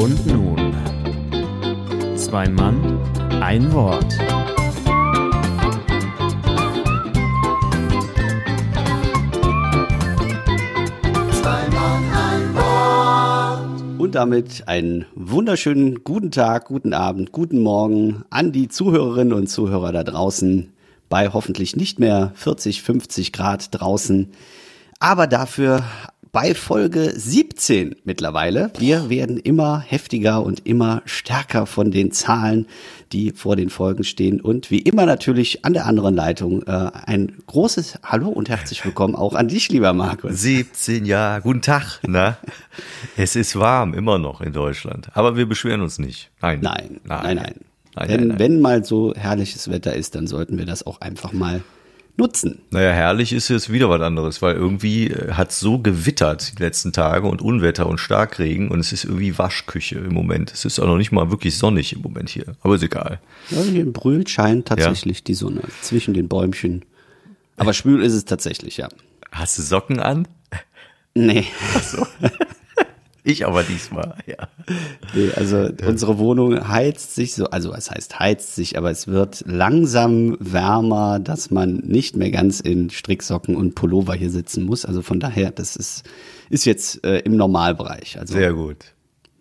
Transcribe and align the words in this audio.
Und 0.00 0.26
nun, 0.26 0.74
zwei 2.16 2.48
Mann, 2.48 2.98
ein 3.40 3.72
Wort. 3.72 4.18
Und 13.98 14.14
damit 14.14 14.68
einen 14.68 15.06
wunderschönen 15.14 16.04
guten 16.04 16.30
Tag, 16.30 16.66
guten 16.66 16.92
Abend, 16.92 17.32
guten 17.32 17.62
Morgen 17.62 18.24
an 18.30 18.52
die 18.52 18.68
Zuhörerinnen 18.68 19.32
und 19.32 19.46
Zuhörer 19.46 19.92
da 19.92 20.04
draußen 20.04 20.70
bei 21.08 21.28
hoffentlich 21.32 21.76
nicht 21.76 22.00
mehr 22.00 22.32
40, 22.34 22.82
50 22.82 23.32
Grad 23.32 23.68
draußen, 23.70 24.32
aber 25.04 25.26
dafür 25.26 25.84
bei 26.32 26.54
Folge 26.54 27.12
17 27.14 27.96
mittlerweile. 28.04 28.72
Wir 28.78 29.10
werden 29.10 29.36
immer 29.36 29.78
heftiger 29.80 30.42
und 30.42 30.66
immer 30.66 31.02
stärker 31.04 31.66
von 31.66 31.90
den 31.90 32.10
Zahlen, 32.10 32.66
die 33.12 33.32
vor 33.32 33.54
den 33.54 33.68
Folgen 33.68 34.02
stehen. 34.02 34.40
Und 34.40 34.70
wie 34.70 34.78
immer 34.78 35.04
natürlich 35.04 35.62
an 35.62 35.74
der 35.74 35.84
anderen 35.84 36.14
Leitung 36.14 36.62
äh, 36.62 36.90
ein 37.04 37.36
großes 37.46 37.98
Hallo 38.02 38.30
und 38.30 38.48
herzlich 38.48 38.82
willkommen 38.82 39.14
auch 39.14 39.34
an 39.34 39.48
dich, 39.48 39.68
lieber 39.68 39.92
Markus. 39.92 40.40
17 40.40 41.04
Jahre, 41.04 41.42
guten 41.42 41.60
Tag. 41.60 42.00
Na, 42.06 42.38
es 43.18 43.36
ist 43.36 43.56
warm 43.56 43.92
immer 43.92 44.18
noch 44.18 44.40
in 44.40 44.54
Deutschland, 44.54 45.10
aber 45.12 45.36
wir 45.36 45.44
beschweren 45.44 45.82
uns 45.82 45.98
nicht. 45.98 46.30
Nein, 46.40 46.60
nein, 46.62 47.00
nein, 47.04 47.20
nein. 47.22 47.36
nein. 47.36 47.54
nein 47.94 48.08
wenn, 48.08 48.28
nein, 48.28 48.38
wenn 48.38 48.60
mal 48.62 48.84
so 48.86 49.12
herrliches 49.14 49.70
Wetter 49.70 49.94
ist, 49.94 50.14
dann 50.14 50.26
sollten 50.26 50.56
wir 50.56 50.64
das 50.64 50.86
auch 50.86 51.02
einfach 51.02 51.34
mal 51.34 51.62
nutzen. 52.16 52.60
Naja, 52.70 52.90
herrlich 52.90 53.32
ist 53.32 53.48
jetzt 53.48 53.72
wieder 53.72 53.88
was 53.88 54.00
anderes, 54.00 54.40
weil 54.42 54.54
irgendwie 54.54 55.08
äh, 55.08 55.32
hat 55.32 55.52
so 55.52 55.78
gewittert 55.78 56.58
die 56.58 56.62
letzten 56.62 56.92
Tage 56.92 57.26
und 57.26 57.42
Unwetter 57.42 57.86
und 57.86 57.98
Starkregen 57.98 58.70
und 58.70 58.80
es 58.80 58.92
ist 58.92 59.04
irgendwie 59.04 59.36
Waschküche 59.36 59.96
im 59.96 60.14
Moment. 60.14 60.52
Es 60.52 60.64
ist 60.64 60.78
auch 60.78 60.86
noch 60.86 60.96
nicht 60.96 61.12
mal 61.12 61.30
wirklich 61.30 61.58
sonnig 61.58 61.92
im 61.92 62.02
Moment 62.02 62.28
hier, 62.28 62.56
aber 62.62 62.76
ist 62.76 62.82
egal. 62.82 63.20
Ja, 63.50 63.62
hier 63.62 63.82
in 63.82 63.92
Brühl 63.92 64.26
scheint 64.26 64.68
tatsächlich 64.68 65.18
ja? 65.18 65.24
die 65.26 65.34
Sonne 65.34 65.62
zwischen 65.80 66.14
den 66.14 66.28
Bäumchen. 66.28 66.84
Aber 67.56 67.72
schwül 67.72 68.02
ist 68.02 68.14
es 68.14 68.24
tatsächlich, 68.24 68.76
ja. 68.76 68.88
Hast 69.30 69.58
du 69.58 69.62
Socken 69.62 70.00
an? 70.00 70.28
Nee. 71.14 71.46
Ach 71.76 71.82
so. 71.82 72.06
Ich 73.26 73.46
aber 73.46 73.62
diesmal, 73.62 74.16
ja. 74.26 74.48
Nee, 75.14 75.30
also 75.34 75.56
ja. 75.56 75.72
unsere 75.86 76.18
Wohnung 76.18 76.68
heizt 76.68 77.14
sich 77.14 77.34
so, 77.34 77.46
also 77.46 77.72
es 77.72 77.90
heißt 77.90 78.20
heizt 78.20 78.54
sich, 78.54 78.76
aber 78.76 78.90
es 78.90 79.08
wird 79.08 79.44
langsam 79.46 80.36
wärmer, 80.40 81.18
dass 81.20 81.50
man 81.50 81.76
nicht 81.76 82.16
mehr 82.16 82.30
ganz 82.30 82.60
in 82.60 82.90
Stricksocken 82.90 83.56
und 83.56 83.74
Pullover 83.74 84.14
hier 84.14 84.30
sitzen 84.30 84.64
muss. 84.64 84.84
Also 84.84 85.00
von 85.00 85.20
daher, 85.20 85.50
das 85.50 85.74
ist, 85.74 86.04
ist 86.50 86.66
jetzt 86.66 87.02
äh, 87.02 87.20
im 87.20 87.36
Normalbereich. 87.36 88.20
Also 88.20 88.34
Sehr 88.34 88.52
gut. 88.52 88.92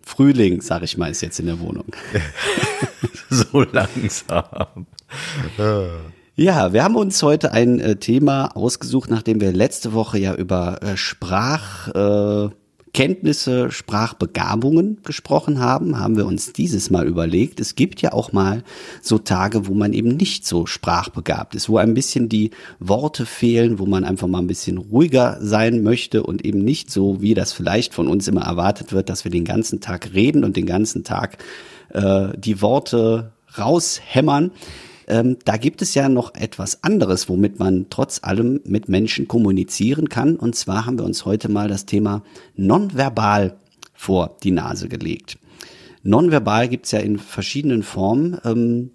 Frühling, 0.02 0.62
sag 0.62 0.84
ich 0.84 0.97
mal, 0.97 1.12
ist 1.12 1.22
jetzt 1.22 1.42
in 1.42 1.47
der 1.47 1.59
Wohnung. 1.59 1.86
so 3.30 3.64
langsam. 3.64 4.88
Ja, 6.36 6.72
wir 6.72 6.84
haben 6.84 6.95
uns 6.95 7.22
heute 7.22 7.52
ein 7.52 7.80
äh, 7.80 7.97
Thema 7.97 8.56
ausgesucht, 8.56 9.09
nachdem 9.09 9.42
wir 9.42 9.52
letzte 9.52 9.92
Woche 9.92 10.20
ja 10.20 10.34
über 10.34 10.81
äh, 10.81 10.97
Sprach, 10.97 11.90
äh, 11.90 12.50
Kenntnisse, 12.94 13.72
Sprachbegabungen 13.72 14.99
gesprochen 15.03 15.59
haben, 15.59 15.99
haben 15.99 16.16
wir 16.16 16.27
uns 16.27 16.53
dieses 16.53 16.91
Mal 16.91 17.08
überlegt, 17.08 17.59
es 17.59 17.73
gibt 17.73 18.03
ja 18.03 18.13
auch 18.13 18.33
mal 18.33 18.63
so 19.02 19.17
Tage, 19.17 19.67
wo 19.67 19.73
man 19.73 19.94
eben 19.94 20.09
nicht 20.09 20.45
so 20.45 20.67
sprachbegabt 20.67 21.55
ist, 21.55 21.69
wo 21.69 21.77
ein 21.77 21.95
bisschen 21.95 22.30
die 22.30 22.52
Worte 22.80 23.25
fehlen, 23.25 23.80
wo 23.80 23.88
man 23.88 24.03
einfach 24.03 24.27
mal 24.27 24.39
ein 24.39 24.47
bisschen 24.47 24.77
ruhiger 24.77 25.38
sein 25.41 25.81
möchte 25.81 26.22
und 26.22 26.45
eben 26.45 26.63
nicht 26.63 26.91
so, 26.91 27.19
wie 27.19 27.33
das 27.33 27.52
vielleicht 27.52 27.95
von 27.95 28.08
uns 28.08 28.27
immer 28.27 28.44
erwartet 28.44 28.94
wird, 28.94 29.09
dass 29.09 29.23
wir 29.23 29.31
den 29.31 29.45
ganzen 29.45 29.81
Tag 29.81 30.13
reden 30.13 30.44
und 30.44 30.55
den 30.55 30.67
ganzen 30.67 31.03
Tag 31.03 31.39
äh, 31.89 32.30
die 32.38 32.61
Worte 32.61 33.31
raushämmern. 33.57 34.51
Ähm, 35.08 35.38
da 35.46 35.58
gibt 35.58 35.81
es 35.81 35.94
ja 35.94 36.09
noch 36.09 36.36
etwas 36.36 36.84
anderes, 36.84 37.30
womit 37.30 37.59
man 37.59 37.88
trotz 37.90 38.19
allem 38.24 38.62
mit 38.66 38.90
Menschen 38.90 39.28
kommunizieren 39.28 40.09
kann. 40.09 40.36
Und 40.36 40.56
zwar 40.56 40.86
haben 40.86 40.97
wir 40.97 41.06
uns 41.06 41.25
heute 41.25 41.50
mal 41.50 41.68
das 41.68 41.86
Thema 41.86 42.24
nonverbal 42.56 43.58
vor 43.94 44.38
die 44.44 44.52
Nase 44.52 44.90
gelegt. 44.90 45.38
Nonverbal 46.03 46.68
gibt's 46.68 46.92
ja 46.92 47.00
in 47.00 47.18
verschiedenen 47.18 47.84
Formen. 47.84 48.38
Ähm, 48.44 48.92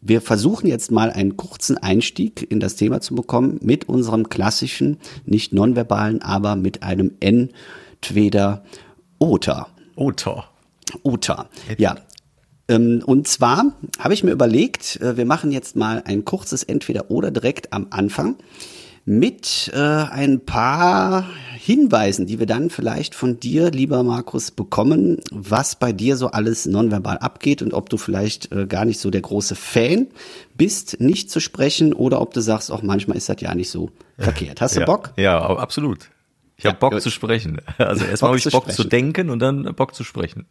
wir 0.00 0.20
versuchen 0.20 0.66
jetzt 0.66 0.90
mal 0.90 1.10
einen 1.10 1.36
kurzen 1.36 1.76
Einstieg 1.76 2.50
in 2.50 2.60
das 2.60 2.76
Thema 2.76 3.00
zu 3.00 3.14
bekommen 3.14 3.58
mit 3.62 3.88
unserem 3.88 4.28
klassischen, 4.28 4.98
nicht 5.26 5.52
nonverbalen, 5.52 6.22
aber 6.22 6.56
mit 6.56 6.82
einem 6.82 7.12
entweder 7.20 8.64
oder. 9.18 9.68
Oder. 9.96 10.44
Oder. 11.02 11.48
Ja, 11.76 11.96
und 12.76 13.26
zwar 13.26 13.72
habe 13.98 14.14
ich 14.14 14.22
mir 14.22 14.32
überlegt, 14.32 15.00
äh, 15.00 15.16
wir 15.16 15.24
machen 15.24 15.50
jetzt 15.52 15.76
mal 15.76 16.02
ein 16.04 16.24
kurzes 16.24 16.62
Entweder-Oder 16.62 17.30
direkt 17.30 17.72
am 17.72 17.88
Anfang 17.90 18.36
mit 19.04 19.70
äh, 19.74 19.78
ein 19.78 20.44
paar 20.44 21.28
Hinweisen, 21.56 22.26
die 22.26 22.38
wir 22.38 22.46
dann 22.46 22.70
vielleicht 22.70 23.14
von 23.14 23.40
dir, 23.40 23.70
lieber 23.70 24.02
Markus, 24.02 24.50
bekommen, 24.50 25.18
was 25.32 25.76
bei 25.76 25.92
dir 25.92 26.16
so 26.16 26.28
alles 26.28 26.66
nonverbal 26.66 27.18
abgeht 27.18 27.62
und 27.62 27.74
ob 27.74 27.88
du 27.88 27.96
vielleicht 27.96 28.52
äh, 28.52 28.66
gar 28.66 28.84
nicht 28.84 29.00
so 29.00 29.10
der 29.10 29.22
große 29.22 29.56
Fan 29.56 30.08
bist, 30.54 31.00
nicht 31.00 31.30
zu 31.30 31.40
sprechen 31.40 31.92
oder 31.92 32.20
ob 32.20 32.34
du 32.34 32.40
sagst, 32.40 32.70
auch 32.70 32.82
manchmal 32.82 33.16
ist 33.16 33.28
das 33.28 33.40
ja 33.40 33.54
nicht 33.54 33.70
so 33.70 33.90
verkehrt. 34.18 34.60
Hast 34.60 34.76
du 34.76 34.80
ja, 34.80 34.86
Bock? 34.86 35.12
Ja, 35.16 35.40
absolut. 35.40 36.10
Ich 36.56 36.66
habe 36.66 36.74
ja, 36.74 36.78
Bock 36.78 36.92
gut. 36.92 37.02
zu 37.02 37.10
sprechen. 37.10 37.60
Also 37.78 38.04
erstmal 38.04 38.30
habe 38.30 38.38
ich 38.38 38.44
Bock 38.44 38.70
zu 38.70 38.84
denken 38.84 39.30
und 39.30 39.38
dann 39.40 39.74
Bock 39.74 39.94
zu 39.94 40.04
sprechen. 40.04 40.46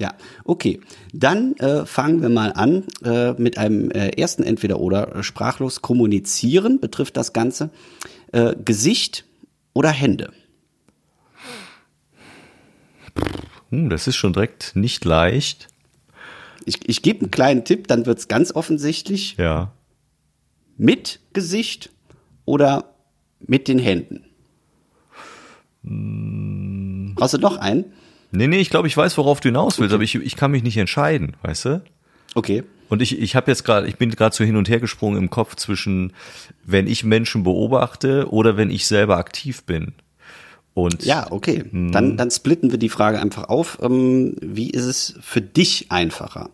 Ja, 0.00 0.14
okay. 0.44 0.80
Dann 1.12 1.54
äh, 1.56 1.84
fangen 1.84 2.22
wir 2.22 2.30
mal 2.30 2.54
an 2.54 2.84
äh, 3.04 3.32
mit 3.34 3.58
einem 3.58 3.90
äh, 3.90 4.08
ersten 4.08 4.42
Entweder-Oder. 4.42 5.22
Sprachlos 5.22 5.82
kommunizieren 5.82 6.80
betrifft 6.80 7.18
das 7.18 7.34
Ganze. 7.34 7.68
Äh, 8.32 8.56
Gesicht 8.64 9.26
oder 9.74 9.90
Hände? 9.90 10.32
Hm, 13.68 13.90
das 13.90 14.06
ist 14.06 14.16
schon 14.16 14.32
direkt 14.32 14.74
nicht 14.74 15.04
leicht. 15.04 15.68
Ich, 16.64 16.88
ich 16.88 17.02
gebe 17.02 17.20
einen 17.20 17.30
kleinen 17.30 17.66
Tipp, 17.66 17.86
dann 17.86 18.06
wird's 18.06 18.26
ganz 18.26 18.52
offensichtlich. 18.52 19.36
Ja. 19.36 19.72
Mit 20.78 21.20
Gesicht 21.34 21.90
oder 22.46 22.94
mit 23.38 23.68
den 23.68 23.78
Händen? 23.78 24.24
Hm. 25.84 27.12
Brauchst 27.16 27.34
du 27.34 27.38
noch 27.38 27.58
einen? 27.58 27.92
Nee, 28.32 28.46
nee, 28.46 28.58
ich 28.58 28.70
glaube, 28.70 28.88
ich 28.88 28.96
weiß, 28.96 29.18
worauf 29.18 29.40
du 29.40 29.48
hinaus 29.48 29.78
willst, 29.78 29.92
okay. 29.92 29.94
aber 29.94 30.04
ich, 30.04 30.14
ich 30.14 30.36
kann 30.36 30.50
mich 30.50 30.62
nicht 30.62 30.76
entscheiden, 30.76 31.36
weißt 31.42 31.64
du? 31.64 31.82
Okay. 32.34 32.64
Und 32.88 33.02
ich, 33.02 33.18
ich 33.18 33.36
habe 33.36 33.50
jetzt 33.50 33.64
gerade, 33.64 33.86
ich 33.86 33.96
bin 33.96 34.10
gerade 34.10 34.34
so 34.34 34.44
hin 34.44 34.56
und 34.56 34.68
her 34.68 34.80
gesprungen 34.80 35.18
im 35.18 35.30
Kopf 35.30 35.56
zwischen, 35.56 36.12
wenn 36.64 36.86
ich 36.86 37.04
Menschen 37.04 37.44
beobachte 37.44 38.28
oder 38.30 38.56
wenn 38.56 38.70
ich 38.70 38.86
selber 38.86 39.16
aktiv 39.16 39.62
bin. 39.64 39.94
Und 40.74 41.04
ja, 41.04 41.30
okay. 41.30 41.64
Dann, 41.72 42.16
dann 42.16 42.30
splitten 42.30 42.70
wir 42.70 42.78
die 42.78 42.88
Frage 42.88 43.20
einfach 43.20 43.48
auf. 43.48 43.78
Ähm, 43.82 44.36
wie 44.40 44.70
ist 44.70 44.84
es 44.84 45.14
für 45.20 45.40
dich 45.40 45.86
einfacher? 45.90 46.50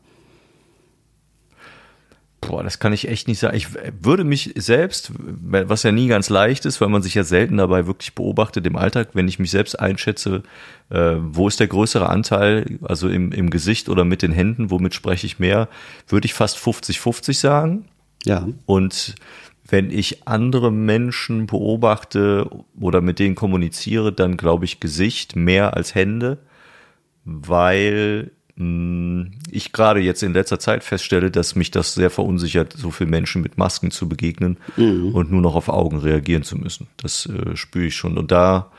Boah, 2.46 2.62
das 2.62 2.78
kann 2.78 2.92
ich 2.92 3.08
echt 3.08 3.26
nicht 3.26 3.40
sagen. 3.40 3.56
Ich 3.56 3.68
würde 4.00 4.22
mich 4.22 4.52
selbst, 4.54 5.10
was 5.18 5.82
ja 5.82 5.90
nie 5.90 6.06
ganz 6.06 6.30
leicht 6.30 6.64
ist, 6.64 6.80
weil 6.80 6.88
man 6.88 7.02
sich 7.02 7.14
ja 7.14 7.24
selten 7.24 7.56
dabei 7.56 7.88
wirklich 7.88 8.14
beobachtet 8.14 8.64
im 8.66 8.76
Alltag, 8.76 9.10
wenn 9.14 9.26
ich 9.26 9.40
mich 9.40 9.50
selbst 9.50 9.78
einschätze, 9.80 10.44
äh, 10.90 11.16
wo 11.18 11.48
ist 11.48 11.58
der 11.58 11.66
größere 11.66 12.08
Anteil, 12.08 12.78
also 12.82 13.08
im, 13.08 13.32
im 13.32 13.50
Gesicht 13.50 13.88
oder 13.88 14.04
mit 14.04 14.22
den 14.22 14.30
Händen, 14.30 14.70
womit 14.70 14.94
spreche 14.94 15.26
ich 15.26 15.40
mehr, 15.40 15.68
würde 16.06 16.26
ich 16.26 16.34
fast 16.34 16.56
50-50 16.58 17.34
sagen. 17.34 17.86
Ja. 18.24 18.46
Und 18.64 19.16
wenn 19.68 19.90
ich 19.90 20.28
andere 20.28 20.70
Menschen 20.70 21.46
beobachte 21.46 22.48
oder 22.78 23.00
mit 23.00 23.18
denen 23.18 23.34
kommuniziere, 23.34 24.12
dann 24.12 24.36
glaube 24.36 24.66
ich 24.66 24.78
Gesicht 24.78 25.34
mehr 25.34 25.74
als 25.74 25.96
Hände, 25.96 26.38
weil 27.24 28.30
ich 28.58 29.72
gerade 29.72 30.00
jetzt 30.00 30.22
in 30.22 30.32
letzter 30.32 30.58
Zeit 30.58 30.82
feststelle, 30.82 31.30
dass 31.30 31.56
mich 31.56 31.70
das 31.70 31.94
sehr 31.94 32.08
verunsichert, 32.08 32.72
so 32.72 32.90
viel 32.90 33.06
Menschen 33.06 33.42
mit 33.42 33.58
Masken 33.58 33.90
zu 33.90 34.08
begegnen 34.08 34.56
mhm. 34.76 35.14
und 35.14 35.30
nur 35.30 35.42
noch 35.42 35.54
auf 35.54 35.68
Augen 35.68 35.98
reagieren 35.98 36.42
zu 36.42 36.56
müssen. 36.56 36.86
Das 36.96 37.26
äh, 37.26 37.54
spüre 37.54 37.86
ich 37.86 37.96
schon. 37.96 38.16
Und 38.16 38.30
da 38.30 38.70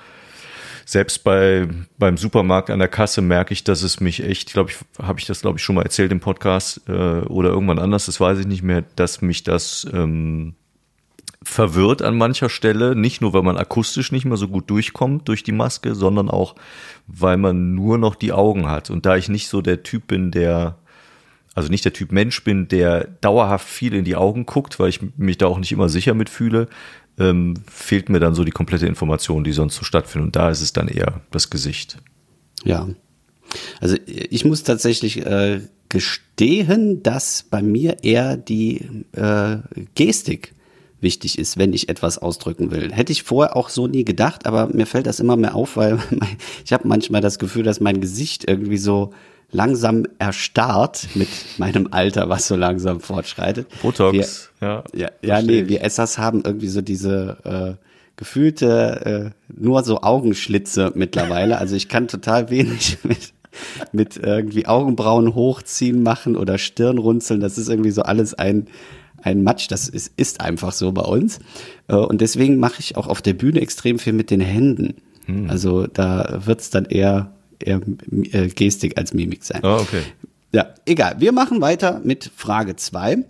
selbst 0.84 1.24
bei 1.24 1.68
beim 2.00 2.18
Supermarkt 2.18 2.72
an 2.72 2.80
der 2.80 2.88
Kasse 2.88 3.22
merke 3.22 3.54
ich, 3.54 3.64
dass 3.64 3.84
es 3.84 4.00
mich 4.00 4.24
echt, 4.24 4.52
glaube 4.54 4.72
ich, 4.72 4.78
habe 5.06 5.20
ich 5.20 5.28
das 5.28 5.42
glaube 5.42 5.60
ich 5.60 5.64
schon 5.64 5.76
mal 5.76 5.84
erzählt 5.84 6.12
im 6.12 6.22
Podcast 6.22 6.82
äh, 6.88 6.92
oder 6.92 7.50
irgendwann 7.50 7.78
anders, 7.78 8.08
das 8.08 8.20
weiß 8.20 8.40
ich 8.40 8.48
nicht 8.48 8.64
mehr, 8.64 8.84
dass 8.96 9.22
mich 9.22 9.44
das 9.44 9.86
ähm, 9.94 10.56
verwirrt 11.48 12.02
an 12.02 12.18
mancher 12.18 12.50
Stelle, 12.50 12.94
nicht 12.94 13.22
nur, 13.22 13.32
weil 13.32 13.42
man 13.42 13.56
akustisch 13.56 14.12
nicht 14.12 14.26
mehr 14.26 14.36
so 14.36 14.50
gut 14.50 14.70
durchkommt 14.70 15.30
durch 15.30 15.44
die 15.44 15.54
Maske, 15.54 15.96
sondern 15.96 16.30
auch, 16.30 16.56
weil 17.08 17.38
man 17.38 17.74
nur 17.74 17.98
noch 17.98 18.16
die 18.16 18.34
Augen 18.34 18.68
hat. 18.68 18.90
Und 18.90 19.06
da 19.06 19.16
ich 19.16 19.30
nicht 19.30 19.48
so 19.48 19.62
der 19.62 19.82
Typ 19.82 20.08
bin, 20.08 20.30
der, 20.30 20.78
also 21.56 21.70
nicht 21.70 21.86
der 21.86 21.94
Typ 21.94 22.12
Mensch 22.12 22.44
bin, 22.44 22.68
der 22.68 23.06
dauerhaft 23.22 23.66
viel 23.66 23.94
in 23.94 24.04
die 24.04 24.18
Augen 24.18 24.46
guckt, 24.46 24.78
weil 24.78 24.90
ich 24.90 25.00
mich 25.16 25.38
da 25.38 25.48
auch 25.48 25.58
nicht 25.58 25.72
immer 25.72 25.88
sicher 25.88 26.14
mitfühle, 26.14 26.68
ähm, 27.18 27.54
fehlt 27.72 28.10
mir 28.10 28.20
dann 28.20 28.36
so 28.36 28.44
die 28.44 28.52
komplette 28.52 28.86
Information, 28.86 29.46
die 29.46 29.54
sonst 29.54 29.76
so 29.76 29.86
stattfindet. 29.86 30.28
Und 30.28 30.36
da 30.36 30.50
ist 30.50 30.62
es 30.62 30.74
dann 30.74 30.90
eher 30.90 31.22
das 31.32 31.50
Gesicht. 31.50 31.98
Ja. 32.66 32.90
Also 33.80 33.96
ich 34.06 34.44
muss 34.44 34.64
tatsächlich 34.64 35.26
äh, 35.26 35.62
gestehen, 35.88 37.02
dass 37.04 37.44
bei 37.44 37.62
mir 37.62 38.04
eher 38.04 38.36
die 38.36 38.86
äh, 39.14 39.60
Gestik 39.96 40.57
wichtig 41.00 41.38
ist, 41.38 41.58
wenn 41.58 41.74
ich 41.74 41.90
etwas 41.90 42.18
ausdrücken 42.18 42.72
will. 42.72 42.92
Hätte 42.92 43.12
ich 43.12 43.24
vorher 43.24 43.56
auch 43.56 43.70
so 43.70 43.88
nie 43.88 44.06
gedacht, 44.06 44.46
aber 44.46 44.68
mir 44.68 44.86
fällt 44.86 45.08
das 45.08 45.20
immer 45.20 45.38
mehr 45.38 45.56
auf, 45.56 45.78
weil 45.78 46.00
ich 46.66 46.74
habe 46.74 46.88
manchmal 46.88 47.22
das 47.22 47.40
Gefühl, 47.40 47.64
dass 47.64 47.80
mein 47.80 48.02
Gesicht 48.02 48.48
irgendwie 48.48 48.78
so 48.78 49.12
langsam 49.52 50.06
erstarrt 50.20 51.08
mit 51.16 51.30
meinem 51.58 51.90
Alter, 51.92 52.30
was 52.30 52.48
so 52.48 52.56
langsam 52.56 53.00
fortschreitet. 53.00 53.68
Botox, 53.82 54.50
wir, 54.60 54.68
ja. 54.68 54.84
Ja, 54.94 55.10
ja 55.22 55.42
nee, 55.42 55.68
wir 55.68 55.84
Essers 55.84 56.18
haben 56.18 56.44
irgendwie 56.46 56.68
so 56.68 56.82
diese 56.82 57.78
äh, 57.80 57.86
gefühlte, 58.18 59.34
äh, 59.34 59.54
nur 59.56 59.84
so 59.84 60.02
Augenschlitze 60.02 60.92
mittlerweile. 60.96 61.60
Also 61.60 61.76
ich 61.76 61.88
kann 61.88 62.08
total 62.08 62.50
wenig 62.50 62.98
mit, 63.04 63.34
mit 63.94 64.18
irgendwie 64.18 64.68
Augenbrauen 64.68 65.34
hochziehen 65.34 66.04
machen 66.04 66.36
oder 66.36 66.58
Stirn 66.58 66.98
runzeln. 66.98 67.40
Das 67.40 67.58
ist 67.58 67.70
irgendwie 67.70 67.92
so 67.92 68.02
alles 68.02 68.34
ein, 68.34 68.68
ein 69.22 69.44
Matsch. 69.44 69.68
Das 69.70 69.90
ist, 69.90 70.12
ist 70.18 70.42
einfach 70.42 70.72
so 70.72 70.92
bei 70.92 71.04
uns. 71.04 71.40
Äh, 71.88 71.96
und 71.96 72.22
deswegen 72.22 72.58
mache 72.58 72.80
ich 72.80 72.98
auch 72.98 73.08
auf 73.08 73.22
der 73.22 73.34
Bühne 73.34 73.62
extrem 73.62 74.00
viel 74.00 74.14
mit 74.14 74.32
den 74.32 74.42
Händen. 74.42 74.96
Hm. 75.26 75.50
Also 75.50 75.88
da 75.88 76.42
wird's 76.46 76.70
dann 76.70 76.86
eher 76.86 77.34
eher 77.60 77.82
äh, 78.32 78.48
Gestik 78.48 78.98
als 78.98 79.14
Mimik 79.14 79.44
sein. 79.44 79.62
Oh, 79.64 79.80
okay. 79.82 80.04
Ja, 80.54 80.74
egal. 80.86 81.16
Wir 81.20 81.32
machen 81.32 81.62
weiter 81.62 82.02
mit 82.04 82.32
Frage 82.36 82.76
zwei. 82.76 83.26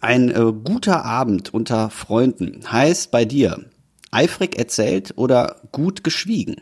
Ein 0.00 0.30
äh, 0.30 0.52
guter 0.64 1.04
Abend 1.04 1.54
unter 1.54 1.90
Freunden 1.90 2.60
heißt 2.70 3.10
bei 3.10 3.24
dir 3.24 3.64
eifrig 4.10 4.56
erzählt 4.56 5.12
oder 5.16 5.56
gut 5.72 6.04
geschwiegen? 6.04 6.56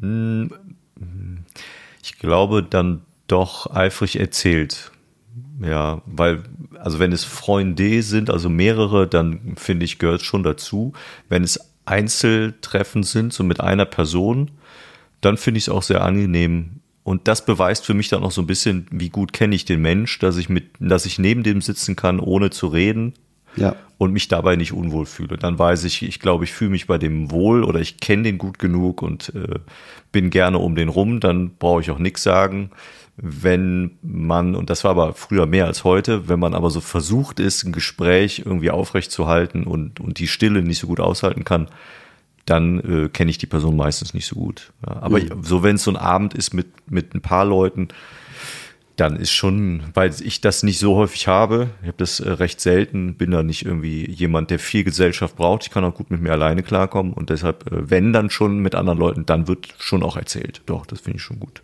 Hm, 0.00 0.50
ich 2.02 2.18
glaube 2.18 2.62
dann 2.62 3.02
doch 3.32 3.74
eifrig 3.74 4.20
erzählt. 4.20 4.92
Ja, 5.62 6.02
weil, 6.06 6.42
also 6.78 6.98
wenn 6.98 7.12
es 7.12 7.24
Freunde 7.24 8.02
sind, 8.02 8.30
also 8.30 8.48
mehrere, 8.48 9.08
dann 9.08 9.54
finde 9.56 9.84
ich, 9.84 9.98
gehört 9.98 10.22
schon 10.22 10.42
dazu. 10.42 10.92
Wenn 11.28 11.42
es 11.42 11.58
Einzeltreffen 11.86 13.02
sind, 13.02 13.32
so 13.32 13.42
mit 13.42 13.60
einer 13.60 13.86
Person, 13.86 14.50
dann 15.20 15.36
finde 15.36 15.58
ich 15.58 15.64
es 15.64 15.68
auch 15.68 15.82
sehr 15.82 16.02
angenehm. 16.02 16.80
Und 17.04 17.26
das 17.26 17.44
beweist 17.44 17.86
für 17.86 17.94
mich 17.94 18.08
dann 18.08 18.22
auch 18.22 18.30
so 18.30 18.42
ein 18.42 18.46
bisschen, 18.46 18.86
wie 18.90 19.08
gut 19.08 19.32
kenne 19.32 19.54
ich 19.54 19.64
den 19.64 19.80
Mensch, 19.80 20.18
dass 20.18 20.36
ich 20.36 20.48
mit, 20.48 20.66
dass 20.78 21.06
ich 21.06 21.18
neben 21.18 21.42
dem 21.42 21.60
sitzen 21.60 21.96
kann, 21.96 22.20
ohne 22.20 22.50
zu 22.50 22.68
reden. 22.68 23.14
Ja. 23.56 23.76
Und 23.98 24.12
mich 24.12 24.28
dabei 24.28 24.56
nicht 24.56 24.72
unwohl 24.72 25.06
fühle. 25.06 25.36
Dann 25.36 25.58
weiß 25.58 25.84
ich, 25.84 26.02
ich 26.02 26.18
glaube, 26.18 26.44
ich 26.44 26.52
fühle 26.52 26.70
mich 26.70 26.86
bei 26.86 26.98
dem 26.98 27.30
wohl 27.30 27.62
oder 27.62 27.80
ich 27.80 27.98
kenne 27.98 28.24
den 28.24 28.38
gut 28.38 28.58
genug 28.58 29.00
und 29.02 29.32
äh, 29.34 29.60
bin 30.10 30.30
gerne 30.30 30.58
um 30.58 30.74
den 30.74 30.88
rum, 30.88 31.20
dann 31.20 31.50
brauche 31.58 31.82
ich 31.82 31.90
auch 31.90 31.98
nichts 31.98 32.22
sagen 32.22 32.70
wenn 33.24 33.98
man, 34.02 34.56
und 34.56 34.68
das 34.68 34.82
war 34.82 34.90
aber 34.90 35.14
früher 35.14 35.46
mehr 35.46 35.66
als 35.66 35.84
heute, 35.84 36.28
wenn 36.28 36.40
man 36.40 36.54
aber 36.54 36.70
so 36.70 36.80
versucht 36.80 37.38
ist, 37.38 37.62
ein 37.62 37.70
Gespräch 37.70 38.42
irgendwie 38.44 38.72
aufrechtzuerhalten 38.72 39.62
und, 39.62 40.00
und 40.00 40.18
die 40.18 40.26
Stille 40.26 40.60
nicht 40.60 40.80
so 40.80 40.88
gut 40.88 40.98
aushalten 40.98 41.44
kann, 41.44 41.68
dann 42.46 42.80
äh, 42.80 43.08
kenne 43.08 43.30
ich 43.30 43.38
die 43.38 43.46
Person 43.46 43.76
meistens 43.76 44.12
nicht 44.12 44.26
so 44.26 44.34
gut. 44.34 44.72
Ja, 44.84 45.00
aber 45.02 45.20
mhm. 45.20 45.44
so, 45.44 45.62
wenn 45.62 45.76
es 45.76 45.84
so 45.84 45.92
ein 45.92 45.96
Abend 45.96 46.34
ist 46.34 46.52
mit, 46.52 46.66
mit 46.90 47.14
ein 47.14 47.20
paar 47.20 47.44
Leuten, 47.44 47.88
dann 48.96 49.14
ist 49.14 49.30
schon, 49.30 49.84
weil 49.94 50.12
ich 50.20 50.40
das 50.40 50.64
nicht 50.64 50.80
so 50.80 50.96
häufig 50.96 51.28
habe, 51.28 51.70
ich 51.82 51.86
habe 51.86 51.98
das 51.98 52.18
äh, 52.18 52.28
recht 52.28 52.60
selten, 52.60 53.14
bin 53.14 53.30
da 53.30 53.44
nicht 53.44 53.64
irgendwie 53.64 54.10
jemand, 54.10 54.50
der 54.50 54.58
viel 54.58 54.82
Gesellschaft 54.82 55.36
braucht. 55.36 55.62
Ich 55.62 55.70
kann 55.70 55.84
auch 55.84 55.94
gut 55.94 56.10
mit 56.10 56.20
mir 56.20 56.32
alleine 56.32 56.64
klarkommen 56.64 57.12
und 57.12 57.30
deshalb, 57.30 57.70
äh, 57.70 57.88
wenn 57.88 58.12
dann 58.12 58.30
schon 58.30 58.58
mit 58.58 58.74
anderen 58.74 58.98
Leuten, 58.98 59.26
dann 59.26 59.46
wird 59.46 59.72
schon 59.78 60.02
auch 60.02 60.16
erzählt. 60.16 60.62
Doch, 60.66 60.86
das 60.86 61.00
finde 61.00 61.18
ich 61.18 61.22
schon 61.22 61.38
gut. 61.38 61.62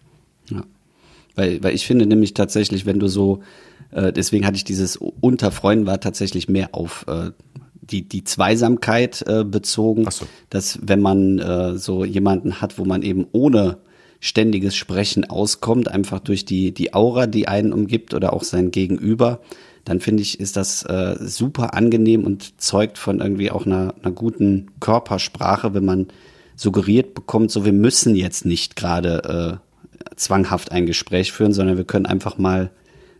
Weil, 1.38 1.62
weil 1.62 1.74
ich 1.74 1.86
finde 1.86 2.04
nämlich 2.04 2.34
tatsächlich, 2.34 2.84
wenn 2.84 2.98
du 2.98 3.06
so, 3.06 3.42
äh, 3.92 4.12
deswegen 4.12 4.44
hatte 4.44 4.56
ich 4.56 4.64
dieses 4.64 4.96
unter 4.96 5.52
Freunden 5.52 5.86
war 5.86 6.00
tatsächlich 6.00 6.48
mehr 6.48 6.70
auf 6.72 7.06
äh, 7.06 7.30
die, 7.80 8.08
die 8.08 8.24
Zweisamkeit 8.24 9.24
äh, 9.28 9.44
bezogen, 9.44 10.10
so. 10.10 10.26
dass 10.50 10.80
wenn 10.82 11.00
man 11.00 11.38
äh, 11.38 11.78
so 11.78 12.04
jemanden 12.04 12.60
hat, 12.60 12.76
wo 12.76 12.84
man 12.84 13.02
eben 13.02 13.24
ohne 13.30 13.78
ständiges 14.18 14.74
Sprechen 14.74 15.30
auskommt, 15.30 15.86
einfach 15.88 16.18
durch 16.18 16.44
die, 16.44 16.74
die 16.74 16.92
Aura, 16.92 17.28
die 17.28 17.46
einen 17.46 17.72
umgibt 17.72 18.14
oder 18.14 18.32
auch 18.32 18.42
sein 18.42 18.72
Gegenüber, 18.72 19.40
dann 19.84 20.00
finde 20.00 20.24
ich, 20.24 20.40
ist 20.40 20.56
das 20.56 20.82
äh, 20.82 21.16
super 21.20 21.72
angenehm 21.74 22.24
und 22.24 22.60
zeugt 22.60 22.98
von 22.98 23.20
irgendwie 23.20 23.52
auch 23.52 23.64
einer, 23.64 23.94
einer 24.02 24.12
guten 24.12 24.72
Körpersprache, 24.80 25.72
wenn 25.72 25.84
man 25.84 26.08
suggeriert 26.56 27.14
bekommt, 27.14 27.52
so 27.52 27.64
wir 27.64 27.72
müssen 27.72 28.16
jetzt 28.16 28.44
nicht 28.44 28.74
gerade 28.74 29.60
äh, 29.62 29.67
zwanghaft 30.16 30.72
ein 30.72 30.86
Gespräch 30.86 31.32
führen, 31.32 31.52
sondern 31.52 31.76
wir 31.76 31.84
können 31.84 32.06
einfach 32.06 32.38
mal 32.38 32.70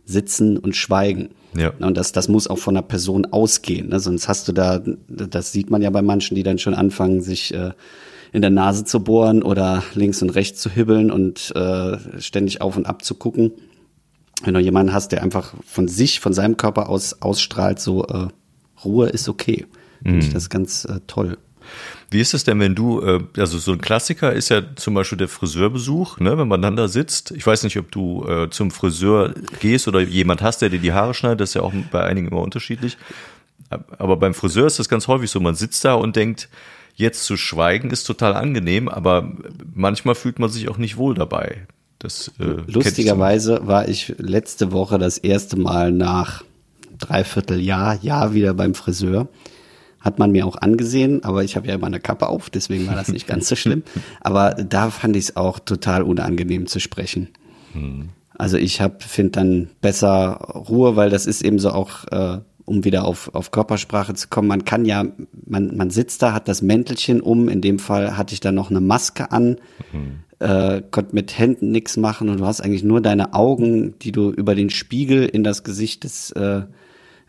sitzen 0.05 0.57
und 0.57 0.75
schweigen. 0.75 1.29
Ja. 1.55 1.73
Und 1.79 1.97
das, 1.97 2.11
das 2.11 2.27
muss 2.27 2.47
auch 2.47 2.57
von 2.57 2.75
der 2.75 2.81
Person 2.81 3.25
ausgehen. 3.25 3.89
Ne? 3.89 3.99
Sonst 3.99 4.27
hast 4.27 4.47
du 4.47 4.51
da, 4.51 4.81
das 5.07 5.51
sieht 5.51 5.69
man 5.69 5.81
ja 5.81 5.89
bei 5.89 6.01
manchen, 6.01 6.35
die 6.35 6.43
dann 6.43 6.59
schon 6.59 6.73
anfangen, 6.73 7.21
sich 7.21 7.53
äh, 7.53 7.71
in 8.31 8.41
der 8.41 8.51
Nase 8.51 8.85
zu 8.85 9.03
bohren 9.03 9.41
oder 9.41 9.83
links 9.93 10.21
und 10.21 10.29
rechts 10.31 10.61
zu 10.61 10.69
hibbeln 10.69 11.11
und 11.11 11.51
äh, 11.55 11.97
ständig 12.19 12.61
auf 12.61 12.77
und 12.77 12.85
ab 12.85 13.03
zu 13.03 13.15
gucken. 13.15 13.51
Wenn 14.43 14.53
du 14.53 14.59
jemanden 14.59 14.93
hast, 14.93 15.11
der 15.11 15.23
einfach 15.23 15.53
von 15.65 15.87
sich, 15.87 16.19
von 16.19 16.33
seinem 16.33 16.55
Körper 16.55 16.89
aus 16.89 17.21
ausstrahlt, 17.21 17.79
so 17.79 18.05
äh, 18.05 18.27
Ruhe 18.85 19.09
ist 19.09 19.27
okay. 19.27 19.65
Finde 20.01 20.17
mhm. 20.17 20.19
ich 20.19 20.33
das 20.33 20.49
ganz 20.49 20.85
äh, 20.85 20.99
toll. 21.07 21.37
Wie 22.11 22.19
ist 22.19 22.33
es 22.33 22.43
denn, 22.43 22.59
wenn 22.59 22.75
du, 22.75 23.01
äh, 23.01 23.19
also 23.37 23.57
so 23.59 23.71
ein 23.71 23.81
Klassiker 23.81 24.33
ist 24.33 24.49
ja 24.49 24.61
zum 24.75 24.95
Beispiel 24.95 25.17
der 25.17 25.27
Friseurbesuch, 25.27 26.19
ne, 26.19 26.37
wenn 26.37 26.47
man 26.47 26.61
dann 26.61 26.75
da 26.75 26.87
sitzt. 26.87 27.31
Ich 27.31 27.45
weiß 27.45 27.63
nicht, 27.63 27.77
ob 27.77 27.91
du 27.91 28.25
äh, 28.27 28.49
zum 28.49 28.71
Friseur 28.71 29.33
gehst 29.59 29.87
oder 29.87 30.01
jemand 30.01 30.41
hast, 30.41 30.61
der 30.61 30.69
dir 30.69 30.79
die 30.79 30.93
Haare 30.93 31.13
schneidet, 31.13 31.41
das 31.41 31.49
ist 31.49 31.53
ja 31.55 31.61
auch 31.61 31.73
bei 31.91 32.03
einigen 32.03 32.29
immer 32.29 32.41
unterschiedlich. 32.41 32.97
Aber 33.69 34.17
beim 34.17 34.33
Friseur 34.33 34.65
ist 34.65 34.79
das 34.79 34.89
ganz 34.89 35.07
häufig 35.07 35.29
so, 35.29 35.39
man 35.39 35.53
sitzt 35.53 35.85
da 35.85 35.93
und 35.93 36.15
denkt, 36.15 36.49
jetzt 36.95 37.25
zu 37.25 37.37
schweigen 37.37 37.91
ist 37.91 38.05
total 38.05 38.33
angenehm, 38.33 38.89
aber 38.89 39.31
manchmal 39.73 40.15
fühlt 40.15 40.39
man 40.39 40.49
sich 40.49 40.67
auch 40.69 40.77
nicht 40.77 40.97
wohl 40.97 41.13
dabei. 41.13 41.67
Das, 41.99 42.31
äh, 42.39 42.63
Lustigerweise 42.65 43.67
war 43.67 43.87
ich 43.87 44.15
letzte 44.17 44.71
Woche 44.71 44.97
das 44.97 45.17
erste 45.17 45.57
Mal 45.57 45.91
nach 45.91 46.43
dreiviertel 46.97 47.59
Jahr, 47.59 47.99
Jahr 48.01 48.33
wieder 48.33 48.53
beim 48.53 48.73
Friseur. 48.73 49.27
Hat 49.99 50.17
man 50.17 50.31
mir 50.31 50.45
auch 50.45 50.55
angesehen, 50.55 51.23
aber 51.23 51.43
ich 51.43 51.55
habe 51.55 51.67
ja 51.67 51.75
immer 51.75 51.87
eine 51.87 51.99
Kappe 51.99 52.27
auf, 52.27 52.49
deswegen 52.49 52.87
war 52.87 52.95
das 52.95 53.09
nicht 53.09 53.27
ganz 53.27 53.49
so 53.49 53.55
schlimm. 53.55 53.83
Aber 54.21 54.51
da 54.51 54.91
fand 54.91 55.15
ich 55.17 55.25
es 55.25 55.35
auch 55.35 55.59
total 55.59 56.03
unangenehm 56.03 56.67
zu 56.67 56.79
sprechen. 56.79 57.27
Mhm. 57.73 58.09
Also 58.37 58.55
ich 58.55 58.79
habe 58.79 58.95
finde 58.99 59.31
dann 59.31 59.69
besser 59.81 60.29
Ruhe, 60.69 60.95
weil 60.95 61.09
das 61.09 61.25
ist 61.25 61.41
eben 61.41 61.59
so 61.59 61.71
auch, 61.71 62.05
äh, 62.11 62.39
um 62.63 62.85
wieder 62.85 63.03
auf, 63.03 63.35
auf 63.35 63.51
Körpersprache 63.51 64.13
zu 64.13 64.29
kommen. 64.29 64.47
Man 64.47 64.63
kann 64.63 64.85
ja, 64.85 65.03
man, 65.45 65.75
man 65.75 65.89
sitzt 65.89 66.21
da, 66.21 66.31
hat 66.31 66.47
das 66.47 66.61
Mäntelchen 66.61 67.19
um. 67.19 67.49
In 67.49 67.59
dem 67.59 67.79
Fall 67.79 68.15
hatte 68.15 68.33
ich 68.33 68.39
dann 68.39 68.55
noch 68.55 68.69
eine 68.69 68.79
Maske 68.79 69.31
an. 69.33 69.57
Mhm. 69.91 70.19
Äh, 70.39 70.81
konnte 70.89 71.13
mit 71.13 71.37
Händen 71.37 71.71
nichts 71.71 71.97
machen 71.97 72.29
und 72.29 72.39
du 72.39 72.45
hast 72.45 72.61
eigentlich 72.61 72.83
nur 72.83 73.01
deine 73.01 73.33
Augen, 73.33 73.99
die 73.99 74.13
du 74.13 74.31
über 74.31 74.55
den 74.55 74.69
Spiegel 74.69 75.25
in 75.25 75.43
das 75.43 75.65
Gesicht 75.65 76.05
des 76.05 76.31
äh, 76.31 76.61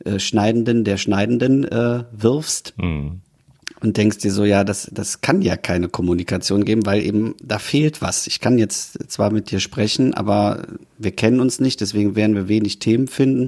äh, 0.04 0.19
Schneidenden 0.19 0.85
der 0.85 0.97
Schneidenden 0.97 1.64
äh, 1.64 2.04
wirfst. 2.12 2.75
Mhm. 2.78 3.21
Und 3.83 3.97
denkst 3.97 4.19
dir 4.19 4.30
so, 4.30 4.45
ja, 4.45 4.62
das, 4.62 4.90
das 4.92 5.23
kann 5.23 5.40
ja 5.40 5.57
keine 5.57 5.88
Kommunikation 5.88 6.66
geben, 6.66 6.85
weil 6.85 7.02
eben 7.02 7.35
da 7.42 7.59
fehlt 7.59 8.02
was. 8.02 8.26
Ich 8.26 8.38
kann 8.40 8.59
jetzt 8.59 9.11
zwar 9.11 9.33
mit 9.33 9.50
dir 9.50 9.59
sprechen, 9.59 10.12
aber 10.12 10.66
wir 10.99 11.12
kennen 11.12 11.40
uns 11.40 11.61
nicht, 11.61 11.80
deswegen 11.80 12.14
werden 12.14 12.37
wir 12.37 12.47
wenig 12.47 12.78
Themen 12.78 13.09
finden. 13.09 13.45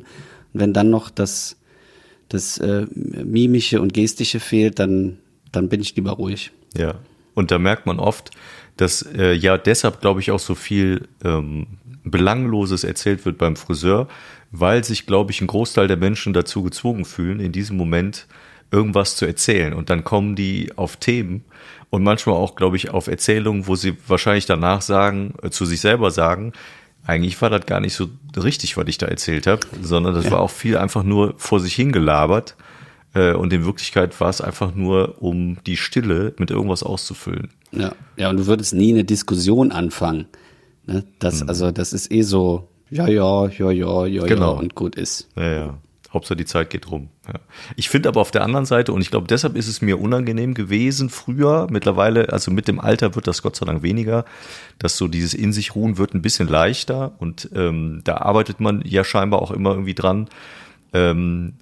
Und 0.54 0.60
wenn 0.60 0.72
dann 0.72 0.88
noch 0.88 1.10
das, 1.10 1.56
das 2.30 2.56
äh, 2.56 2.86
Mimische 2.94 3.82
und 3.82 3.92
Gestische 3.92 4.40
fehlt, 4.40 4.78
dann, 4.78 5.18
dann 5.52 5.68
bin 5.68 5.82
ich 5.82 5.94
lieber 5.96 6.12
ruhig. 6.12 6.50
Ja, 6.74 6.94
und 7.34 7.50
da 7.50 7.58
merkt 7.58 7.84
man 7.84 7.98
oft, 7.98 8.30
dass 8.78 9.02
äh, 9.02 9.34
ja 9.34 9.58
deshalb, 9.58 10.00
glaube 10.00 10.20
ich, 10.20 10.30
auch 10.30 10.38
so 10.38 10.54
viel 10.54 11.08
ähm, 11.24 11.66
Belangloses 12.04 12.84
erzählt 12.84 13.24
wird 13.24 13.38
beim 13.38 13.56
Friseur, 13.56 14.08
weil 14.50 14.84
sich, 14.84 15.06
glaube 15.06 15.30
ich, 15.30 15.40
ein 15.40 15.46
Großteil 15.46 15.88
der 15.88 15.96
Menschen 15.96 16.32
dazu 16.32 16.62
gezwungen 16.62 17.04
fühlen, 17.04 17.40
in 17.40 17.52
diesem 17.52 17.76
Moment 17.76 18.26
irgendwas 18.70 19.16
zu 19.16 19.26
erzählen. 19.26 19.72
Und 19.72 19.90
dann 19.90 20.04
kommen 20.04 20.34
die 20.34 20.72
auf 20.76 20.96
Themen 20.96 21.44
und 21.90 22.02
manchmal 22.02 22.36
auch, 22.36 22.56
glaube 22.56 22.76
ich, 22.76 22.90
auf 22.90 23.06
Erzählungen, 23.06 23.66
wo 23.66 23.76
sie 23.76 23.96
wahrscheinlich 24.08 24.46
danach 24.46 24.82
sagen, 24.82 25.34
äh, 25.42 25.50
zu 25.50 25.64
sich 25.64 25.80
selber 25.80 26.10
sagen, 26.10 26.52
eigentlich 27.04 27.40
war 27.42 27.50
das 27.50 27.66
gar 27.66 27.80
nicht 27.80 27.94
so 27.94 28.08
richtig, 28.36 28.76
was 28.76 28.86
ich 28.88 28.98
da 28.98 29.06
erzählt 29.06 29.46
habe, 29.46 29.66
sondern 29.82 30.14
das 30.14 30.26
ja. 30.26 30.30
war 30.32 30.40
auch 30.40 30.50
viel 30.50 30.76
einfach 30.76 31.02
nur 31.02 31.34
vor 31.36 31.60
sich 31.60 31.74
hingelabert. 31.74 32.56
Äh, 33.14 33.34
und 33.34 33.52
in 33.52 33.64
Wirklichkeit 33.64 34.18
war 34.20 34.30
es 34.30 34.40
einfach 34.40 34.74
nur, 34.74 35.20
um 35.20 35.58
die 35.66 35.76
Stille 35.76 36.34
mit 36.38 36.50
irgendwas 36.50 36.82
auszufüllen. 36.82 37.50
Ja, 37.72 37.92
ja, 38.16 38.30
und 38.30 38.36
du 38.38 38.46
würdest 38.46 38.74
nie 38.74 38.92
eine 38.92 39.04
Diskussion 39.04 39.72
anfangen. 39.72 40.26
Ne? 40.86 41.04
Das, 41.18 41.42
mhm. 41.42 41.48
also, 41.48 41.70
das 41.70 41.92
ist 41.92 42.10
eh 42.10 42.22
so, 42.22 42.68
ja, 42.90 43.08
ja, 43.08 43.48
ja, 43.48 43.70
ja, 43.70 44.06
ja, 44.06 44.24
genau. 44.24 44.54
ja 44.54 44.60
und 44.60 44.74
gut 44.74 44.96
ist. 44.96 45.28
Ja, 45.36 45.50
ja. 45.50 45.78
Hauptsache 46.12 46.36
die 46.36 46.44
Zeit 46.44 46.68
geht 46.68 46.90
rum. 46.90 47.08
Ja. 47.26 47.40
Ich 47.74 47.88
finde 47.88 48.10
aber 48.10 48.20
auf 48.20 48.30
der 48.30 48.42
anderen 48.42 48.66
Seite, 48.66 48.92
und 48.92 49.00
ich 49.00 49.10
glaube, 49.10 49.26
deshalb 49.28 49.56
ist 49.56 49.66
es 49.68 49.80
mir 49.80 49.98
unangenehm 49.98 50.52
gewesen 50.52 51.08
früher, 51.08 51.68
mittlerweile, 51.70 52.30
also 52.30 52.50
mit 52.50 52.68
dem 52.68 52.80
Alter 52.80 53.14
wird 53.14 53.26
das 53.26 53.40
Gott 53.40 53.56
sei 53.56 53.64
Dank 53.64 53.82
weniger, 53.82 54.26
dass 54.78 54.98
so 54.98 55.08
dieses 55.08 55.32
in 55.32 55.54
sich 55.54 55.74
ruhen 55.74 55.96
wird 55.96 56.14
ein 56.14 56.20
bisschen 56.20 56.48
leichter 56.48 57.12
und 57.18 57.48
ähm, 57.54 58.02
da 58.04 58.18
arbeitet 58.18 58.60
man 58.60 58.82
ja 58.84 59.04
scheinbar 59.04 59.40
auch 59.40 59.50
immer 59.50 59.70
irgendwie 59.70 59.94
dran. 59.94 60.28
Ähm, 60.92 61.54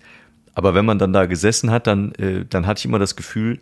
aber 0.55 0.75
wenn 0.75 0.85
man 0.85 0.99
dann 0.99 1.12
da 1.12 1.27
gesessen 1.27 1.71
hat, 1.71 1.87
dann, 1.87 2.12
äh, 2.17 2.45
dann 2.45 2.67
hatte 2.67 2.81
ich 2.81 2.85
immer 2.87 2.99
das 2.99 3.15
Gefühl, 3.15 3.61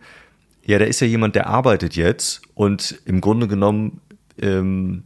ja, 0.64 0.78
da 0.78 0.86
ist 0.86 1.00
ja 1.00 1.06
jemand, 1.06 1.34
der 1.34 1.48
arbeitet 1.48 1.96
jetzt 1.96 2.42
und 2.54 2.98
im 3.04 3.20
Grunde 3.20 3.46
genommen 3.46 4.00
ähm, 4.40 5.02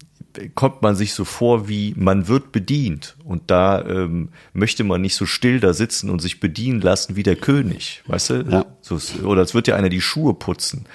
kommt 0.54 0.82
man 0.82 0.94
sich 0.94 1.14
so 1.14 1.24
vor, 1.24 1.68
wie 1.68 1.94
man 1.96 2.28
wird 2.28 2.52
bedient. 2.52 3.16
Und 3.24 3.50
da 3.50 3.84
ähm, 3.84 4.28
möchte 4.52 4.84
man 4.84 5.00
nicht 5.00 5.14
so 5.14 5.26
still 5.26 5.60
da 5.60 5.72
sitzen 5.72 6.10
und 6.10 6.20
sich 6.20 6.40
bedienen 6.40 6.80
lassen 6.80 7.16
wie 7.16 7.22
der 7.22 7.36
König, 7.36 8.02
weißt 8.06 8.30
du? 8.30 8.34
Ja. 8.48 8.64
So, 8.80 8.98
oder 9.24 9.42
es 9.42 9.54
wird 9.54 9.68
ja 9.68 9.76
einer 9.76 9.88
die 9.88 10.00
Schuhe 10.00 10.34
putzen. 10.34 10.86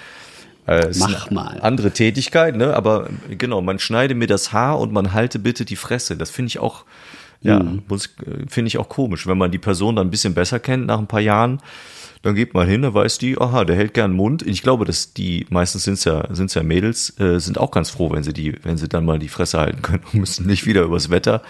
Äh, 0.66 0.90
Mach 0.98 1.30
mal. 1.30 1.60
Andere 1.60 1.92
Tätigkeit, 1.92 2.56
ne? 2.56 2.74
Aber 2.74 3.08
genau, 3.30 3.62
man 3.62 3.78
schneide 3.78 4.14
mir 4.14 4.26
das 4.26 4.52
Haar 4.52 4.78
und 4.78 4.92
man 4.92 5.14
halte 5.14 5.38
bitte 5.38 5.64
die 5.64 5.76
Fresse. 5.76 6.16
Das 6.16 6.30
finde 6.30 6.48
ich 6.48 6.58
auch, 6.58 6.84
ja, 7.40 7.60
mhm. 7.60 7.82
finde 8.48 8.68
ich 8.68 8.78
auch 8.78 8.88
komisch, 8.88 9.26
wenn 9.26 9.38
man 9.38 9.50
die 9.50 9.58
Person 9.58 9.96
dann 9.96 10.08
ein 10.08 10.10
bisschen 10.10 10.34
besser 10.34 10.60
kennt 10.60 10.86
nach 10.86 10.98
ein 10.98 11.06
paar 11.06 11.20
Jahren 11.20 11.60
dann 12.22 12.34
geht 12.34 12.54
man 12.54 12.66
hin, 12.66 12.82
da 12.82 12.92
weiß 12.92 13.18
die, 13.18 13.38
aha, 13.38 13.64
der 13.64 13.76
hält 13.76 13.94
gern 13.94 14.12
Mund. 14.12 14.42
Ich 14.42 14.62
glaube, 14.62 14.84
dass 14.84 15.12
die, 15.12 15.46
meistens 15.50 15.84
sind 15.84 15.94
es 15.94 16.04
ja, 16.04 16.26
sind's 16.34 16.54
ja 16.54 16.62
Mädels, 16.62 17.18
äh, 17.20 17.38
sind 17.38 17.58
auch 17.58 17.70
ganz 17.70 17.90
froh, 17.90 18.10
wenn 18.10 18.22
sie 18.22 18.32
die, 18.32 18.54
wenn 18.64 18.76
sie 18.76 18.88
dann 18.88 19.04
mal 19.04 19.18
die 19.18 19.28
Fresse 19.28 19.58
halten 19.58 19.82
können 19.82 20.02
und 20.12 20.14
müssen 20.20 20.46
nicht 20.46 20.66
wieder 20.66 20.82
übers 20.82 21.10
Wetter 21.10 21.42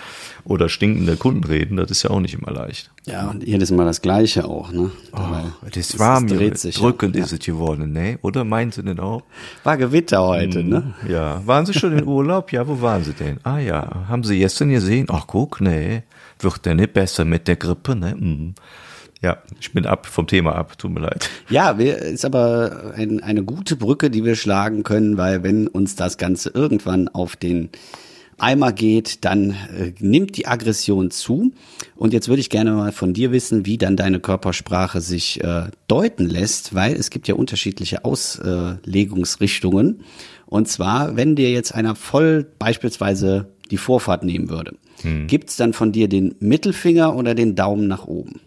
oder 0.45 0.69
stinkende 0.69 1.17
Kunden 1.17 1.45
reden. 1.45 1.77
Das 1.77 1.91
ist 1.91 2.03
ja 2.03 2.11
auch 2.11 2.21
nicht 2.21 2.35
immer 2.35 2.53
leicht. 2.53 2.91
Ja, 3.07 3.29
und 3.29 3.43
jedes 3.47 3.71
Mal 3.71 3.87
das 3.87 4.03
Gleiche 4.03 4.45
auch, 4.45 4.71
ne? 4.71 4.91
Oh, 5.13 5.69
das 5.73 5.99
war 5.99 6.21
mir 6.21 6.51
drückend 6.51 7.17
ja. 7.17 7.25
ist 7.25 7.33
es 7.33 7.39
geworden, 7.39 7.93
ne? 7.93 8.19
Oder 8.23 8.45
meinen 8.45 8.71
Sie 8.71 8.83
denn 8.83 9.01
auch? 9.01 9.23
War 9.65 9.77
Gewitter 9.79 10.23
heute, 10.23 10.61
hm, 10.61 10.69
ne? 10.69 10.95
Ja. 11.09 11.43
Waren 11.47 11.65
Sie 11.65 11.73
schon 11.73 11.97
in 11.97 12.07
Urlaub? 12.07 12.53
Ja, 12.53 12.69
wo 12.69 12.81
waren 12.83 13.05
Sie 13.05 13.15
denn? 13.15 13.39
Ah 13.43 13.59
ja, 13.59 14.07
haben 14.09 14.25
Sie 14.25 14.39
gestern 14.39 14.71
gesehen? 14.71 15.07
Ach 15.11 15.27
guck, 15.27 15.61
ne? 15.61 16.03
Wird 16.41 16.67
der 16.67 16.75
nicht 16.75 16.93
besser 16.93 17.25
mit 17.25 17.49
der 17.49 17.57
Grippe, 17.57 17.97
ne? 17.97 18.13
Hm. 18.13 18.55
Ja, 19.21 19.39
ich 19.61 19.73
bin 19.73 19.85
ab 19.85 20.07
vom 20.07 20.29
Thema 20.29 20.55
ab, 20.55 20.79
tut 20.79 20.93
mir 20.93 21.01
leid. 21.01 21.29
Ja, 21.51 21.79
wir, 21.79 21.99
ist 21.99 22.25
aber 22.25 22.93
ein, 22.97 23.21
eine 23.21 23.43
gute 23.43 23.75
Brücke, 23.75 24.11
die 24.11 24.25
wir 24.25 24.37
schlagen 24.37 24.85
können, 24.85 25.17
weil 25.17 25.43
wenn 25.43 25.67
uns 25.67 25.97
das 25.97 26.19
Ganze 26.19 26.51
irgendwann 26.51 27.09
auf 27.09 27.35
den 27.35 27.71
Eimer 28.39 28.73
geht, 28.73 29.25
dann 29.25 29.51
äh, 29.51 29.93
nimmt 29.99 30.37
die 30.37 30.47
Aggression 30.47 31.11
zu. 31.11 31.53
Und 31.97 32.13
jetzt 32.13 32.29
würde 32.29 32.41
ich 32.41 32.51
gerne 32.51 32.71
mal 32.71 32.93
von 32.93 33.13
dir 33.13 33.33
wissen, 33.33 33.67
wie 33.67 33.77
dann 33.77 33.97
deine 33.97 34.21
Körpersprache 34.21 35.01
sich 35.01 35.43
äh, 35.43 35.65
deuten 35.89 36.27
lässt, 36.27 36.75
weil 36.75 36.95
es 36.95 37.11
gibt 37.11 37.27
ja 37.27 37.35
unterschiedliche 37.35 38.05
Auslegungsrichtungen. 38.05 40.05
Und 40.47 40.69
zwar, 40.69 41.17
wenn 41.17 41.35
dir 41.35 41.51
jetzt 41.51 41.75
einer 41.75 41.97
voll 41.97 42.47
beispielsweise 42.59 43.49
die 43.73 43.77
Vorfahrt 43.77 44.23
nehmen 44.23 44.49
würde, 44.49 44.77
hm. 45.03 45.27
gibt's 45.27 45.57
dann 45.57 45.73
von 45.73 45.91
dir 45.91 46.09
den 46.09 46.37
Mittelfinger 46.39 47.17
oder 47.17 47.35
den 47.35 47.57
Daumen 47.57 47.89
nach 47.89 48.07
oben? 48.07 48.41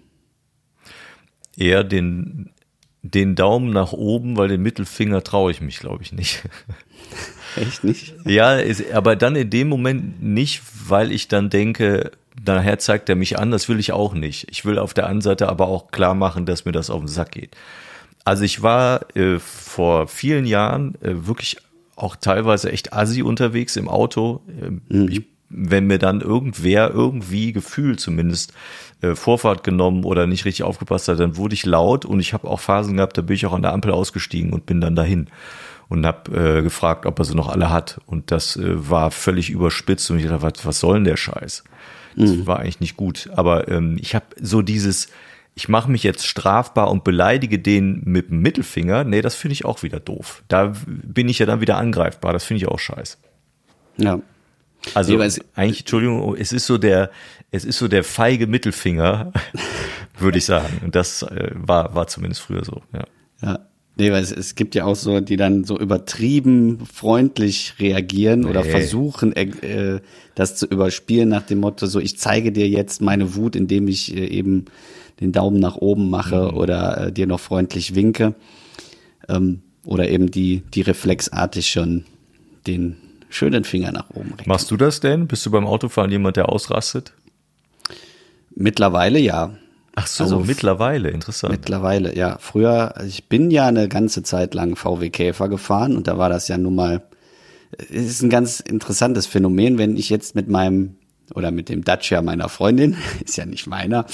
Eher 1.57 1.83
den, 1.83 2.51
den 3.03 3.35
Daumen 3.35 3.71
nach 3.71 3.93
oben, 3.93 4.37
weil 4.37 4.47
den 4.47 4.61
Mittelfinger 4.61 5.23
traue 5.23 5.51
ich 5.51 5.61
mich, 5.61 5.79
glaube 5.79 6.03
ich, 6.03 6.11
nicht. 6.11 6.43
Echt 7.55 7.83
nicht? 7.83 8.13
Ja, 8.25 8.55
ist, 8.55 8.91
aber 8.91 9.15
dann 9.15 9.35
in 9.35 9.49
dem 9.49 9.67
Moment 9.67 10.21
nicht, 10.21 10.61
weil 10.87 11.11
ich 11.11 11.27
dann 11.27 11.49
denke, 11.49 12.11
nachher 12.45 12.79
zeigt 12.79 13.09
er 13.09 13.15
mich 13.15 13.37
an, 13.37 13.51
das 13.51 13.67
will 13.69 13.79
ich 13.79 13.91
auch 13.91 14.13
nicht. 14.13 14.47
Ich 14.49 14.65
will 14.65 14.79
auf 14.79 14.93
der 14.93 15.05
anderen 15.05 15.21
Seite 15.21 15.49
aber 15.49 15.67
auch 15.67 15.91
klar 15.91 16.15
machen, 16.15 16.45
dass 16.45 16.65
mir 16.65 16.71
das 16.71 16.89
auf 16.89 17.01
den 17.01 17.07
Sack 17.07 17.31
geht. 17.31 17.55
Also 18.23 18.43
ich 18.43 18.61
war 18.61 19.15
äh, 19.15 19.39
vor 19.39 20.07
vielen 20.07 20.45
Jahren 20.45 20.95
äh, 21.01 21.27
wirklich 21.27 21.57
auch 21.95 22.15
teilweise 22.15 22.71
echt 22.71 22.93
assi 22.93 23.21
unterwegs 23.21 23.75
im 23.75 23.89
Auto. 23.89 24.41
Äh, 24.47 24.95
mhm. 24.95 25.09
ich, 25.09 25.23
wenn 25.49 25.87
mir 25.87 25.99
dann 25.99 26.21
irgendwer 26.21 26.91
irgendwie 26.91 27.51
gefühlt 27.51 27.99
zumindest 27.99 28.53
äh, 29.01 29.15
Vorfahrt 29.15 29.63
genommen 29.63 30.03
oder 30.03 30.27
nicht 30.27 30.45
richtig 30.45 30.63
aufgepasst 30.63 31.07
hat, 31.07 31.19
dann 31.19 31.37
wurde 31.37 31.53
ich 31.53 31.65
laut 31.65 32.05
und 32.05 32.19
ich 32.19 32.33
habe 32.33 32.47
auch 32.47 32.59
Phasen 32.59 32.97
gehabt, 32.97 33.17
da 33.17 33.21
bin 33.21 33.35
ich 33.35 33.45
auch 33.45 33.53
an 33.53 33.61
der 33.61 33.73
Ampel 33.73 33.91
ausgestiegen 33.91 34.53
und 34.53 34.65
bin 34.65 34.81
dann 34.81 34.95
dahin 34.95 35.27
und 35.89 36.05
habe 36.05 36.59
äh, 36.59 36.61
gefragt, 36.61 37.05
ob 37.05 37.19
er 37.19 37.25
sie 37.25 37.35
noch 37.35 37.49
alle 37.49 37.69
hat. 37.69 37.99
Und 38.05 38.31
das 38.31 38.55
äh, 38.55 38.89
war 38.89 39.11
völlig 39.11 39.49
überspitzt 39.49 40.09
und 40.09 40.19
ich 40.19 40.25
dachte, 40.25 40.41
was, 40.41 40.65
was 40.65 40.79
soll 40.79 40.95
denn 40.95 41.03
der 41.03 41.17
Scheiß? 41.17 41.65
Das 42.15 42.29
mhm. 42.31 42.47
war 42.47 42.59
eigentlich 42.59 42.79
nicht 42.79 42.95
gut. 42.95 43.29
Aber 43.35 43.67
ähm, 43.67 43.97
ich 43.99 44.15
habe 44.15 44.25
so 44.39 44.61
dieses, 44.61 45.09
ich 45.53 45.67
mache 45.67 45.91
mich 45.91 46.03
jetzt 46.03 46.25
strafbar 46.25 46.89
und 46.89 47.03
beleidige 47.03 47.59
den 47.59 48.03
mit 48.05 48.29
dem 48.29 48.41
Mittelfinger. 48.41 49.03
Nee, 49.03 49.21
das 49.21 49.35
finde 49.35 49.53
ich 49.53 49.65
auch 49.65 49.83
wieder 49.83 49.99
doof. 49.99 50.43
Da 50.47 50.73
bin 50.85 51.27
ich 51.27 51.39
ja 51.39 51.45
dann 51.45 51.59
wieder 51.59 51.77
angreifbar. 51.77 52.31
Das 52.31 52.45
finde 52.45 52.63
ich 52.63 52.69
auch 52.69 52.79
scheiße. 52.79 53.17
Ja. 53.97 54.21
Also 54.93 55.15
nee, 55.15 55.29
eigentlich, 55.55 55.81
Entschuldigung, 55.81 56.35
es 56.35 56.53
ist 56.53 56.65
so 56.65 56.77
der, 56.77 57.11
es 57.51 57.65
ist 57.65 57.77
so 57.77 57.87
der 57.87 58.03
feige 58.03 58.47
Mittelfinger, 58.47 59.31
würde 60.17 60.37
ich 60.37 60.45
sagen. 60.45 60.81
Und 60.83 60.95
das 60.95 61.21
äh, 61.23 61.51
war, 61.53 61.93
war 61.93 62.07
zumindest 62.07 62.41
früher 62.41 62.63
so, 62.63 62.81
ja. 62.93 63.03
Ja. 63.41 63.59
Nee, 63.97 64.11
weil 64.11 64.23
es, 64.23 64.31
es 64.31 64.55
gibt 64.55 64.73
ja 64.73 64.85
auch 64.85 64.95
so, 64.95 65.19
die 65.19 65.35
dann 65.35 65.65
so 65.65 65.77
übertrieben 65.77 66.79
freundlich 66.91 67.73
reagieren 67.77 68.41
nee. 68.41 68.47
oder 68.47 68.63
versuchen, 68.63 69.35
äh, 69.35 69.99
das 70.33 70.55
zu 70.55 70.65
überspielen 70.65 71.27
nach 71.27 71.41
dem 71.41 71.59
Motto, 71.59 71.85
so 71.87 71.99
ich 71.99 72.17
zeige 72.17 72.53
dir 72.53 72.69
jetzt 72.69 73.01
meine 73.01 73.35
Wut, 73.35 73.55
indem 73.55 73.89
ich 73.89 74.15
äh, 74.15 74.25
eben 74.25 74.65
den 75.19 75.33
Daumen 75.33 75.59
nach 75.59 75.75
oben 75.75 76.09
mache 76.09 76.51
mhm. 76.51 76.57
oder 76.57 77.07
äh, 77.07 77.11
dir 77.11 77.27
noch 77.27 77.41
freundlich 77.41 77.93
winke. 77.93 78.33
Ähm, 79.27 79.61
oder 79.85 80.09
eben 80.09 80.31
die, 80.31 80.63
die 80.73 80.81
reflexartig 80.81 81.69
schon 81.69 82.05
den 82.67 82.95
schönen 83.29 83.63
Finger 83.65 83.91
nach 83.91 84.09
oben 84.11 84.31
recken. 84.31 84.47
Machst 84.47 84.71
du 84.71 84.77
das 84.77 84.99
denn? 84.99 85.27
Bist 85.27 85.45
du 85.45 85.51
beim 85.51 85.65
Autofahren 85.65 86.11
jemand, 86.11 86.37
der 86.37 86.49
ausrastet? 86.49 87.13
Mittlerweile 88.55 89.19
ja. 89.19 89.55
Ach 89.95 90.07
so, 90.07 90.23
also, 90.23 90.39
mittlerweile, 90.39 91.09
interessant. 91.09 91.51
Mittlerweile, 91.51 92.15
ja. 92.15 92.37
Früher, 92.39 92.93
ich 93.05 93.27
bin 93.27 93.51
ja 93.51 93.67
eine 93.67 93.89
ganze 93.89 94.23
Zeit 94.23 94.53
lang 94.53 94.75
VW 94.75 95.09
Käfer 95.09 95.49
gefahren 95.49 95.97
und 95.97 96.07
da 96.07 96.17
war 96.17 96.29
das 96.29 96.47
ja 96.47 96.57
nun 96.57 96.75
mal, 96.75 97.03
es 97.77 98.07
ist 98.07 98.21
ein 98.21 98.29
ganz 98.29 98.59
interessantes 98.61 99.27
Phänomen, 99.27 99.77
wenn 99.77 99.97
ich 99.97 100.09
jetzt 100.09 100.35
mit 100.35 100.47
meinem 100.47 100.95
oder 101.33 101.51
mit 101.51 101.69
dem 101.69 101.83
Dacia 101.83 102.21
meiner 102.21 102.49
Freundin, 102.49 102.97
ist 103.25 103.37
ja 103.37 103.45
nicht 103.45 103.67
meiner, 103.67 104.05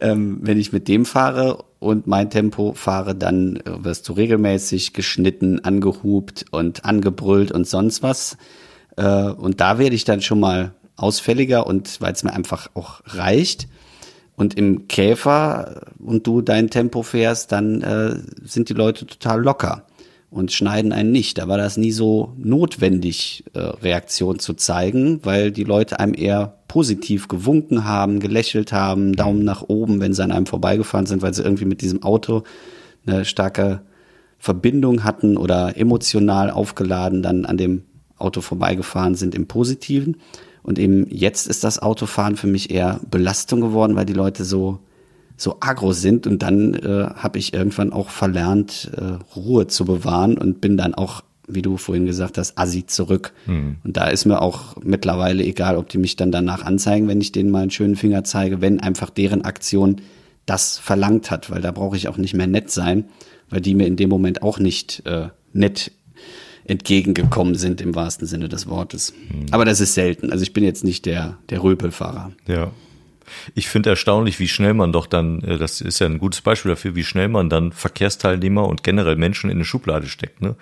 ähm, 0.00 0.38
wenn 0.42 0.58
ich 0.58 0.72
mit 0.72 0.88
dem 0.88 1.04
fahre 1.04 1.64
und 1.78 2.06
mein 2.06 2.30
Tempo 2.30 2.72
fahre, 2.74 3.14
dann 3.14 3.60
wirst 3.64 4.08
du 4.08 4.12
regelmäßig 4.14 4.92
geschnitten, 4.92 5.64
angehupt 5.64 6.46
und 6.50 6.84
angebrüllt 6.84 7.52
und 7.52 7.66
sonst 7.66 8.02
was. 8.02 8.36
Äh, 8.96 9.30
und 9.30 9.60
da 9.60 9.78
werde 9.78 9.94
ich 9.94 10.04
dann 10.04 10.20
schon 10.20 10.40
mal 10.40 10.74
ausfälliger 10.96 11.66
und 11.66 12.00
weil 12.00 12.12
es 12.12 12.22
mir 12.22 12.32
einfach 12.32 12.68
auch 12.74 13.00
reicht. 13.06 13.68
Und 14.36 14.54
im 14.54 14.88
Käfer 14.88 15.92
und 15.98 16.26
du 16.26 16.40
dein 16.40 16.68
Tempo 16.70 17.02
fährst, 17.02 17.52
dann 17.52 17.82
äh, 17.82 18.16
sind 18.42 18.68
die 18.68 18.74
Leute 18.74 19.06
total 19.06 19.42
locker 19.42 19.86
und 20.34 20.50
schneiden 20.50 20.92
einen 20.92 21.12
nicht. 21.12 21.38
Da 21.38 21.46
war 21.46 21.58
das 21.58 21.76
nie 21.76 21.92
so 21.92 22.32
notwendig, 22.36 23.44
äh, 23.54 23.60
Reaktion 23.60 24.40
zu 24.40 24.54
zeigen, 24.54 25.20
weil 25.22 25.52
die 25.52 25.62
Leute 25.62 26.00
einem 26.00 26.14
eher 26.14 26.58
positiv 26.66 27.28
gewunken 27.28 27.84
haben, 27.84 28.18
gelächelt 28.18 28.72
haben, 28.72 29.14
Daumen 29.14 29.44
nach 29.44 29.62
oben, 29.68 30.00
wenn 30.00 30.12
sie 30.12 30.24
an 30.24 30.32
einem 30.32 30.46
vorbeigefahren 30.46 31.06
sind, 31.06 31.22
weil 31.22 31.32
sie 31.32 31.44
irgendwie 31.44 31.66
mit 31.66 31.82
diesem 31.82 32.02
Auto 32.02 32.42
eine 33.06 33.24
starke 33.24 33.82
Verbindung 34.40 35.04
hatten 35.04 35.36
oder 35.36 35.76
emotional 35.76 36.50
aufgeladen 36.50 37.22
dann 37.22 37.46
an 37.46 37.56
dem 37.56 37.84
Auto 38.18 38.40
vorbeigefahren 38.40 39.14
sind 39.14 39.36
im 39.36 39.46
Positiven. 39.46 40.16
Und 40.64 40.78
eben 40.78 41.06
jetzt 41.10 41.46
ist 41.46 41.62
das 41.62 41.78
Autofahren 41.78 42.36
für 42.36 42.48
mich 42.48 42.70
eher 42.70 42.98
Belastung 43.08 43.60
geworden, 43.60 43.94
weil 43.94 44.06
die 44.06 44.14
Leute 44.14 44.44
so 44.44 44.80
so 45.36 45.56
agro 45.60 45.92
sind 45.92 46.26
und 46.26 46.42
dann 46.42 46.74
äh, 46.74 47.08
habe 47.14 47.38
ich 47.38 47.54
irgendwann 47.54 47.92
auch 47.92 48.10
verlernt, 48.10 48.90
äh, 48.96 49.18
Ruhe 49.36 49.66
zu 49.66 49.84
bewahren 49.84 50.38
und 50.38 50.60
bin 50.60 50.76
dann 50.76 50.94
auch, 50.94 51.22
wie 51.48 51.62
du 51.62 51.76
vorhin 51.76 52.06
gesagt 52.06 52.38
hast, 52.38 52.56
assi 52.56 52.86
zurück. 52.86 53.32
Mhm. 53.46 53.76
Und 53.82 53.96
da 53.96 54.06
ist 54.06 54.26
mir 54.26 54.40
auch 54.40 54.76
mittlerweile 54.82 55.42
egal, 55.42 55.76
ob 55.76 55.88
die 55.88 55.98
mich 55.98 56.16
dann 56.16 56.30
danach 56.30 56.64
anzeigen, 56.64 57.08
wenn 57.08 57.20
ich 57.20 57.32
denen 57.32 57.50
mal 57.50 57.62
einen 57.62 57.70
schönen 57.70 57.96
Finger 57.96 58.24
zeige, 58.24 58.60
wenn 58.60 58.80
einfach 58.80 59.10
deren 59.10 59.42
Aktion 59.42 59.96
das 60.46 60.78
verlangt 60.78 61.30
hat, 61.30 61.50
weil 61.50 61.62
da 61.62 61.72
brauche 61.72 61.96
ich 61.96 62.08
auch 62.08 62.16
nicht 62.16 62.34
mehr 62.34 62.46
nett 62.46 62.70
sein, 62.70 63.06
weil 63.50 63.60
die 63.60 63.74
mir 63.74 63.86
in 63.86 63.96
dem 63.96 64.10
Moment 64.10 64.42
auch 64.42 64.58
nicht 64.58 65.04
äh, 65.06 65.28
nett 65.52 65.90
entgegengekommen 66.64 67.54
sind 67.54 67.80
im 67.80 67.94
wahrsten 67.94 68.26
Sinne 68.26 68.48
des 68.48 68.66
Wortes. 68.68 69.12
Mhm. 69.28 69.46
Aber 69.50 69.64
das 69.64 69.80
ist 69.80 69.94
selten. 69.94 70.32
Also 70.32 70.42
ich 70.42 70.52
bin 70.52 70.64
jetzt 70.64 70.84
nicht 70.84 71.06
der, 71.06 71.38
der 71.50 71.62
Röpelfahrer. 71.62 72.32
Ja. 72.46 72.70
Ich 73.54 73.68
finde 73.68 73.90
erstaunlich, 73.90 74.38
wie 74.38 74.48
schnell 74.48 74.74
man 74.74 74.92
doch 74.92 75.06
dann, 75.06 75.40
äh, 75.42 75.58
das 75.58 75.80
ist 75.80 75.98
ja 75.98 76.06
ein 76.06 76.18
gutes 76.18 76.40
Beispiel 76.40 76.70
dafür, 76.70 76.94
wie 76.94 77.04
schnell 77.04 77.28
man 77.28 77.48
dann 77.48 77.72
Verkehrsteilnehmer 77.72 78.66
und 78.66 78.82
generell 78.82 79.16
Menschen 79.16 79.50
in 79.50 79.58
eine 79.58 79.64
Schublade 79.64 80.06
steckt. 80.06 80.42
Ne? 80.42 80.56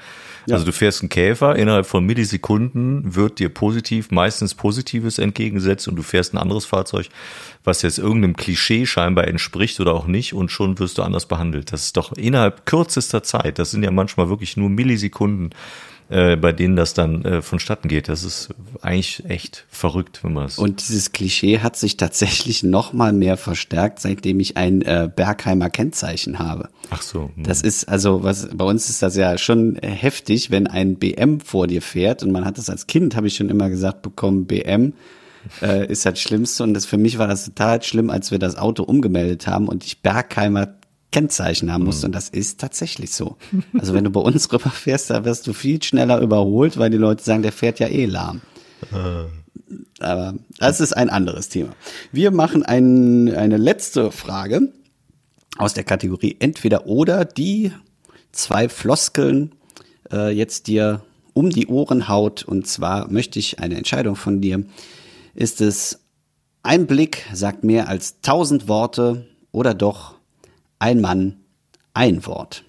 Ja. 0.47 0.55
Also 0.55 0.67
du 0.67 0.73
fährst 0.73 1.03
einen 1.03 1.09
Käfer, 1.09 1.57
innerhalb 1.57 1.87
von 1.87 2.05
Millisekunden 2.05 3.15
wird 3.15 3.39
dir 3.39 3.49
positiv, 3.49 4.11
meistens 4.11 4.55
Positives 4.55 5.19
entgegengesetzt 5.19 5.89
und 5.89 5.97
du 5.97 6.03
fährst 6.03 6.35
ein 6.35 6.39
anderes 6.39 6.65
Fahrzeug, 6.65 7.09
was 7.65 7.83
jetzt 7.83 7.99
irgendeinem 7.99 8.37
Klischee 8.37 8.87
scheinbar 8.87 9.29
entspricht 9.29 9.81
oder 9.81 9.95
auch 9.95 10.07
nicht 10.07 10.35
und 10.35 10.51
schon 10.51 10.79
wirst 10.79 10.99
du 10.99 11.03
anders 11.03 11.27
behandelt. 11.27 11.73
Das 11.73 11.85
ist 11.85 11.97
doch 11.97 12.13
innerhalb 12.13 12.67
kürzester 12.67 13.23
Zeit, 13.23 13.59
das 13.59 13.71
sind 13.71 13.83
ja 13.83 13.91
manchmal 13.91 14.29
wirklich 14.29 14.57
nur 14.57 14.69
Millisekunden, 14.69 15.51
äh, 16.09 16.37
bei 16.37 16.53
denen 16.53 16.77
das 16.77 16.95
dann 16.95 17.25
äh, 17.25 17.43
vonstatten 17.43 17.89
geht. 17.89 18.09
Das 18.09 18.25
ist 18.25 18.51
eigentlich 18.81 19.25
echt 19.29 19.65
verrückt, 19.69 20.23
wenn 20.23 20.35
man 20.35 20.47
es. 20.47 20.59
Und 20.59 20.81
dieses 20.81 21.13
Klischee 21.13 21.61
hat 21.61 21.77
sich 21.77 21.97
tatsächlich 21.97 22.63
noch 22.63 22.93
mal 22.93 23.13
mehr 23.13 23.37
verstärkt, 23.37 24.01
seitdem 24.01 24.41
ich 24.41 24.57
ein 24.57 24.83
äh, 24.83 25.09
Bergheimer 25.15 25.71
Kennzeichen 25.71 26.39
habe. 26.39 26.69
Ach 26.91 27.03
so. 27.03 27.31
Hm. 27.35 27.45
Das 27.45 27.63
ist 27.63 27.89
also 27.89 28.23
was 28.23 28.49
bei 28.55 28.65
uns 28.65 28.91
ist 28.91 29.03
das 29.03 29.17
ja 29.17 29.39
schon 29.39 29.77
heftig, 29.77 30.51
wenn 30.51 30.67
ein 30.67 30.97
BM 30.97 31.41
vor 31.41 31.67
dir 31.67 31.83
fährt 31.83 32.23
und 32.23 32.33
man 32.33 32.45
hat 32.45 32.59
das 32.59 32.69
als 32.69 32.87
Kind 32.87 33.17
habe 33.17 33.27
ich 33.27 33.37
schon 33.37 33.49
immer 33.49 33.71
gesagt 33.71 34.03
bekommen 34.03 34.47
BM 34.47 34.93
äh, 35.61 35.87
ist 35.87 36.07
das 36.07 36.21
Schlimmste 36.21 36.63
und 36.63 36.75
das 36.75 36.87
für 36.87 36.99
mich 36.99 37.19
war 37.19 37.27
das 37.27 37.47
total 37.47 37.83
schlimm, 37.83 38.11
als 38.11 38.31
wir 38.31 38.39
das 38.39 38.57
Auto 38.57 38.83
umgemeldet 38.83 39.47
haben 39.47 39.69
und 39.69 39.85
ich 39.85 40.03
Bergheimer 40.03 40.75
Kennzeichen 41.13 41.73
haben 41.73 41.85
musst. 41.85 42.03
Mhm. 42.03 42.07
Und 42.07 42.13
das 42.15 42.29
ist 42.29 42.61
tatsächlich 42.61 43.13
so. 43.13 43.37
Also 43.79 43.95
wenn 43.95 44.05
du 44.05 44.11
bei 44.11 44.21
uns 44.21 44.53
rüberfährst, 44.53 45.11
da 45.11 45.25
wirst 45.25 45.47
du 45.47 45.53
viel 45.53 45.83
schneller 45.83 46.21
überholt, 46.21 46.79
weil 46.79 46.91
die 46.91 46.97
Leute 46.97 47.23
sagen, 47.23 47.43
der 47.43 47.53
fährt 47.53 47.79
ja 47.79 47.87
eh 47.87 48.07
lahm. 48.07 48.41
Äh. 48.93 49.29
Aber 50.01 50.35
das 50.59 50.81
ist 50.81 50.95
ein 50.95 51.09
anderes 51.09 51.49
Thema. 51.49 51.75
Wir 52.11 52.31
machen 52.31 52.63
ein, 52.63 53.33
eine 53.35 53.57
letzte 53.57 54.11
Frage 54.11 54.73
aus 55.57 55.75
der 55.75 55.85
Kategorie 55.85 56.37
entweder 56.41 56.87
oder, 56.87 57.25
die 57.25 57.73
zwei 58.33 58.69
Floskeln 58.69 59.53
äh, 60.11 60.31
jetzt 60.31 60.67
dir 60.67 61.03
um 61.35 61.51
die 61.51 61.69
Ohren 61.69 62.09
haut. 62.09 62.43
Und 62.43 62.67
zwar 62.67 63.11
möchte 63.11 63.39
ich 63.39 63.61
eine 63.61 63.77
Entscheidung 63.77 64.17
von 64.17 64.41
dir. 64.41 64.65
Ist 65.35 65.61
es 65.61 66.01
ein 66.63 66.87
Blick 66.87 67.25
sagt 67.33 67.65
mehr 67.65 67.89
als 67.89 68.21
tausend 68.21 68.69
Worte 68.69 69.27
oder 69.51 69.75
doch 69.75 70.15
ein 70.83 71.01
Mann, 71.01 71.37
ein 71.95 72.27
Wort. 72.27 72.65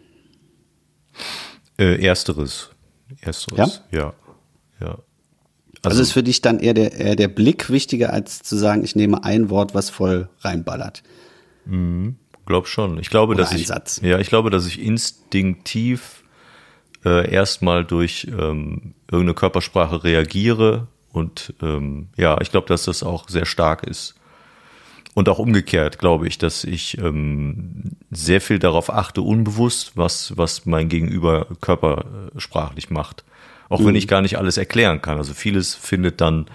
Äh, 1.79 2.05
ersteres. 2.05 2.69
Ersteres. 3.21 3.81
Ja. 3.91 3.99
Ja. 3.99 4.13
ja. 4.79 4.87
Also, 5.81 5.97
also 5.97 6.01
ist 6.03 6.11
für 6.11 6.21
dich 6.21 6.41
dann 6.41 6.59
eher 6.59 6.75
der, 6.75 6.93
eher 6.93 7.15
der 7.15 7.27
Blick 7.27 7.71
wichtiger, 7.71 8.13
als 8.13 8.43
zu 8.43 8.55
sagen, 8.55 8.83
ich 8.83 8.95
nehme 8.95 9.23
ein 9.23 9.49
Wort, 9.49 9.73
was 9.73 9.89
voll 9.89 10.29
reinballert. 10.41 11.01
Mhm, 11.65 12.17
glaub 12.45 12.67
schon. 12.67 12.99
Ich 12.99 13.09
glaube, 13.09 13.33
Oder 13.33 13.43
dass 13.43 13.53
ich, 13.53 13.65
Satz. 13.65 13.99
ja, 14.03 14.19
ich 14.19 14.27
glaube, 14.27 14.51
dass 14.51 14.67
ich 14.67 14.79
instinktiv 14.79 16.23
äh, 17.03 17.29
erstmal 17.31 17.83
durch 17.83 18.27
ähm, 18.29 18.93
irgendeine 19.11 19.33
Körpersprache 19.33 20.03
reagiere 20.03 20.87
und 21.11 21.55
ähm, 21.63 22.09
ja, 22.15 22.39
ich 22.41 22.51
glaube, 22.51 22.67
dass 22.67 22.83
das 22.83 23.01
auch 23.01 23.27
sehr 23.27 23.45
stark 23.45 23.83
ist. 23.83 24.13
Und 25.13 25.29
auch 25.29 25.39
umgekehrt 25.39 25.99
glaube 25.99 26.27
ich, 26.27 26.37
dass 26.37 26.63
ich 26.63 26.97
ähm, 26.97 27.91
sehr 28.09 28.41
viel 28.41 28.59
darauf 28.59 28.91
achte, 28.91 29.21
unbewusst, 29.21 29.93
was, 29.95 30.35
was 30.37 30.65
mein 30.65 30.89
Gegenüber 30.89 31.47
körpersprachlich 31.61 32.89
macht. 32.89 33.23
Auch 33.69 33.79
mhm. 33.79 33.87
wenn 33.87 33.95
ich 33.95 34.07
gar 34.07 34.21
nicht 34.21 34.37
alles 34.37 34.57
erklären 34.57 35.01
kann. 35.01 35.17
Also 35.17 35.33
vieles 35.33 35.75
findet 35.75 36.19
dann 36.19 36.47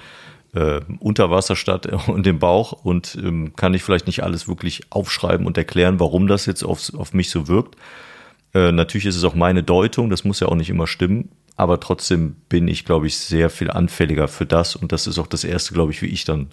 äh, 0.54 0.80
unter 0.98 1.30
Wasser 1.30 1.56
statt 1.56 1.86
und 2.08 2.26
im 2.26 2.38
Bauch 2.38 2.72
und 2.72 3.16
ähm, 3.22 3.54
kann 3.54 3.74
ich 3.74 3.82
vielleicht 3.82 4.06
nicht 4.06 4.22
alles 4.22 4.48
wirklich 4.48 4.82
aufschreiben 4.90 5.46
und 5.46 5.56
erklären, 5.56 6.00
warum 6.00 6.26
das 6.26 6.46
jetzt 6.46 6.64
auf, 6.64 6.92
auf 6.94 7.12
mich 7.12 7.30
so 7.30 7.48
wirkt. 7.48 7.76
Äh, 8.54 8.72
natürlich 8.72 9.06
ist 9.06 9.16
es 9.16 9.24
auch 9.24 9.34
meine 9.34 9.62
Deutung, 9.62 10.10
das 10.10 10.24
muss 10.24 10.40
ja 10.40 10.48
auch 10.48 10.54
nicht 10.54 10.70
immer 10.70 10.86
stimmen, 10.86 11.30
aber 11.56 11.80
trotzdem 11.80 12.36
bin 12.48 12.66
ich, 12.66 12.84
glaube 12.84 13.06
ich, 13.06 13.18
sehr 13.18 13.50
viel 13.50 13.70
anfälliger 13.70 14.26
für 14.26 14.46
das 14.46 14.74
und 14.74 14.90
das 14.92 15.06
ist 15.06 15.18
auch 15.18 15.26
das 15.26 15.44
Erste, 15.44 15.74
glaube 15.74 15.92
ich, 15.92 16.02
wie 16.02 16.06
ich 16.06 16.24
dann 16.24 16.48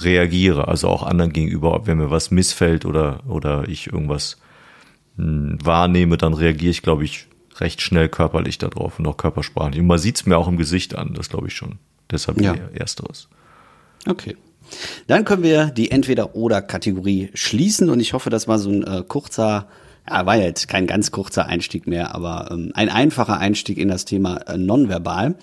reagiere, 0.00 0.68
also 0.68 0.88
auch 0.88 1.02
anderen 1.02 1.32
gegenüber, 1.32 1.82
wenn 1.86 1.98
mir 1.98 2.10
was 2.10 2.30
missfällt 2.30 2.84
oder, 2.84 3.20
oder 3.28 3.68
ich 3.68 3.88
irgendwas 3.88 4.38
mh, 5.16 5.24
hm, 5.24 5.58
wahrnehme, 5.64 6.16
dann 6.16 6.34
reagiere 6.34 6.70
ich, 6.70 6.82
glaube 6.82 7.04
ich, 7.04 7.26
recht 7.60 7.80
schnell 7.80 8.08
körperlich 8.08 8.58
darauf 8.58 8.98
und 8.98 9.06
auch 9.06 9.16
körpersprachlich. 9.16 9.80
Und 9.80 9.86
man 9.86 9.98
sieht 9.98 10.16
es 10.16 10.26
mir 10.26 10.36
auch 10.36 10.48
im 10.48 10.56
Gesicht 10.56 10.94
an, 10.94 11.14
das 11.14 11.28
glaube 11.28 11.48
ich 11.48 11.54
schon. 11.54 11.78
Deshalb 12.10 12.40
ja. 12.40 12.54
ersteres. 12.72 13.28
Okay. 14.06 14.36
Dann 15.06 15.24
können 15.24 15.42
wir 15.42 15.66
die 15.66 15.90
Entweder-Oder-Kategorie 15.90 17.30
schließen 17.34 17.90
und 17.90 18.00
ich 18.00 18.12
hoffe, 18.12 18.30
das 18.30 18.48
war 18.48 18.58
so 18.58 18.70
ein 18.70 18.82
äh, 18.84 19.02
kurzer, 19.06 19.68
ja, 20.08 20.26
war 20.26 20.36
jetzt 20.36 20.68
kein 20.68 20.86
ganz 20.86 21.10
kurzer 21.10 21.46
Einstieg 21.46 21.86
mehr, 21.86 22.14
aber 22.14 22.48
ähm, 22.50 22.70
ein 22.74 22.88
einfacher 22.88 23.38
Einstieg 23.38 23.78
in 23.78 23.88
das 23.88 24.04
Thema 24.04 24.36
äh, 24.46 24.58
Nonverbal. 24.58 25.36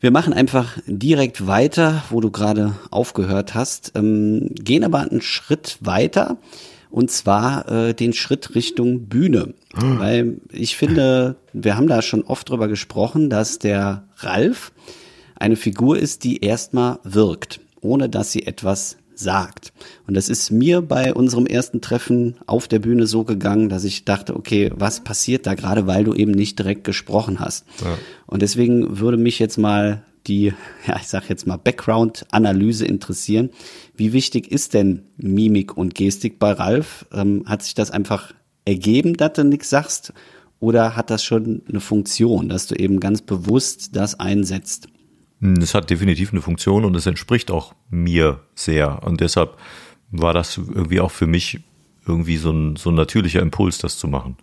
Wir 0.00 0.10
machen 0.10 0.32
einfach 0.32 0.78
direkt 0.86 1.46
weiter, 1.46 2.02
wo 2.08 2.22
du 2.22 2.30
gerade 2.30 2.74
aufgehört 2.90 3.54
hast, 3.54 3.92
ähm, 3.94 4.48
gehen 4.54 4.82
aber 4.82 5.00
einen 5.00 5.20
Schritt 5.20 5.76
weiter 5.80 6.38
und 6.90 7.10
zwar 7.10 7.68
äh, 7.70 7.94
den 7.94 8.14
Schritt 8.14 8.54
Richtung 8.54 9.08
Bühne. 9.08 9.54
Mhm. 9.74 9.98
Weil 9.98 10.36
ich 10.52 10.76
finde, 10.76 11.36
wir 11.52 11.76
haben 11.76 11.86
da 11.86 12.00
schon 12.00 12.22
oft 12.22 12.48
drüber 12.48 12.66
gesprochen, 12.66 13.28
dass 13.28 13.58
der 13.58 14.04
Ralf 14.16 14.72
eine 15.36 15.56
Figur 15.56 15.98
ist, 15.98 16.24
die 16.24 16.42
erstmal 16.42 16.98
wirkt, 17.04 17.60
ohne 17.80 18.08
dass 18.08 18.32
sie 18.32 18.46
etwas 18.46 18.96
sagt. 19.20 19.72
Und 20.06 20.14
das 20.14 20.28
ist 20.28 20.50
mir 20.50 20.82
bei 20.82 21.14
unserem 21.14 21.46
ersten 21.46 21.80
Treffen 21.80 22.36
auf 22.46 22.68
der 22.68 22.80
Bühne 22.80 23.06
so 23.06 23.24
gegangen, 23.24 23.68
dass 23.68 23.84
ich 23.84 24.04
dachte, 24.04 24.34
okay, 24.34 24.70
was 24.74 25.04
passiert 25.04 25.46
da 25.46 25.54
gerade, 25.54 25.86
weil 25.86 26.04
du 26.04 26.14
eben 26.14 26.32
nicht 26.32 26.58
direkt 26.58 26.84
gesprochen 26.84 27.40
hast. 27.40 27.64
Ja. 27.82 27.96
Und 28.26 28.42
deswegen 28.42 28.98
würde 28.98 29.16
mich 29.16 29.38
jetzt 29.38 29.58
mal 29.58 30.02
die, 30.26 30.52
ja, 30.86 30.96
ich 31.00 31.08
sag 31.08 31.28
jetzt 31.28 31.46
mal 31.46 31.56
Background-Analyse 31.56 32.86
interessieren. 32.86 33.50
Wie 33.94 34.12
wichtig 34.12 34.50
ist 34.50 34.74
denn 34.74 35.04
Mimik 35.16 35.76
und 35.76 35.94
Gestik 35.94 36.38
bei 36.38 36.52
Ralf? 36.52 37.06
Ähm, 37.12 37.44
hat 37.46 37.62
sich 37.62 37.74
das 37.74 37.90
einfach 37.90 38.32
ergeben, 38.64 39.14
dass 39.14 39.34
du 39.34 39.44
nichts 39.44 39.70
sagst? 39.70 40.12
Oder 40.58 40.94
hat 40.94 41.08
das 41.10 41.24
schon 41.24 41.62
eine 41.68 41.80
Funktion, 41.80 42.48
dass 42.48 42.66
du 42.66 42.74
eben 42.74 43.00
ganz 43.00 43.22
bewusst 43.22 43.96
das 43.96 44.20
einsetzt? 44.20 44.88
Es 45.40 45.74
hat 45.74 45.88
definitiv 45.90 46.32
eine 46.32 46.42
Funktion 46.42 46.84
und 46.84 46.94
es 46.94 47.06
entspricht 47.06 47.50
auch 47.50 47.74
mir 47.88 48.40
sehr. 48.54 49.02
Und 49.04 49.20
deshalb 49.20 49.56
war 50.10 50.34
das 50.34 50.56
irgendwie 50.58 51.00
auch 51.00 51.10
für 51.10 51.26
mich 51.26 51.60
irgendwie 52.06 52.36
so 52.36 52.50
ein, 52.50 52.76
so 52.76 52.90
ein 52.90 52.94
natürlicher 52.94 53.40
Impuls, 53.40 53.78
das 53.78 53.98
zu 53.98 54.08
machen. 54.08 54.36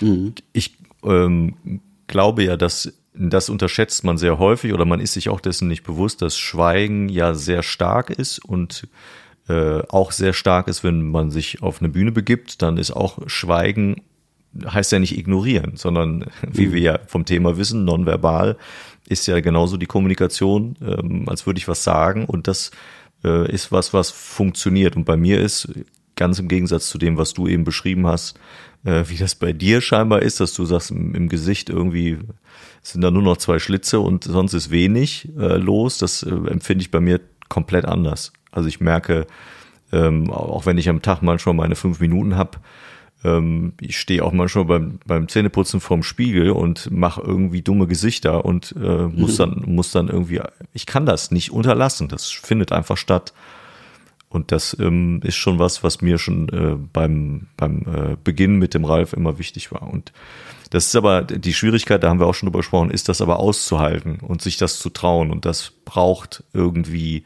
Mhm. 0.00 0.34
Ich 0.52 0.76
ähm, 1.04 1.80
glaube 2.06 2.44
ja, 2.44 2.56
dass 2.56 2.92
das 3.14 3.48
unterschätzt 3.48 4.04
man 4.04 4.16
sehr 4.16 4.38
häufig 4.38 4.72
oder 4.72 4.84
man 4.84 5.00
ist 5.00 5.12
sich 5.12 5.28
auch 5.28 5.40
dessen 5.40 5.68
nicht 5.68 5.82
bewusst, 5.82 6.22
dass 6.22 6.38
Schweigen 6.38 7.08
ja 7.08 7.34
sehr 7.34 7.62
stark 7.62 8.10
ist 8.10 8.38
und 8.38 8.88
äh, 9.48 9.82
auch 9.88 10.12
sehr 10.12 10.32
stark 10.32 10.68
ist, 10.68 10.82
wenn 10.82 11.10
man 11.10 11.30
sich 11.30 11.62
auf 11.62 11.80
eine 11.80 11.90
Bühne 11.90 12.12
begibt, 12.12 12.62
dann 12.62 12.78
ist 12.78 12.90
auch 12.90 13.18
Schweigen 13.26 13.96
heißt 14.66 14.92
ja 14.92 14.98
nicht 14.98 15.16
ignorieren, 15.16 15.76
sondern 15.76 16.26
wie 16.42 16.66
mhm. 16.66 16.72
wir 16.72 16.80
ja 16.80 16.98
vom 17.06 17.24
Thema 17.24 17.56
wissen, 17.56 17.84
nonverbal 17.84 18.56
ist 19.12 19.26
ja 19.26 19.40
genauso 19.40 19.76
die 19.76 19.86
Kommunikation, 19.86 20.76
ähm, 20.80 21.28
als 21.28 21.46
würde 21.46 21.58
ich 21.58 21.68
was 21.68 21.84
sagen 21.84 22.24
und 22.24 22.48
das 22.48 22.70
äh, 23.24 23.50
ist 23.52 23.70
was, 23.70 23.92
was 23.92 24.10
funktioniert 24.10 24.96
und 24.96 25.04
bei 25.04 25.16
mir 25.16 25.40
ist 25.40 25.68
ganz 26.16 26.38
im 26.38 26.48
Gegensatz 26.48 26.88
zu 26.88 26.98
dem, 26.98 27.16
was 27.16 27.32
du 27.34 27.46
eben 27.46 27.64
beschrieben 27.64 28.06
hast, 28.06 28.38
äh, 28.84 29.04
wie 29.06 29.16
das 29.16 29.34
bei 29.34 29.52
dir 29.52 29.80
scheinbar 29.80 30.22
ist, 30.22 30.40
dass 30.40 30.54
du 30.54 30.64
sagst, 30.64 30.90
im, 30.90 31.14
im 31.14 31.28
Gesicht 31.28 31.70
irgendwie 31.70 32.18
sind 32.82 33.02
da 33.02 33.10
nur 33.10 33.22
noch 33.22 33.36
zwei 33.36 33.58
Schlitze 33.58 34.00
und 34.00 34.24
sonst 34.24 34.54
ist 34.54 34.70
wenig 34.70 35.28
äh, 35.38 35.56
los. 35.56 35.98
Das 35.98 36.22
äh, 36.22 36.30
empfinde 36.30 36.82
ich 36.82 36.90
bei 36.90 37.00
mir 37.00 37.20
komplett 37.48 37.84
anders. 37.84 38.32
Also 38.50 38.68
ich 38.68 38.80
merke, 38.80 39.26
ähm, 39.92 40.30
auch 40.30 40.66
wenn 40.66 40.78
ich 40.78 40.88
am 40.88 41.02
Tag 41.02 41.22
manchmal 41.22 41.54
meine 41.54 41.76
fünf 41.76 42.00
Minuten 42.00 42.36
habe, 42.36 42.58
ähm, 43.24 43.74
ich 43.80 43.98
stehe 43.98 44.24
auch 44.24 44.32
manchmal 44.32 44.64
beim, 44.64 44.98
beim 45.06 45.28
Zähneputzen 45.28 45.80
vorm 45.80 46.02
Spiegel 46.02 46.50
und 46.50 46.90
mache 46.90 47.20
irgendwie 47.20 47.62
dumme 47.62 47.86
Gesichter 47.86 48.44
und 48.44 48.74
äh, 48.80 49.06
muss 49.06 49.36
dann 49.38 49.62
muss 49.66 49.92
dann 49.92 50.08
irgendwie, 50.08 50.40
ich 50.72 50.86
kann 50.86 51.06
das 51.06 51.30
nicht 51.30 51.52
unterlassen. 51.52 52.08
Das 52.08 52.30
findet 52.30 52.72
einfach 52.72 52.96
statt. 52.96 53.32
Und 54.28 54.50
das 54.50 54.74
ähm, 54.80 55.20
ist 55.22 55.36
schon 55.36 55.58
was, 55.58 55.84
was 55.84 56.00
mir 56.00 56.16
schon 56.16 56.48
äh, 56.48 56.76
beim, 56.92 57.48
beim 57.58 57.82
äh, 57.82 58.16
Beginn 58.24 58.58
mit 58.58 58.72
dem 58.72 58.86
Ralf 58.86 59.12
immer 59.12 59.38
wichtig 59.38 59.72
war. 59.72 59.82
Und 59.82 60.10
das 60.70 60.86
ist 60.86 60.96
aber 60.96 61.20
die 61.20 61.52
Schwierigkeit, 61.52 62.02
da 62.02 62.08
haben 62.08 62.18
wir 62.18 62.26
auch 62.26 62.32
schon 62.32 62.46
drüber 62.46 62.60
gesprochen, 62.60 62.90
ist 62.90 63.10
das 63.10 63.20
aber 63.20 63.40
auszuhalten 63.40 64.20
und 64.20 64.40
sich 64.40 64.56
das 64.56 64.78
zu 64.78 64.88
trauen. 64.88 65.30
Und 65.30 65.44
das 65.44 65.74
braucht 65.84 66.44
irgendwie 66.54 67.24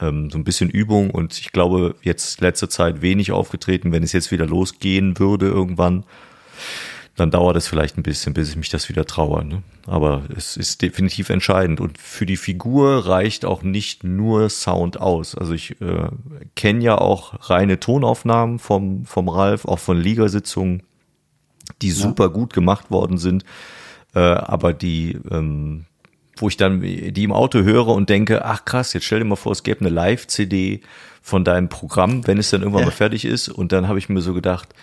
ähm, 0.00 0.30
so 0.30 0.38
ein 0.38 0.44
bisschen 0.44 0.70
Übung 0.70 1.10
und 1.10 1.38
ich 1.38 1.52
glaube, 1.52 1.94
jetzt 2.02 2.40
letzte 2.40 2.68
Zeit 2.68 3.02
wenig 3.02 3.32
aufgetreten, 3.32 3.92
wenn 3.92 4.02
es 4.02 4.12
jetzt 4.12 4.30
wieder 4.30 4.46
losgehen 4.46 5.18
würde 5.18 5.46
irgendwann, 5.46 6.04
dann 7.16 7.30
dauert 7.30 7.56
es 7.56 7.68
vielleicht 7.68 7.96
ein 7.96 8.02
bisschen, 8.02 8.34
bis 8.34 8.50
ich 8.50 8.56
mich 8.56 8.70
das 8.70 8.88
wieder 8.88 9.04
traue. 9.04 9.44
Ne? 9.44 9.62
Aber 9.86 10.22
es 10.36 10.56
ist 10.56 10.82
definitiv 10.82 11.30
entscheidend. 11.30 11.80
Und 11.80 11.98
für 11.98 12.26
die 12.26 12.36
Figur 12.36 13.06
reicht 13.06 13.44
auch 13.44 13.62
nicht 13.62 14.02
nur 14.02 14.50
Sound 14.50 15.00
aus. 15.00 15.36
Also 15.36 15.52
ich 15.52 15.80
äh, 15.80 16.08
kenne 16.56 16.82
ja 16.82 16.98
auch 16.98 17.48
reine 17.48 17.78
Tonaufnahmen 17.78 18.58
vom, 18.58 19.04
vom 19.04 19.28
Ralf, 19.28 19.64
auch 19.64 19.78
von 19.78 20.00
Ligasitzungen, 20.00 20.82
die 21.82 21.90
ja. 21.90 21.94
super 21.94 22.30
gut 22.30 22.52
gemacht 22.52 22.90
worden 22.90 23.18
sind. 23.18 23.44
Äh, 24.14 24.18
aber 24.18 24.72
die, 24.72 25.16
ähm, 25.30 25.86
wo 26.36 26.48
ich 26.48 26.56
dann 26.56 26.80
die 26.80 27.24
im 27.24 27.32
Auto 27.32 27.62
höre 27.62 27.88
und 27.88 28.10
denke, 28.10 28.44
ach 28.44 28.64
krass, 28.64 28.92
jetzt 28.92 29.04
stell 29.04 29.20
dir 29.20 29.24
mal 29.24 29.36
vor, 29.36 29.52
es 29.52 29.62
gäbe 29.62 29.80
eine 29.80 29.90
Live-CD 29.90 30.80
von 31.22 31.44
deinem 31.44 31.68
Programm, 31.68 32.26
wenn 32.26 32.38
es 32.38 32.50
dann 32.50 32.62
irgendwann 32.62 32.82
ja. 32.82 32.86
mal 32.86 32.92
fertig 32.92 33.24
ist. 33.24 33.48
Und 33.48 33.72
dann 33.72 33.88
habe 33.88 33.98
ich 33.98 34.08
mir 34.08 34.20
so 34.20 34.34
gedacht, 34.34 34.74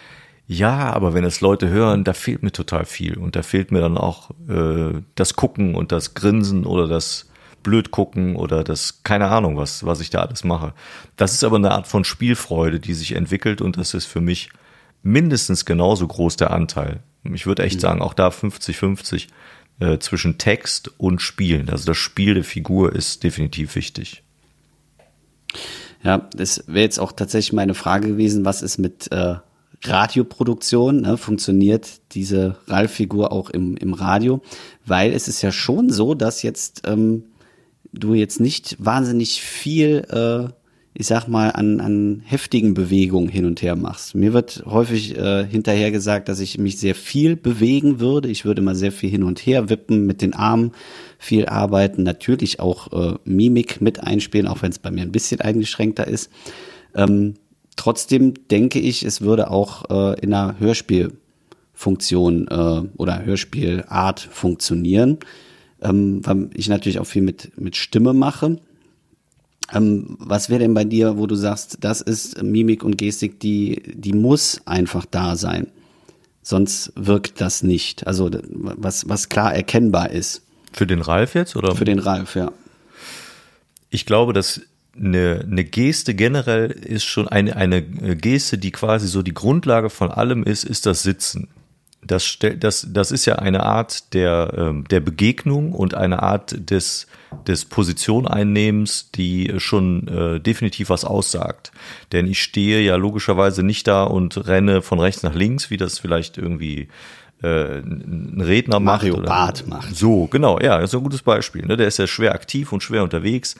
ja, 0.47 0.91
aber 0.93 1.13
wenn 1.13 1.23
es 1.23 1.41
Leute 1.41 1.69
hören, 1.69 2.03
da 2.03 2.13
fehlt 2.13 2.43
mir 2.43 2.51
total 2.51 2.85
viel. 2.85 3.17
Und 3.17 3.35
da 3.35 3.43
fehlt 3.43 3.71
mir 3.71 3.79
dann 3.79 3.97
auch 3.97 4.31
äh, 4.49 5.01
das 5.15 5.35
Gucken 5.35 5.75
und 5.75 5.91
das 5.91 6.13
Grinsen 6.13 6.65
oder 6.65 6.87
das 6.87 7.29
blöd 7.63 7.91
gucken 7.91 8.35
oder 8.35 8.63
das, 8.63 9.03
keine 9.03 9.27
Ahnung, 9.27 9.57
was, 9.57 9.85
was 9.85 10.01
ich 10.01 10.09
da 10.09 10.23
alles 10.23 10.43
mache. 10.43 10.73
Das 11.15 11.33
ist 11.33 11.43
aber 11.43 11.57
eine 11.57 11.71
Art 11.71 11.87
von 11.87 12.03
Spielfreude, 12.03 12.79
die 12.79 12.93
sich 12.93 13.15
entwickelt 13.15 13.61
und 13.61 13.77
das 13.77 13.93
ist 13.93 14.05
für 14.05 14.21
mich 14.21 14.49
mindestens 15.03 15.65
genauso 15.65 16.07
groß 16.07 16.37
der 16.37 16.51
Anteil. 16.51 17.01
Ich 17.23 17.45
würde 17.45 17.63
echt 17.63 17.75
mhm. 17.75 17.81
sagen, 17.81 18.01
auch 18.01 18.13
da 18.13 18.29
50-50 18.29 19.27
äh, 19.81 19.99
zwischen 19.99 20.37
Text 20.37 20.91
und 20.97 21.21
Spielen. 21.21 21.69
Also 21.69 21.85
das 21.85 21.97
Spiel 21.97 22.35
der 22.35 22.43
Figur 22.43 22.95
ist 22.95 23.23
definitiv 23.23 23.75
wichtig. 23.75 24.23
Ja, 26.03 26.29
das 26.35 26.63
wäre 26.67 26.83
jetzt 26.83 26.99
auch 26.99 27.11
tatsächlich 27.11 27.53
meine 27.53 27.73
Frage 27.73 28.07
gewesen, 28.07 28.45
was 28.45 28.61
ist 28.61 28.77
mit 28.77 29.11
äh, 29.11 29.35
Radioproduktion, 29.83 31.01
ne, 31.01 31.17
funktioniert 31.17 31.87
diese 32.11 32.57
Ralf-Figur 32.67 33.31
auch 33.31 33.49
im, 33.49 33.75
im 33.77 33.93
Radio, 33.93 34.41
weil 34.85 35.13
es 35.13 35.27
ist 35.27 35.41
ja 35.41 35.51
schon 35.51 35.89
so, 35.89 36.13
dass 36.13 36.43
jetzt 36.43 36.83
ähm, 36.85 37.23
du 37.91 38.13
jetzt 38.13 38.39
nicht 38.39 38.77
wahnsinnig 38.79 39.41
viel, 39.41 40.05
äh, 40.09 40.53
ich 40.93 41.07
sag 41.07 41.27
mal, 41.27 41.49
an, 41.49 41.79
an 41.79 42.21
heftigen 42.25 42.73
Bewegungen 42.73 43.29
hin 43.29 43.45
und 43.45 43.61
her 43.61 43.75
machst. 43.75 44.13
Mir 44.13 44.33
wird 44.33 44.63
häufig 44.65 45.17
äh, 45.17 45.45
hinterher 45.45 45.91
gesagt, 45.91 46.27
dass 46.27 46.39
ich 46.39 46.57
mich 46.57 46.79
sehr 46.79 46.95
viel 46.95 47.35
bewegen 47.35 47.99
würde. 47.99 48.29
Ich 48.29 48.43
würde 48.43 48.61
mal 48.61 48.75
sehr 48.75 48.91
viel 48.91 49.09
hin 49.09 49.23
und 49.23 49.39
her 49.39 49.69
wippen, 49.69 50.05
mit 50.05 50.21
den 50.21 50.33
Armen 50.33 50.71
viel 51.17 51.45
arbeiten, 51.45 52.03
natürlich 52.03 52.59
auch 52.59 52.91
äh, 52.91 53.17
Mimik 53.23 53.79
mit 53.79 54.03
einspielen, 54.03 54.47
auch 54.47 54.61
wenn 54.61 54.71
es 54.71 54.79
bei 54.79 54.91
mir 54.91 55.01
ein 55.01 55.11
bisschen 55.11 55.39
eingeschränkter 55.39 56.07
ist. 56.07 56.29
Ähm, 56.93 57.35
Trotzdem 57.75 58.33
denke 58.49 58.79
ich, 58.79 59.03
es 59.03 59.21
würde 59.21 59.49
auch 59.49 59.89
äh, 59.89 60.19
in 60.21 60.33
einer 60.33 60.59
Hörspielfunktion 60.59 62.47
äh, 62.47 62.81
oder 62.97 63.25
Hörspielart 63.25 64.19
funktionieren, 64.19 65.17
ähm, 65.81 66.21
weil 66.25 66.49
ich 66.53 66.69
natürlich 66.69 66.99
auch 66.99 67.05
viel 67.05 67.21
mit, 67.23 67.57
mit 67.59 67.75
Stimme 67.75 68.13
mache. 68.13 68.59
Ähm, 69.73 70.17
was 70.19 70.49
wäre 70.49 70.59
denn 70.59 70.73
bei 70.73 70.83
dir, 70.83 71.17
wo 71.17 71.27
du 71.27 71.35
sagst, 71.35 71.77
das 71.81 72.01
ist 72.01 72.41
Mimik 72.41 72.83
und 72.83 72.97
Gestik, 72.97 73.39
die, 73.39 73.81
die 73.93 74.13
muss 74.13 74.61
einfach 74.65 75.05
da 75.05 75.35
sein? 75.35 75.67
Sonst 76.41 76.91
wirkt 76.95 77.39
das 77.39 77.63
nicht. 77.63 78.07
Also 78.07 78.29
was, 78.49 79.07
was 79.07 79.29
klar 79.29 79.53
erkennbar 79.53 80.09
ist. 80.09 80.41
Für 80.73 80.87
den 80.87 81.01
Ralf 81.01 81.35
jetzt, 81.35 81.55
oder? 81.55 81.75
Für 81.75 81.85
den 81.85 81.99
Ralf, 81.99 82.35
ja. 82.35 82.51
Ich 83.89 84.05
glaube, 84.05 84.33
dass 84.33 84.61
eine, 84.97 85.45
eine 85.49 85.63
Geste 85.63 86.15
generell 86.15 86.71
ist 86.71 87.05
schon 87.05 87.27
eine, 87.27 87.55
eine 87.55 87.81
Geste, 87.81 88.57
die 88.57 88.71
quasi 88.71 89.07
so 89.07 89.21
die 89.21 89.33
Grundlage 89.33 89.89
von 89.89 90.11
allem 90.11 90.43
ist, 90.43 90.63
ist 90.63 90.85
das 90.85 91.03
Sitzen. 91.03 91.47
Das, 92.03 92.39
das, 92.39 92.87
das 92.89 93.11
ist 93.11 93.25
ja 93.25 93.35
eine 93.35 93.63
Art 93.63 94.13
der, 94.13 94.53
ähm, 94.57 94.85
der 94.89 95.01
Begegnung 95.01 95.71
und 95.71 95.93
eine 95.93 96.23
Art 96.23 96.69
des, 96.71 97.05
des 97.45 97.65
Positioneinnehmens, 97.65 99.11
die 99.11 99.53
schon 99.57 100.07
äh, 100.07 100.39
definitiv 100.39 100.89
was 100.89 101.05
aussagt. 101.05 101.71
Denn 102.11 102.25
ich 102.25 102.41
stehe 102.41 102.81
ja 102.81 102.95
logischerweise 102.95 103.61
nicht 103.61 103.87
da 103.87 104.03
und 104.03 104.47
renne 104.47 104.81
von 104.81 104.99
rechts 104.99 105.21
nach 105.21 105.35
links, 105.35 105.69
wie 105.69 105.77
das 105.77 105.99
vielleicht 105.99 106.39
irgendwie 106.39 106.87
äh, 107.43 107.79
ein 107.79 108.41
Redner 108.41 108.79
Mario 108.79 109.17
macht. 109.17 109.27
Mario 109.27 109.35
Barth 109.35 109.67
macht. 109.67 109.95
So, 109.95 110.25
genau, 110.25 110.59
ja, 110.59 110.79
das 110.79 110.89
ist 110.89 110.95
ein 110.95 111.03
gutes 111.03 111.21
Beispiel. 111.21 111.65
Ne? 111.65 111.77
Der 111.77 111.87
ist 111.87 111.99
ja 111.99 112.07
schwer 112.07 112.33
aktiv 112.33 112.73
und 112.73 112.81
schwer 112.81 113.03
unterwegs 113.03 113.55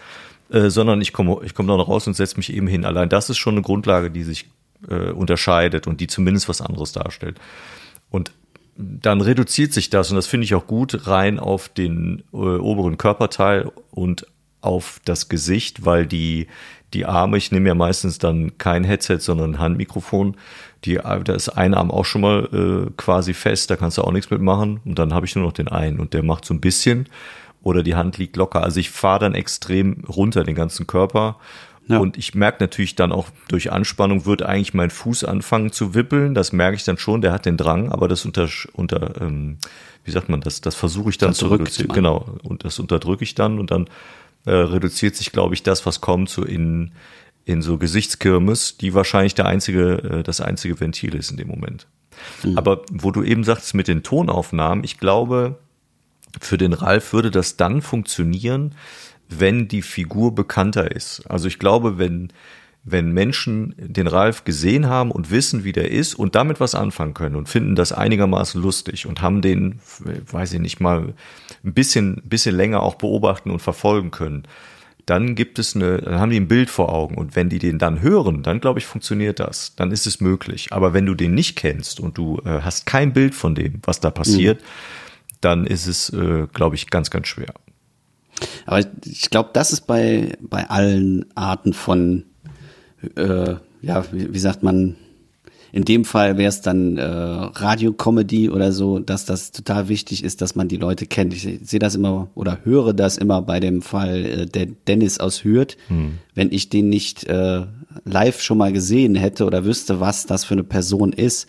äh, 0.51 0.69
sondern 0.69 0.99
ich 1.01 1.13
komme 1.13 1.39
ich 1.43 1.53
komme 1.53 1.69
da 1.69 1.77
noch 1.77 1.87
raus 1.87 2.07
und 2.07 2.15
setze 2.15 2.37
mich 2.37 2.51
eben 2.53 2.67
hin. 2.67 2.85
Allein 2.85 3.09
das 3.09 3.29
ist 3.29 3.37
schon 3.37 3.53
eine 3.55 3.61
Grundlage, 3.61 4.11
die 4.11 4.23
sich 4.23 4.49
äh, 4.89 5.11
unterscheidet 5.11 5.87
und 5.87 6.01
die 6.01 6.07
zumindest 6.07 6.49
was 6.49 6.61
anderes 6.61 6.91
darstellt. 6.91 7.39
Und 8.11 8.31
dann 8.77 9.21
reduziert 9.21 9.73
sich 9.73 9.89
das, 9.89 10.11
und 10.11 10.15
das 10.15 10.27
finde 10.27 10.45
ich 10.45 10.53
auch 10.53 10.67
gut, 10.67 11.07
rein 11.07 11.39
auf 11.39 11.69
den 11.69 12.23
äh, 12.33 12.37
oberen 12.37 12.97
Körperteil 12.97 13.71
und 13.89 14.27
auf 14.61 15.01
das 15.05 15.27
Gesicht, 15.27 15.85
weil 15.85 16.05
die, 16.05 16.47
die 16.93 17.05
Arme, 17.05 17.37
ich 17.37 17.51
nehme 17.51 17.67
ja 17.67 17.75
meistens 17.75 18.19
dann 18.19 18.57
kein 18.59 18.83
Headset, 18.83 19.17
sondern 19.19 19.55
ein 19.55 19.59
Handmikrofon, 19.59 20.37
die, 20.85 20.95
da 20.95 21.33
ist 21.33 21.49
ein 21.49 21.73
Arm 21.73 21.91
auch 21.91 22.05
schon 22.05 22.21
mal 22.21 22.49
äh, 22.87 22.91
quasi 22.97 23.33
fest, 23.33 23.69
da 23.69 23.75
kannst 23.75 23.97
du 23.97 24.03
auch 24.03 24.11
nichts 24.11 24.29
mitmachen 24.29 24.79
und 24.85 24.97
dann 24.99 25.13
habe 25.13 25.25
ich 25.25 25.35
nur 25.35 25.45
noch 25.45 25.53
den 25.53 25.67
einen 25.67 25.99
und 25.99 26.13
der 26.13 26.23
macht 26.23 26.45
so 26.45 26.53
ein 26.53 26.61
bisschen 26.61 27.07
oder 27.63 27.83
die 27.83 27.95
Hand 27.95 28.17
liegt 28.17 28.35
locker. 28.37 28.63
Also 28.63 28.79
ich 28.79 28.89
fahre 28.89 29.19
dann 29.19 29.35
extrem 29.35 30.03
runter 30.07 30.43
den 30.43 30.55
ganzen 30.55 30.87
Körper. 30.87 31.37
Ja. 31.91 31.99
Und 31.99 32.17
ich 32.17 32.35
merke 32.35 32.63
natürlich 32.63 32.95
dann 32.95 33.11
auch 33.11 33.29
durch 33.47 33.71
Anspannung 33.71 34.25
wird 34.25 34.43
eigentlich 34.43 34.73
mein 34.73 34.89
Fuß 34.89 35.23
anfangen 35.23 35.71
zu 35.71 35.93
wippeln. 35.93 36.33
Das 36.33 36.51
merke 36.51 36.75
ich 36.75 36.83
dann 36.83 36.97
schon, 36.97 37.21
der 37.21 37.31
hat 37.31 37.45
den 37.45 37.57
Drang, 37.57 37.91
aber 37.91 38.07
das 38.07 38.25
unter, 38.25 38.47
unter 38.73 39.21
ähm, 39.21 39.57
wie 40.03 40.11
sagt 40.11 40.29
man 40.29 40.41
das, 40.41 40.61
das 40.61 40.75
versuche 40.75 41.09
ich 41.09 41.17
dann 41.17 41.31
das 41.31 41.37
zu 41.37 41.47
reduzieren. 41.47 41.93
Genau, 41.93 42.37
und 42.43 42.63
das 42.63 42.79
unterdrücke 42.79 43.23
ich 43.23 43.35
dann 43.35 43.59
und 43.59 43.71
dann 43.71 43.87
äh, 44.45 44.51
reduziert 44.51 45.15
sich, 45.15 45.31
glaube 45.31 45.53
ich, 45.53 45.63
das, 45.63 45.85
was 45.85 46.01
kommt, 46.01 46.29
so 46.29 46.43
in, 46.43 46.91
in 47.45 47.61
so 47.61 47.77
Gesichtskirmes, 47.77 48.77
die 48.77 48.93
wahrscheinlich 48.93 49.35
der 49.35 49.45
einzige, 49.45 50.19
äh, 50.19 50.23
das 50.23 50.41
einzige 50.41 50.79
Ventil 50.79 51.15
ist 51.15 51.31
in 51.31 51.37
dem 51.37 51.47
Moment. 51.47 51.87
Mhm. 52.43 52.57
Aber 52.57 52.81
wo 52.91 53.11
du 53.11 53.23
eben 53.23 53.43
sagst 53.43 53.73
mit 53.73 53.87
den 53.87 54.03
Tonaufnahmen, 54.03 54.83
ich 54.83 54.97
glaube, 54.97 55.57
für 56.39 56.57
den 56.57 56.73
Ralf 56.73 57.13
würde 57.13 57.31
das 57.31 57.57
dann 57.57 57.81
funktionieren, 57.81 58.75
wenn 59.39 59.67
die 59.67 59.81
Figur 59.81 60.35
bekannter 60.35 60.91
ist. 60.91 61.23
Also 61.29 61.47
ich 61.47 61.59
glaube, 61.59 61.97
wenn, 61.97 62.31
wenn 62.83 63.11
Menschen 63.11 63.75
den 63.77 64.07
Ralf 64.07 64.43
gesehen 64.43 64.87
haben 64.87 65.11
und 65.11 65.31
wissen, 65.31 65.63
wie 65.63 65.71
der 65.71 65.91
ist 65.91 66.15
und 66.15 66.35
damit 66.35 66.59
was 66.59 66.75
anfangen 66.75 67.13
können 67.13 67.35
und 67.35 67.49
finden 67.49 67.75
das 67.75 67.91
einigermaßen 67.91 68.61
lustig 68.61 69.05
und 69.05 69.21
haben 69.21 69.41
den, 69.41 69.79
weiß 70.31 70.53
ich 70.53 70.59
nicht 70.59 70.79
mal, 70.79 71.13
ein 71.63 71.73
bisschen, 71.73 72.21
bisschen 72.25 72.55
länger 72.55 72.81
auch 72.83 72.95
beobachten 72.95 73.51
und 73.51 73.59
verfolgen 73.59 74.11
können, 74.11 74.43
dann 75.05 75.35
gibt 75.35 75.57
es 75.57 75.75
eine, 75.75 75.97
dann 75.97 76.19
haben 76.19 76.29
die 76.29 76.39
ein 76.39 76.47
Bild 76.47 76.69
vor 76.69 76.93
Augen 76.93 77.15
und 77.15 77.35
wenn 77.35 77.49
die 77.49 77.59
den 77.59 77.79
dann 77.79 78.01
hören, 78.01 78.43
dann 78.43 78.61
glaube 78.61 78.79
ich, 78.79 78.85
funktioniert 78.85 79.39
das. 79.39 79.75
Dann 79.75 79.91
ist 79.91 80.05
es 80.05 80.21
möglich. 80.21 80.67
Aber 80.71 80.93
wenn 80.93 81.07
du 81.07 81.15
den 81.15 81.33
nicht 81.33 81.55
kennst 81.55 81.99
und 81.99 82.17
du 82.17 82.39
äh, 82.45 82.61
hast 82.61 82.85
kein 82.85 83.11
Bild 83.11 83.33
von 83.33 83.55
dem, 83.55 83.79
was 83.83 83.99
da 83.99 84.11
passiert, 84.11 84.61
mhm 84.61 84.65
dann 85.41 85.65
ist 85.65 85.87
es, 85.87 86.09
äh, 86.11 86.47
glaube 86.53 86.75
ich, 86.75 86.89
ganz, 86.89 87.09
ganz 87.09 87.27
schwer. 87.27 87.53
Aber 88.65 88.85
ich 89.05 89.29
glaube, 89.29 89.49
das 89.53 89.71
ist 89.71 89.87
bei, 89.87 90.37
bei 90.39 90.69
allen 90.69 91.25
Arten 91.35 91.73
von, 91.73 92.25
äh, 93.15 93.55
ja, 93.81 94.05
wie, 94.11 94.33
wie 94.33 94.39
sagt 94.39 94.63
man, 94.63 94.95
in 95.73 95.85
dem 95.85 96.03
Fall 96.03 96.37
wäre 96.37 96.49
es 96.49 96.61
dann 96.61 96.97
äh, 96.97 97.03
Radiocomedy 97.03 98.49
oder 98.49 98.71
so, 98.71 98.99
dass 98.99 99.25
das 99.25 99.51
total 99.51 99.87
wichtig 99.87 100.23
ist, 100.23 100.41
dass 100.41 100.55
man 100.55 100.67
die 100.67 100.77
Leute 100.77 101.05
kennt. 101.05 101.33
Ich 101.33 101.47
sehe 101.63 101.79
das 101.79 101.95
immer 101.95 102.29
oder 102.35 102.59
höre 102.65 102.93
das 102.93 103.17
immer 103.17 103.41
bei 103.41 103.59
dem 103.59 103.81
Fall 103.81 104.25
äh, 104.25 104.45
der 104.45 104.65
Dennis 104.65 105.19
aus 105.19 105.43
Hürth. 105.43 105.77
Hm. 105.87 106.17
Wenn 106.35 106.51
ich 106.51 106.69
den 106.69 106.89
nicht 106.89 107.23
äh, 107.25 107.61
live 108.03 108.41
schon 108.41 108.57
mal 108.57 108.73
gesehen 108.73 109.15
hätte 109.15 109.45
oder 109.45 109.63
wüsste, 109.63 110.01
was 110.01 110.25
das 110.25 110.43
für 110.43 110.55
eine 110.55 110.63
Person 110.63 111.13
ist, 111.13 111.47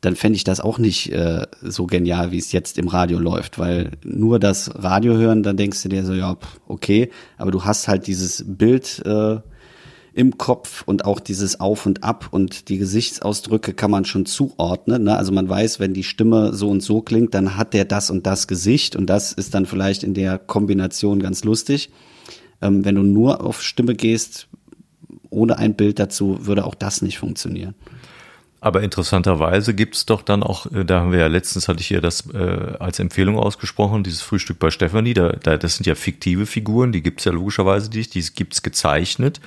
dann 0.00 0.16
fände 0.16 0.36
ich 0.36 0.44
das 0.44 0.60
auch 0.60 0.78
nicht 0.78 1.12
äh, 1.12 1.46
so 1.62 1.86
genial, 1.86 2.32
wie 2.32 2.38
es 2.38 2.52
jetzt 2.52 2.78
im 2.78 2.88
Radio 2.88 3.18
läuft, 3.18 3.58
weil 3.58 3.92
nur 4.02 4.38
das 4.38 4.70
Radio 4.82 5.14
hören, 5.14 5.42
dann 5.42 5.56
denkst 5.56 5.82
du 5.82 5.88
dir 5.88 6.04
so, 6.04 6.14
ja, 6.14 6.36
okay, 6.68 7.10
aber 7.36 7.50
du 7.50 7.64
hast 7.64 7.86
halt 7.86 8.06
dieses 8.06 8.44
Bild 8.46 9.02
äh, 9.04 9.40
im 10.12 10.38
Kopf 10.38 10.82
und 10.86 11.04
auch 11.04 11.20
dieses 11.20 11.60
Auf 11.60 11.86
und 11.86 12.02
Ab 12.02 12.28
und 12.30 12.68
die 12.68 12.78
Gesichtsausdrücke 12.78 13.74
kann 13.74 13.90
man 13.90 14.04
schon 14.04 14.26
zuordnen. 14.26 15.04
Ne? 15.04 15.16
Also 15.16 15.32
man 15.32 15.48
weiß, 15.48 15.80
wenn 15.80 15.94
die 15.94 16.02
Stimme 16.02 16.54
so 16.54 16.68
und 16.68 16.82
so 16.82 17.00
klingt, 17.02 17.34
dann 17.34 17.56
hat 17.56 17.74
der 17.74 17.84
das 17.84 18.10
und 18.10 18.26
das 18.26 18.48
Gesicht 18.48 18.96
und 18.96 19.06
das 19.06 19.32
ist 19.32 19.54
dann 19.54 19.66
vielleicht 19.66 20.02
in 20.02 20.14
der 20.14 20.38
Kombination 20.38 21.20
ganz 21.20 21.44
lustig. 21.44 21.90
Ähm, 22.62 22.84
wenn 22.84 22.94
du 22.94 23.02
nur 23.02 23.44
auf 23.44 23.62
Stimme 23.62 23.94
gehst, 23.94 24.48
ohne 25.28 25.58
ein 25.58 25.74
Bild 25.74 25.98
dazu, 25.98 26.46
würde 26.46 26.64
auch 26.64 26.74
das 26.74 27.02
nicht 27.02 27.18
funktionieren. 27.18 27.74
Aber 28.62 28.82
interessanterweise 28.82 29.74
gibt's 29.74 30.04
doch 30.04 30.20
dann 30.20 30.42
auch, 30.42 30.66
äh, 30.70 30.84
da 30.84 31.00
haben 31.00 31.12
wir 31.12 31.20
ja 31.20 31.26
letztens 31.28 31.66
hatte 31.66 31.80
ich 31.80 31.86
hier 31.86 32.02
das 32.02 32.28
äh, 32.32 32.74
als 32.78 32.98
Empfehlung 32.98 33.38
ausgesprochen, 33.38 34.02
dieses 34.02 34.20
Frühstück 34.20 34.58
bei 34.58 34.70
Stefanie, 34.70 35.14
da, 35.14 35.32
da, 35.32 35.56
das 35.56 35.76
sind 35.76 35.86
ja 35.86 35.94
fiktive 35.94 36.44
Figuren, 36.44 36.92
die 36.92 37.02
gibt's 37.02 37.24
ja 37.24 37.32
logischerweise 37.32 37.90
nicht, 37.90 38.14
die 38.14 38.22
gibt's 38.34 38.62
gezeichnet. 38.62 39.40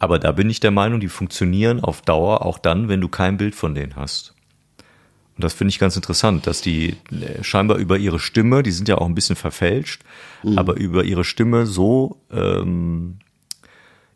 Aber 0.00 0.18
da 0.18 0.32
bin 0.32 0.50
ich 0.50 0.60
der 0.60 0.70
Meinung, 0.70 0.98
die 0.98 1.08
funktionieren 1.08 1.80
auf 1.80 2.02
Dauer 2.02 2.44
auch 2.44 2.58
dann, 2.58 2.88
wenn 2.88 3.00
du 3.00 3.08
kein 3.08 3.36
Bild 3.36 3.54
von 3.54 3.74
denen 3.74 3.96
hast. 3.96 4.34
Und 5.36 5.44
das 5.44 5.52
finde 5.52 5.70
ich 5.70 5.78
ganz 5.78 5.94
interessant, 5.94 6.46
dass 6.46 6.60
die 6.60 6.96
äh, 7.12 7.42
scheinbar 7.42 7.78
über 7.78 7.98
ihre 7.98 8.18
Stimme, 8.18 8.62
die 8.62 8.72
sind 8.72 8.88
ja 8.88 8.98
auch 8.98 9.06
ein 9.06 9.14
bisschen 9.14 9.36
verfälscht, 9.36 10.02
mhm. 10.42 10.58
aber 10.58 10.76
über 10.76 11.04
ihre 11.04 11.24
Stimme 11.24 11.66
so 11.66 12.20
ähm, 12.32 13.18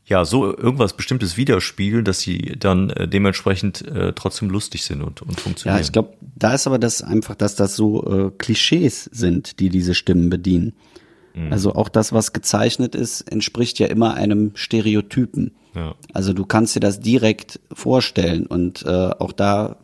ja, 0.07 0.25
so 0.25 0.47
irgendwas 0.47 0.95
Bestimmtes 0.95 1.37
widerspiegeln, 1.37 2.05
dass 2.05 2.21
sie 2.21 2.57
dann 2.59 2.91
äh, 2.91 3.09
dementsprechend 3.09 3.87
äh, 3.87 4.13
trotzdem 4.13 4.51
lustig 4.51 4.85
sind 4.85 5.03
und, 5.03 5.23
und 5.23 5.41
funktionieren. 5.41 5.79
Ja, 5.79 5.83
ich 5.83 5.93
glaube, 5.93 6.15
da 6.37 6.53
ist 6.53 6.67
aber 6.67 6.79
das 6.79 7.03
einfach, 7.03 7.35
dass 7.35 7.57
das 7.57 7.75
so 7.75 8.05
äh, 8.07 8.31
Klischees 8.37 9.05
sind, 9.05 9.61
die 9.61 9.71
diese 9.71 9.95
Stimmen 9.95 10.29
bedienen. 10.29 10.75
Mhm. 11.35 11.53
Also 11.53 11.75
auch 11.75 11.89
das, 11.89 12.13
was 12.13 12.35
gezeichnet 12.35 12.95
ist, 12.95 13.23
entspricht 13.23 13.79
ja 13.79 13.87
immer 13.87 14.15
einem 14.15 14.53
Stereotypen. 14.55 15.53
Ja. 15.75 15.95
Also 16.13 16.35
du 16.35 16.45
kannst 16.45 16.77
dir 16.77 16.81
das 16.81 17.01
direkt 17.01 17.61
vorstellen 17.73 18.47
und 18.47 18.85
äh, 18.85 19.11
auch 19.19 19.33
da, 19.33 19.77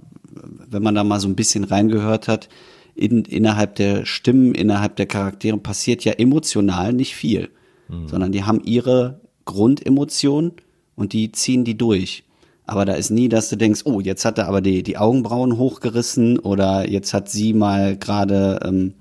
wenn 0.68 0.82
man 0.82 0.94
da 0.94 1.02
mal 1.02 1.20
so 1.20 1.28
ein 1.28 1.36
bisschen 1.36 1.64
reingehört 1.64 2.28
hat, 2.28 2.50
in, 2.94 3.24
innerhalb 3.24 3.76
der 3.76 4.04
Stimmen, 4.04 4.54
innerhalb 4.54 4.96
der 4.96 5.06
Charaktere 5.06 5.56
passiert 5.56 6.04
ja 6.04 6.12
emotional 6.12 6.92
nicht 6.92 7.14
viel, 7.14 7.48
mhm. 7.88 8.06
sondern 8.06 8.32
die 8.32 8.44
haben 8.44 8.62
ihre 8.62 9.20
Grundemotion 9.50 10.52
und 10.94 11.12
die 11.12 11.32
ziehen 11.32 11.64
die 11.64 11.76
durch. 11.76 12.22
Aber 12.64 12.84
da 12.84 12.92
ist 12.92 13.10
nie, 13.10 13.28
dass 13.28 13.48
du 13.48 13.56
denkst, 13.56 13.80
oh, 13.84 14.00
jetzt 14.00 14.24
hat 14.24 14.38
er 14.38 14.46
aber 14.46 14.60
die, 14.60 14.84
die 14.84 14.96
Augenbrauen 14.96 15.58
hochgerissen 15.58 16.38
oder 16.38 16.88
jetzt 16.88 17.12
hat 17.12 17.28
sie 17.28 17.52
mal 17.52 17.96
gerade, 17.96 18.60
ähm, 18.64 18.94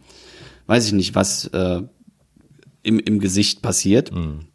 weiß 0.66 0.88
ich 0.88 0.94
nicht, 0.94 1.14
was 1.14 1.46
äh, 1.48 1.84
im, 2.82 2.98
im 2.98 3.20
Gesicht 3.20 3.62
passiert. 3.62 4.12
Mhm. 4.12 4.48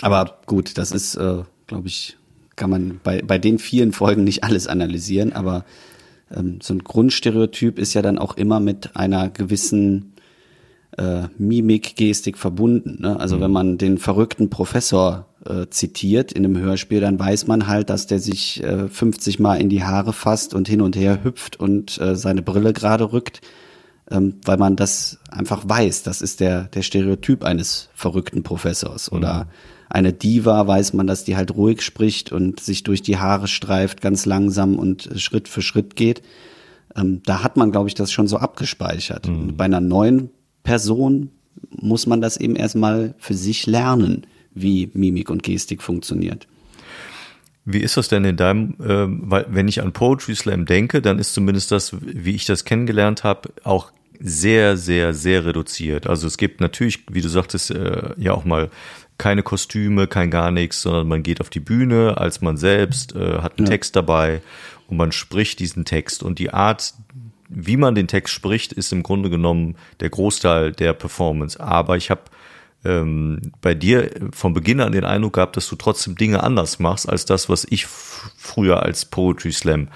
Aber 0.00 0.40
gut, 0.46 0.76
das 0.76 0.90
ist, 0.90 1.14
äh, 1.14 1.44
glaube 1.68 1.86
ich, 1.86 2.16
kann 2.56 2.70
man 2.70 3.00
bei, 3.04 3.22
bei 3.22 3.38
den 3.38 3.60
vielen 3.60 3.92
Folgen 3.92 4.24
nicht 4.24 4.42
alles 4.42 4.66
analysieren, 4.66 5.32
aber 5.32 5.64
ähm, 6.34 6.58
so 6.60 6.74
ein 6.74 6.82
Grundstereotyp 6.82 7.78
ist 7.78 7.94
ja 7.94 8.02
dann 8.02 8.18
auch 8.18 8.36
immer 8.36 8.58
mit 8.58 8.96
einer 8.96 9.30
gewissen 9.30 10.14
äh, 10.98 11.28
Mimik, 11.38 11.96
Gestik 11.96 12.38
verbunden. 12.38 12.98
Ne? 13.00 13.18
Also 13.18 13.36
mhm. 13.36 13.40
wenn 13.40 13.50
man 13.50 13.78
den 13.78 13.98
verrückten 13.98 14.50
Professor 14.50 15.26
äh, 15.46 15.66
zitiert 15.70 16.32
in 16.32 16.44
einem 16.44 16.58
Hörspiel, 16.58 17.00
dann 17.00 17.18
weiß 17.18 17.46
man 17.46 17.66
halt, 17.66 17.90
dass 17.90 18.06
der 18.06 18.18
sich 18.18 18.62
äh, 18.62 18.88
50 18.88 19.38
Mal 19.38 19.60
in 19.60 19.68
die 19.68 19.84
Haare 19.84 20.12
fasst 20.12 20.54
und 20.54 20.68
hin 20.68 20.80
und 20.80 20.96
her 20.96 21.24
hüpft 21.24 21.58
und 21.58 22.00
äh, 22.00 22.14
seine 22.14 22.42
Brille 22.42 22.72
gerade 22.72 23.12
rückt, 23.12 23.40
ähm, 24.10 24.34
weil 24.44 24.58
man 24.58 24.76
das 24.76 25.18
einfach 25.30 25.66
weiß. 25.66 26.02
Das 26.02 26.20
ist 26.20 26.40
der, 26.40 26.64
der 26.64 26.82
Stereotyp 26.82 27.44
eines 27.44 27.88
verrückten 27.94 28.42
Professors. 28.42 29.10
Mhm. 29.10 29.18
Oder 29.18 29.48
eine 29.88 30.12
Diva 30.12 30.66
weiß 30.66 30.92
man, 30.92 31.06
dass 31.06 31.24
die 31.24 31.36
halt 31.36 31.54
ruhig 31.54 31.82
spricht 31.82 32.32
und 32.32 32.60
sich 32.60 32.82
durch 32.82 33.02
die 33.02 33.18
Haare 33.18 33.48
streift, 33.48 34.00
ganz 34.00 34.26
langsam 34.26 34.78
und 34.78 35.08
Schritt 35.16 35.48
für 35.48 35.62
Schritt 35.62 35.96
geht. 35.96 36.22
Ähm, 36.94 37.22
da 37.24 37.42
hat 37.42 37.56
man, 37.56 37.72
glaube 37.72 37.88
ich, 37.88 37.94
das 37.94 38.12
schon 38.12 38.28
so 38.28 38.36
abgespeichert. 38.36 39.28
Mhm. 39.28 39.56
Bei 39.56 39.64
einer 39.64 39.80
neuen 39.80 40.30
Person 40.62 41.30
muss 41.70 42.06
man 42.06 42.20
das 42.20 42.36
eben 42.36 42.56
erstmal 42.56 43.14
für 43.18 43.34
sich 43.34 43.66
lernen, 43.66 44.26
wie 44.54 44.90
Mimik 44.94 45.30
und 45.30 45.42
Gestik 45.42 45.82
funktioniert. 45.82 46.46
Wie 47.64 47.78
ist 47.78 47.96
das 47.96 48.08
denn 48.08 48.24
in 48.24 48.36
deinem, 48.36 48.74
äh, 48.80 49.06
weil 49.06 49.46
wenn 49.48 49.68
ich 49.68 49.82
an 49.82 49.92
Poetry 49.92 50.34
Slam 50.34 50.66
denke, 50.66 51.00
dann 51.00 51.18
ist 51.18 51.32
zumindest 51.32 51.70
das, 51.70 51.94
wie 52.00 52.34
ich 52.34 52.44
das 52.44 52.64
kennengelernt 52.64 53.22
habe, 53.22 53.50
auch 53.62 53.92
sehr, 54.18 54.76
sehr, 54.76 55.14
sehr 55.14 55.44
reduziert. 55.44 56.06
Also 56.06 56.26
es 56.26 56.38
gibt 56.38 56.60
natürlich, 56.60 57.04
wie 57.10 57.20
du 57.20 57.28
sagtest, 57.28 57.70
äh, 57.70 58.14
ja 58.16 58.32
auch 58.32 58.44
mal 58.44 58.70
keine 59.18 59.42
Kostüme, 59.42 60.08
kein 60.08 60.30
gar 60.30 60.50
nichts, 60.50 60.82
sondern 60.82 61.06
man 61.06 61.22
geht 61.22 61.40
auf 61.40 61.50
die 61.50 61.60
Bühne 61.60 62.16
als 62.18 62.40
man 62.40 62.56
selbst, 62.56 63.14
äh, 63.14 63.38
hat 63.38 63.58
einen 63.58 63.66
ja. 63.66 63.70
Text 63.70 63.94
dabei 63.94 64.42
und 64.88 64.96
man 64.96 65.12
spricht 65.12 65.60
diesen 65.60 65.84
Text. 65.84 66.22
Und 66.22 66.38
die 66.38 66.52
Art 66.52 66.94
wie 67.54 67.76
man 67.76 67.94
den 67.94 68.08
Text 68.08 68.34
spricht, 68.34 68.72
ist 68.72 68.92
im 68.92 69.02
Grunde 69.02 69.30
genommen 69.30 69.76
der 70.00 70.10
Großteil 70.10 70.72
der 70.72 70.92
Performance. 70.92 71.60
Aber 71.60 71.96
ich 71.96 72.10
habe 72.10 72.22
ähm, 72.84 73.40
bei 73.60 73.74
dir 73.74 74.10
von 74.32 74.54
Beginn 74.54 74.80
an 74.80 74.92
den 74.92 75.04
Eindruck 75.04 75.34
gehabt, 75.34 75.56
dass 75.56 75.68
du 75.68 75.76
trotzdem 75.76 76.16
Dinge 76.16 76.42
anders 76.42 76.78
machst 76.78 77.08
als 77.08 77.24
das, 77.24 77.48
was 77.48 77.66
ich 77.68 77.86
früher 77.86 78.82
als 78.82 79.04
Poetry 79.04 79.52
Slam 79.52 79.88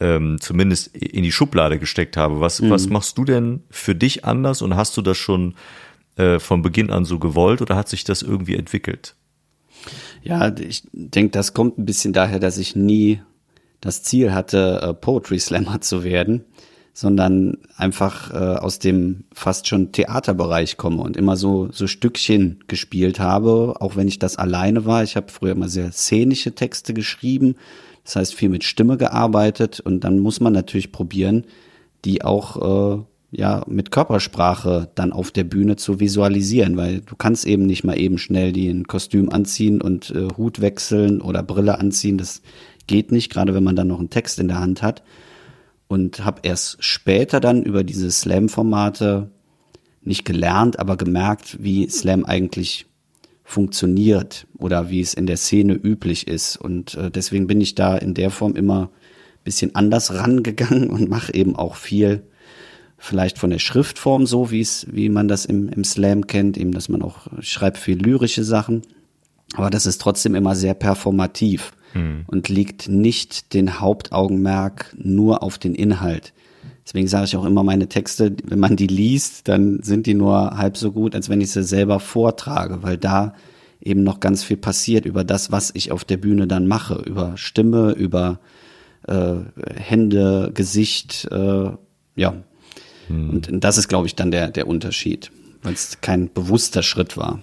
ähm, 0.00 0.38
zumindest 0.40 0.96
in 0.96 1.22
die 1.22 1.32
Schublade 1.32 1.78
gesteckt 1.78 2.16
habe. 2.16 2.40
Was, 2.40 2.60
mhm. 2.60 2.70
was 2.70 2.88
machst 2.88 3.18
du 3.18 3.24
denn 3.24 3.62
für 3.70 3.94
dich 3.94 4.24
anders 4.24 4.62
und 4.62 4.74
hast 4.76 4.96
du 4.96 5.02
das 5.02 5.18
schon 5.18 5.54
äh, 6.16 6.38
von 6.38 6.62
Beginn 6.62 6.90
an 6.90 7.04
so 7.04 7.18
gewollt 7.18 7.60
oder 7.60 7.76
hat 7.76 7.88
sich 7.88 8.04
das 8.04 8.22
irgendwie 8.22 8.56
entwickelt? 8.56 9.14
Ja, 10.22 10.54
ich 10.56 10.82
denke, 10.92 11.32
das 11.32 11.52
kommt 11.52 11.78
ein 11.78 11.84
bisschen 11.84 12.14
daher, 12.14 12.38
dass 12.38 12.56
ich 12.56 12.74
nie 12.74 13.20
das 13.80 14.02
Ziel 14.02 14.32
hatte, 14.32 14.80
äh, 14.82 14.94
Poetry 14.94 15.38
Slammer 15.38 15.82
zu 15.82 16.04
werden 16.04 16.46
sondern 16.96 17.58
einfach 17.76 18.32
äh, 18.32 18.56
aus 18.56 18.78
dem 18.78 19.24
fast 19.32 19.66
schon 19.66 19.90
Theaterbereich 19.90 20.76
komme 20.76 21.02
und 21.02 21.16
immer 21.16 21.36
so 21.36 21.68
so 21.72 21.88
Stückchen 21.88 22.60
gespielt 22.68 23.18
habe, 23.18 23.74
auch 23.80 23.96
wenn 23.96 24.06
ich 24.06 24.20
das 24.20 24.36
alleine 24.36 24.86
war. 24.86 25.02
Ich 25.02 25.16
habe 25.16 25.30
früher 25.30 25.52
immer 25.52 25.68
sehr 25.68 25.90
szenische 25.90 26.54
Texte 26.54 26.94
geschrieben, 26.94 27.56
das 28.04 28.14
heißt 28.14 28.34
viel 28.34 28.48
mit 28.48 28.62
Stimme 28.62 28.96
gearbeitet 28.96 29.80
und 29.80 30.04
dann 30.04 30.20
muss 30.20 30.38
man 30.38 30.52
natürlich 30.52 30.92
probieren, 30.92 31.44
die 32.04 32.22
auch 32.22 33.00
äh, 33.00 33.02
ja 33.32 33.64
mit 33.66 33.90
Körpersprache 33.90 34.88
dann 34.94 35.10
auf 35.10 35.32
der 35.32 35.44
Bühne 35.44 35.74
zu 35.74 35.98
visualisieren, 35.98 36.76
weil 36.76 37.00
du 37.00 37.16
kannst 37.16 37.44
eben 37.44 37.66
nicht 37.66 37.82
mal 37.82 37.98
eben 37.98 38.18
schnell 38.18 38.52
die 38.52 38.68
ein 38.68 38.86
Kostüm 38.86 39.30
anziehen 39.30 39.82
und 39.82 40.10
äh, 40.10 40.28
Hut 40.36 40.60
wechseln 40.60 41.20
oder 41.20 41.42
Brille 41.42 41.76
anziehen. 41.80 42.18
Das 42.18 42.40
geht 42.86 43.10
nicht, 43.10 43.32
gerade 43.32 43.52
wenn 43.52 43.64
man 43.64 43.74
dann 43.74 43.88
noch 43.88 43.98
einen 43.98 44.10
Text 44.10 44.38
in 44.38 44.46
der 44.46 44.60
Hand 44.60 44.80
hat 44.80 45.02
und 45.88 46.24
habe 46.24 46.40
erst 46.42 46.82
später 46.82 47.40
dann 47.40 47.62
über 47.62 47.84
diese 47.84 48.10
Slam-Formate 48.10 49.30
nicht 50.02 50.24
gelernt, 50.24 50.78
aber 50.78 50.96
gemerkt, 50.96 51.62
wie 51.62 51.88
Slam 51.88 52.24
eigentlich 52.24 52.86
funktioniert 53.42 54.46
oder 54.58 54.90
wie 54.90 55.00
es 55.00 55.14
in 55.14 55.26
der 55.26 55.36
Szene 55.36 55.74
üblich 55.74 56.26
ist. 56.26 56.56
Und 56.56 56.94
äh, 56.94 57.10
deswegen 57.10 57.46
bin 57.46 57.60
ich 57.60 57.74
da 57.74 57.96
in 57.96 58.14
der 58.14 58.30
Form 58.30 58.56
immer 58.56 58.90
bisschen 59.44 59.74
anders 59.74 60.14
rangegangen 60.14 60.90
und 60.90 61.08
mache 61.08 61.32
eben 61.34 61.54
auch 61.54 61.76
viel 61.76 62.22
vielleicht 62.96 63.38
von 63.38 63.50
der 63.50 63.58
Schriftform 63.58 64.26
so, 64.26 64.50
wie 64.50 64.62
es, 64.62 64.86
wie 64.90 65.10
man 65.10 65.28
das 65.28 65.44
im, 65.44 65.68
im 65.68 65.84
Slam 65.84 66.26
kennt, 66.26 66.56
eben, 66.56 66.72
dass 66.72 66.88
man 66.88 67.02
auch 67.02 67.26
schreibt 67.40 67.76
viel 67.76 67.98
lyrische 67.98 68.44
Sachen. 68.44 68.82
Aber 69.54 69.70
das 69.70 69.86
ist 69.86 70.00
trotzdem 70.00 70.34
immer 70.34 70.54
sehr 70.54 70.74
performativ 70.74 71.72
hm. 71.92 72.24
und 72.26 72.48
legt 72.48 72.88
nicht 72.88 73.54
den 73.54 73.80
Hauptaugenmerk 73.80 74.94
nur 74.98 75.42
auf 75.42 75.58
den 75.58 75.74
Inhalt. 75.74 76.32
Deswegen 76.84 77.08
sage 77.08 77.24
ich 77.26 77.36
auch 77.36 77.44
immer, 77.44 77.62
meine 77.62 77.88
Texte, 77.88 78.34
wenn 78.44 78.58
man 78.58 78.76
die 78.76 78.86
liest, 78.86 79.48
dann 79.48 79.82
sind 79.82 80.06
die 80.06 80.14
nur 80.14 80.58
halb 80.58 80.76
so 80.76 80.92
gut, 80.92 81.14
als 81.14 81.28
wenn 81.28 81.40
ich 81.40 81.50
sie 81.50 81.62
selber 81.62 81.98
vortrage, 81.98 82.82
weil 82.82 82.98
da 82.98 83.34
eben 83.80 84.02
noch 84.02 84.20
ganz 84.20 84.42
viel 84.42 84.56
passiert 84.56 85.06
über 85.06 85.24
das, 85.24 85.50
was 85.50 85.70
ich 85.74 85.92
auf 85.92 86.04
der 86.04 86.16
Bühne 86.16 86.46
dann 86.46 86.66
mache, 86.66 86.96
über 86.96 87.36
Stimme, 87.36 87.92
über 87.92 88.40
äh, 89.06 89.36
Hände, 89.74 90.50
Gesicht, 90.52 91.28
äh, 91.30 91.70
ja. 92.16 92.34
Hm. 93.08 93.30
Und 93.30 93.48
das 93.64 93.78
ist, 93.78 93.88
glaube 93.88 94.06
ich, 94.06 94.14
dann 94.14 94.30
der, 94.30 94.50
der 94.50 94.66
Unterschied, 94.66 95.30
weil 95.62 95.74
es 95.74 96.00
kein 96.00 96.32
bewusster 96.32 96.82
Schritt 96.82 97.16
war. 97.16 97.40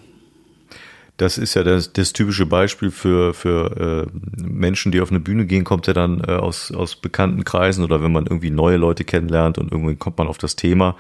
Das 1.22 1.38
ist 1.38 1.54
ja 1.54 1.62
das, 1.62 1.94
das 1.94 2.14
typische 2.14 2.48
Beispiel 2.48 2.90
für, 2.90 3.36
für 3.36 4.08
äh, 4.10 4.42
Menschen, 4.42 4.92
die 4.92 5.02
auf 5.02 5.12
eine 5.12 5.20
Bühne 5.20 5.46
gehen, 5.46 5.64
kommt 5.64 5.86
ja 5.86 5.94
dann 5.94 6.20
äh, 6.28 6.32
aus, 6.32 6.72
aus 6.72 6.96
bekannten 6.96 7.44
Kreisen 7.44 7.84
oder 7.84 8.02
wenn 8.02 8.12
man 8.12 8.26
irgendwie 8.26 8.50
neue 8.50 8.78
Leute 8.78 9.04
kennenlernt 9.04 9.60
und 9.60 9.72
irgendwie 9.72 9.96
kommt 9.96 10.18
man 10.18 10.28
auf 10.28 10.40
das 10.40 10.56
Thema 10.56 10.96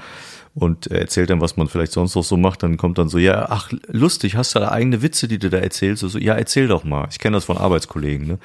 und 0.54 0.88
erzählt 0.88 1.30
dann, 1.30 1.40
was 1.40 1.56
man 1.56 1.70
vielleicht 1.70 1.94
sonst 1.94 2.14
noch 2.14 2.26
so 2.26 2.36
macht, 2.36 2.62
dann 2.62 2.76
kommt 2.76 2.98
dann 2.98 3.08
so, 3.08 3.18
ja, 3.18 3.48
ach, 3.50 3.72
lustig, 3.88 4.36
hast 4.36 4.54
du 4.54 4.60
da 4.60 4.70
eigene 4.70 5.02
Witze, 5.02 5.30
die 5.30 5.40
du 5.40 5.50
da 5.50 5.58
erzählst? 5.58 6.02
So, 6.02 6.18
ja, 6.18 6.34
erzähl 6.34 6.68
doch 6.68 6.84
mal. 6.84 7.08
Ich 7.10 7.20
kenne 7.20 7.38
das 7.38 7.46
von 7.46 7.58
Arbeitskollegen, 7.58 8.28
ne? 8.28 8.38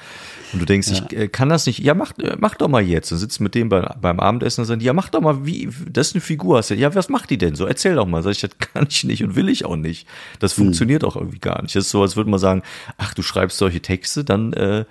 Und 0.53 0.61
du 0.61 0.65
denkst, 0.65 0.87
ja. 0.87 0.93
ich 0.93 1.17
äh, 1.17 1.27
kann 1.27 1.49
das 1.49 1.65
nicht, 1.65 1.79
ja, 1.79 1.93
mach, 1.93 2.17
äh, 2.19 2.37
mach 2.39 2.55
doch 2.55 2.69
mal 2.69 2.81
jetzt. 2.81 3.11
Und 3.11 3.17
sitzt 3.17 3.41
mit 3.41 3.55
dem 3.55 3.67
bei, 3.67 3.81
beim 4.01 4.21
Abendessen 4.21 4.61
und 4.61 4.67
sagt, 4.67 4.81
ja, 4.81 4.93
mach 4.93 5.09
doch 5.09 5.19
mal, 5.19 5.45
wie, 5.45 5.69
das 5.91 6.09
ist 6.09 6.15
eine 6.15 6.21
Figur, 6.21 6.59
hast 6.59 6.69
du, 6.69 6.75
ja, 6.75 6.95
was 6.95 7.09
macht 7.09 7.29
die 7.29 7.37
denn 7.37 7.55
so? 7.55 7.65
Erzähl 7.65 7.95
doch 7.95 8.07
mal. 8.07 8.23
Sag 8.23 8.31
ich, 8.31 8.39
das 8.39 8.57
kann 8.57 8.87
ich 8.89 9.03
nicht 9.03 9.21
und 9.25 9.35
will 9.35 9.49
ich 9.49 9.65
auch 9.65 9.75
nicht. 9.75 10.07
Das 10.39 10.55
hm. 10.55 10.63
funktioniert 10.63 11.03
auch 11.03 11.17
irgendwie 11.17 11.39
gar 11.39 11.61
nicht. 11.61 11.75
Das 11.75 11.85
ist 11.85 11.91
so, 11.91 12.01
als 12.01 12.15
würde 12.15 12.29
man 12.29 12.39
sagen, 12.39 12.63
ach, 12.97 13.13
du 13.15 13.21
schreibst 13.21 13.57
solche 13.57 13.81
Texte, 13.81 14.23
dann, 14.23 14.53
äh, 14.53 14.85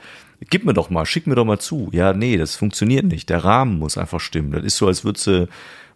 gib 0.50 0.66
mir 0.66 0.74
doch 0.74 0.90
mal, 0.90 1.06
schick 1.06 1.26
mir 1.26 1.34
doch 1.34 1.46
mal 1.46 1.58
zu. 1.58 1.88
Ja, 1.92 2.12
nee, 2.12 2.36
das 2.36 2.56
funktioniert 2.56 3.06
nicht. 3.06 3.30
Der 3.30 3.42
Rahmen 3.42 3.78
muss 3.78 3.96
einfach 3.96 4.20
stimmen. 4.20 4.52
Das 4.52 4.64
ist 4.64 4.76
so, 4.76 4.86
als 4.86 5.02
würdest 5.02 5.26
du 5.26 5.48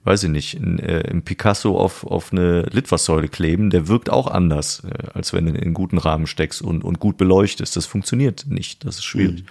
weiß 0.05 0.25
ich 0.25 0.31
nicht, 0.31 0.55
ein, 0.55 0.79
äh, 0.79 1.03
ein 1.11 1.23
Picasso 1.23 1.79
auf, 1.79 2.07
auf 2.07 2.33
eine 2.33 2.63
Litfaßsäule 2.63 3.29
kleben, 3.29 3.71
der 3.71 3.89
wirkt 3.89 4.11
auch 4.11 4.27
anders, 4.27 4.83
äh, 4.85 5.09
als 5.15 5.33
wenn 5.33 5.45
du 5.45 5.53
in 5.53 5.61
einen 5.61 5.75
guten 5.75 5.99
Rahmen 5.99 6.27
steckst 6.27 6.63
und, 6.63 6.85
und 6.85 7.01
gut 7.01 7.17
beleuchtest. 7.17 7.77
Das 7.77 7.87
funktioniert 7.87 8.47
nicht, 8.49 8.85
das 8.85 8.97
ist 8.97 9.05
schwierig. 9.05 9.41
Hm. 9.41 9.47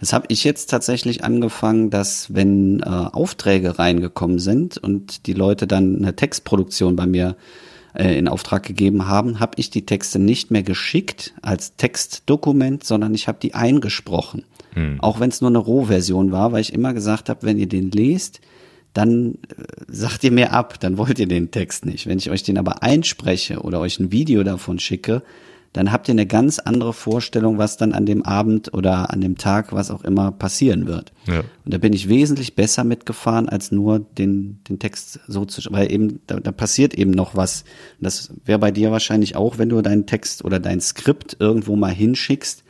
Das 0.00 0.12
habe 0.12 0.26
ich 0.28 0.44
jetzt 0.44 0.70
tatsächlich 0.70 1.24
angefangen, 1.24 1.90
dass 1.90 2.32
wenn 2.34 2.80
äh, 2.80 2.86
Aufträge 2.86 3.78
reingekommen 3.78 4.38
sind 4.38 4.78
und 4.78 5.26
die 5.26 5.34
Leute 5.34 5.66
dann 5.66 5.96
eine 5.96 6.16
Textproduktion 6.16 6.96
bei 6.96 7.06
mir 7.06 7.36
äh, 7.94 8.16
in 8.16 8.28
Auftrag 8.28 8.62
gegeben 8.62 9.08
haben, 9.08 9.40
habe 9.40 9.52
ich 9.56 9.70
die 9.70 9.84
Texte 9.84 10.18
nicht 10.18 10.50
mehr 10.50 10.62
geschickt 10.62 11.34
als 11.42 11.76
Textdokument, 11.76 12.84
sondern 12.84 13.12
ich 13.12 13.28
habe 13.28 13.38
die 13.42 13.54
eingesprochen. 13.54 14.44
Hm. 14.72 15.00
Auch 15.00 15.20
wenn 15.20 15.30
es 15.30 15.40
nur 15.40 15.50
eine 15.50 15.58
Rohversion 15.58 16.32
war, 16.32 16.52
weil 16.52 16.60
ich 16.60 16.72
immer 16.72 16.94
gesagt 16.94 17.28
habe, 17.28 17.42
wenn 17.42 17.58
ihr 17.58 17.68
den 17.68 17.90
lest, 17.90 18.40
dann 18.98 19.34
äh, 19.34 19.36
sagt 19.86 20.24
ihr 20.24 20.32
mir 20.32 20.52
ab, 20.52 20.78
dann 20.80 20.98
wollt 20.98 21.18
ihr 21.18 21.28
den 21.28 21.50
Text 21.50 21.86
nicht. 21.86 22.06
Wenn 22.06 22.18
ich 22.18 22.30
euch 22.30 22.42
den 22.42 22.58
aber 22.58 22.82
einspreche 22.82 23.60
oder 23.60 23.80
euch 23.80 23.98
ein 23.98 24.12
Video 24.12 24.42
davon 24.42 24.78
schicke, 24.78 25.22
dann 25.72 25.92
habt 25.92 26.08
ihr 26.08 26.12
eine 26.12 26.26
ganz 26.26 26.58
andere 26.58 26.92
Vorstellung, 26.92 27.58
was 27.58 27.76
dann 27.76 27.92
an 27.92 28.06
dem 28.06 28.24
Abend 28.24 28.72
oder 28.72 29.12
an 29.12 29.20
dem 29.20 29.36
Tag, 29.36 29.72
was 29.72 29.90
auch 29.90 30.02
immer 30.02 30.32
passieren 30.32 30.86
wird. 30.86 31.12
Ja. 31.26 31.40
Und 31.64 31.74
da 31.74 31.78
bin 31.78 31.92
ich 31.92 32.08
wesentlich 32.08 32.56
besser 32.56 32.84
mitgefahren, 32.84 33.48
als 33.48 33.70
nur 33.70 34.00
den, 34.00 34.60
den 34.68 34.78
Text 34.78 35.20
so 35.28 35.44
zu, 35.44 35.62
weil 35.70 35.92
eben, 35.92 36.20
da, 36.26 36.40
da 36.40 36.52
passiert 36.52 36.94
eben 36.94 37.10
noch 37.10 37.36
was. 37.36 37.62
Und 38.00 38.06
das 38.06 38.32
wäre 38.44 38.58
bei 38.58 38.70
dir 38.70 38.90
wahrscheinlich 38.90 39.36
auch, 39.36 39.58
wenn 39.58 39.68
du 39.68 39.80
deinen 39.82 40.06
Text 40.06 40.44
oder 40.44 40.58
dein 40.58 40.80
Skript 40.80 41.36
irgendwo 41.38 41.76
mal 41.76 41.92
hinschickst, 41.92 42.64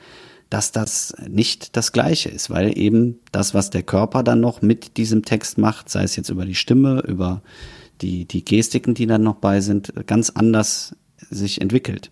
dass 0.51 0.73
das 0.73 1.15
nicht 1.29 1.77
das 1.77 1.93
Gleiche 1.93 2.31
ist, 2.31 2.51
weil 2.51 2.79
eben 2.79 3.21
das, 3.33 3.55
was 3.55 3.71
der 3.71 3.83
Körper 3.83 4.23
dann 4.23 4.41
noch 4.41 4.63
mit 4.63 4.97
diesem 4.97 5.25
Text 5.25 5.59
macht, 5.59 5.91
sei 5.91 6.03
es 6.05 6.17
jetzt 6.17 6.31
über 6.31 6.47
die 6.47 6.55
Stimme, 6.55 7.03
über 7.07 7.43
die, 8.01 8.25
die 8.25 8.45
Gestiken, 8.45 8.95
die 8.95 9.07
dann 9.07 9.23
noch 9.23 9.37
bei 9.37 9.61
sind, 9.61 9.93
ganz 10.07 10.31
anders 10.31 10.97
sich 11.31 11.61
entwickelt. 11.61 12.11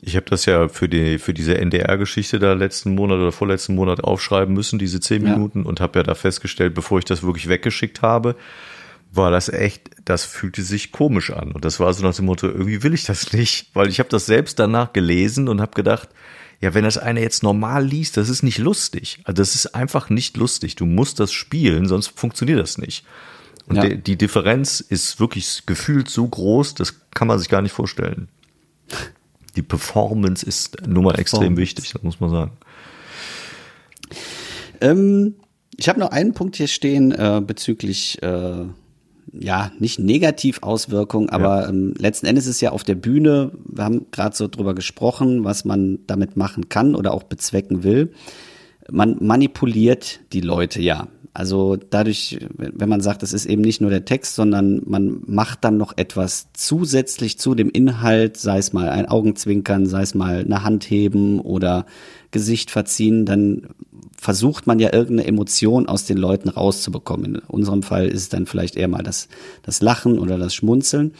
Ich 0.00 0.14
habe 0.14 0.26
das 0.30 0.46
ja 0.46 0.68
für 0.68 0.88
die 0.88 1.18
für 1.18 1.34
diese 1.34 1.58
NDR-Geschichte 1.58 2.38
da 2.38 2.52
letzten 2.52 2.94
Monat 2.94 3.18
oder 3.18 3.32
vorletzten 3.32 3.74
Monat 3.74 4.04
aufschreiben 4.04 4.54
müssen, 4.54 4.78
diese 4.78 5.00
zehn 5.00 5.24
Minuten, 5.24 5.62
ja. 5.62 5.68
und 5.68 5.80
habe 5.80 5.98
ja 5.98 6.02
da 6.04 6.14
festgestellt, 6.14 6.74
bevor 6.74 7.00
ich 7.00 7.04
das 7.04 7.24
wirklich 7.24 7.48
weggeschickt 7.48 8.00
habe, 8.00 8.36
war 9.10 9.32
das 9.32 9.48
echt, 9.48 9.90
das 10.04 10.24
fühlte 10.24 10.62
sich 10.62 10.92
komisch 10.92 11.30
an. 11.32 11.50
Und 11.50 11.64
das 11.64 11.80
war 11.80 11.92
so 11.92 12.04
nach 12.04 12.14
dem 12.14 12.26
Motto, 12.26 12.46
irgendwie 12.46 12.82
will 12.84 12.94
ich 12.94 13.04
das 13.04 13.32
nicht, 13.32 13.74
weil 13.74 13.88
ich 13.88 13.98
habe 13.98 14.08
das 14.08 14.26
selbst 14.26 14.60
danach 14.60 14.92
gelesen 14.92 15.48
und 15.48 15.60
habe 15.60 15.74
gedacht, 15.74 16.10
ja, 16.60 16.74
wenn 16.74 16.84
das 16.84 16.98
einer 16.98 17.20
jetzt 17.20 17.42
normal 17.42 17.84
liest, 17.84 18.16
das 18.16 18.28
ist 18.28 18.42
nicht 18.42 18.58
lustig. 18.58 19.20
Also 19.24 19.42
das 19.42 19.54
ist 19.54 19.74
einfach 19.74 20.10
nicht 20.10 20.36
lustig. 20.36 20.76
Du 20.76 20.86
musst 20.86 21.20
das 21.20 21.32
spielen, 21.32 21.86
sonst 21.86 22.08
funktioniert 22.08 22.58
das 22.58 22.78
nicht. 22.78 23.04
Und 23.66 23.76
ja. 23.76 23.88
die, 23.88 23.98
die 23.98 24.16
Differenz 24.16 24.80
ist 24.80 25.20
wirklich 25.20 25.64
gefühlt 25.66 26.08
so 26.08 26.26
groß, 26.26 26.74
das 26.74 26.94
kann 27.10 27.28
man 27.28 27.38
sich 27.38 27.48
gar 27.48 27.62
nicht 27.62 27.72
vorstellen 27.72 28.28
die 29.58 29.62
Performance 29.62 30.46
ist 30.46 30.86
nun 30.86 31.04
mal 31.04 31.18
extrem 31.18 31.56
wichtig, 31.56 31.92
das 31.92 32.02
muss 32.02 32.20
man 32.20 32.30
sagen. 32.30 32.52
Ähm, 34.80 35.34
ich 35.76 35.88
habe 35.88 35.98
noch 35.98 36.10
einen 36.10 36.32
Punkt 36.32 36.54
hier 36.54 36.68
stehen 36.68 37.10
äh, 37.10 37.42
bezüglich 37.44 38.22
äh, 38.22 38.66
ja, 39.32 39.72
nicht 39.78 39.98
Negativauswirkungen, 39.98 41.28
aber 41.28 41.62
ja. 41.62 41.68
ähm, 41.68 41.94
letzten 41.98 42.26
Endes 42.26 42.46
ist 42.46 42.56
es 42.56 42.60
ja 42.60 42.70
auf 42.70 42.84
der 42.84 42.94
Bühne, 42.94 43.52
wir 43.66 43.84
haben 43.84 44.06
gerade 44.10 44.36
so 44.36 44.48
drüber 44.48 44.74
gesprochen, 44.74 45.44
was 45.44 45.64
man 45.64 45.98
damit 46.06 46.36
machen 46.36 46.68
kann 46.68 46.94
oder 46.94 47.12
auch 47.12 47.24
bezwecken 47.24 47.82
will. 47.82 48.12
Man 48.90 49.16
manipuliert 49.20 50.20
die 50.32 50.40
Leute 50.40 50.80
ja. 50.80 51.08
Also 51.34 51.76
dadurch, 51.76 52.38
wenn 52.56 52.88
man 52.88 53.00
sagt, 53.00 53.22
es 53.22 53.32
ist 53.32 53.46
eben 53.46 53.62
nicht 53.62 53.80
nur 53.80 53.90
der 53.90 54.04
Text, 54.04 54.34
sondern 54.34 54.82
man 54.86 55.20
macht 55.26 55.62
dann 55.62 55.76
noch 55.76 55.92
etwas 55.96 56.48
zusätzlich 56.52 57.38
zu 57.38 57.54
dem 57.54 57.70
Inhalt, 57.70 58.36
sei 58.38 58.58
es 58.58 58.72
mal 58.72 58.88
ein 58.88 59.06
Augenzwinkern, 59.06 59.86
sei 59.86 60.02
es 60.02 60.16
mal 60.16 60.40
eine 60.40 60.64
Hand 60.64 60.90
heben 60.90 61.38
oder 61.38 61.86
Gesicht 62.30 62.70
verziehen, 62.70 63.24
dann 63.24 63.68
versucht 64.16 64.66
man 64.66 64.78
ja 64.78 64.92
irgendeine 64.92 65.28
Emotion 65.28 65.88
aus 65.88 66.04
den 66.04 66.18
Leuten 66.18 66.48
rauszubekommen. 66.48 67.36
In 67.36 67.40
unserem 67.46 67.82
Fall 67.82 68.08
ist 68.08 68.22
es 68.22 68.28
dann 68.28 68.46
vielleicht 68.46 68.76
eher 68.76 68.88
mal 68.88 69.02
das, 69.02 69.28
das 69.62 69.80
Lachen 69.80 70.18
oder 70.18 70.38
das 70.38 70.54
Schmunzeln. 70.54 71.14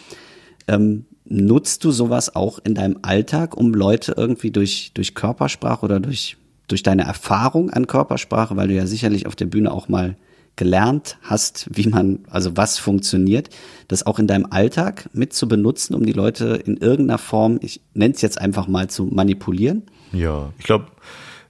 Ähm, 0.67 1.07
nutzt 1.25 1.85
du 1.85 1.91
sowas 1.91 2.35
auch 2.35 2.59
in 2.65 2.75
deinem 2.75 2.99
Alltag, 3.03 3.57
um 3.57 3.73
Leute 3.73 4.15
irgendwie 4.17 4.51
durch, 4.51 4.93
durch 4.95 5.15
Körpersprache 5.15 5.85
oder 5.85 6.01
durch 6.01 6.37
durch 6.69 6.83
deine 6.83 7.03
Erfahrung 7.03 7.71
an 7.71 7.87
Körpersprache, 7.87 8.57
weil 8.57 8.69
du 8.69 8.75
ja 8.75 8.87
sicherlich 8.87 9.27
auf 9.27 9.35
der 9.35 9.47
Bühne 9.47 9.73
auch 9.73 9.89
mal 9.89 10.17
gelernt 10.57 11.19
hast, 11.23 11.69
wie 11.73 11.89
man, 11.89 12.21
also 12.31 12.57
was 12.57 12.79
funktioniert, 12.79 13.49
das 13.89 14.07
auch 14.07 14.19
in 14.19 14.27
deinem 14.27 14.47
Alltag 14.51 15.09
mit 15.13 15.33
zu 15.33 15.49
benutzen, 15.49 15.95
um 15.95 16.05
die 16.05 16.13
Leute 16.13 16.61
in 16.65 16.77
irgendeiner 16.77 17.19
Form, 17.19 17.59
ich 17.63 17.81
nenne 17.95 18.15
es 18.15 18.21
jetzt 18.21 18.41
einfach 18.41 18.69
mal 18.69 18.91
zu 18.91 19.05
manipulieren? 19.05 19.85
Ja, 20.13 20.53
ich 20.59 20.65
glaube, 20.65 20.87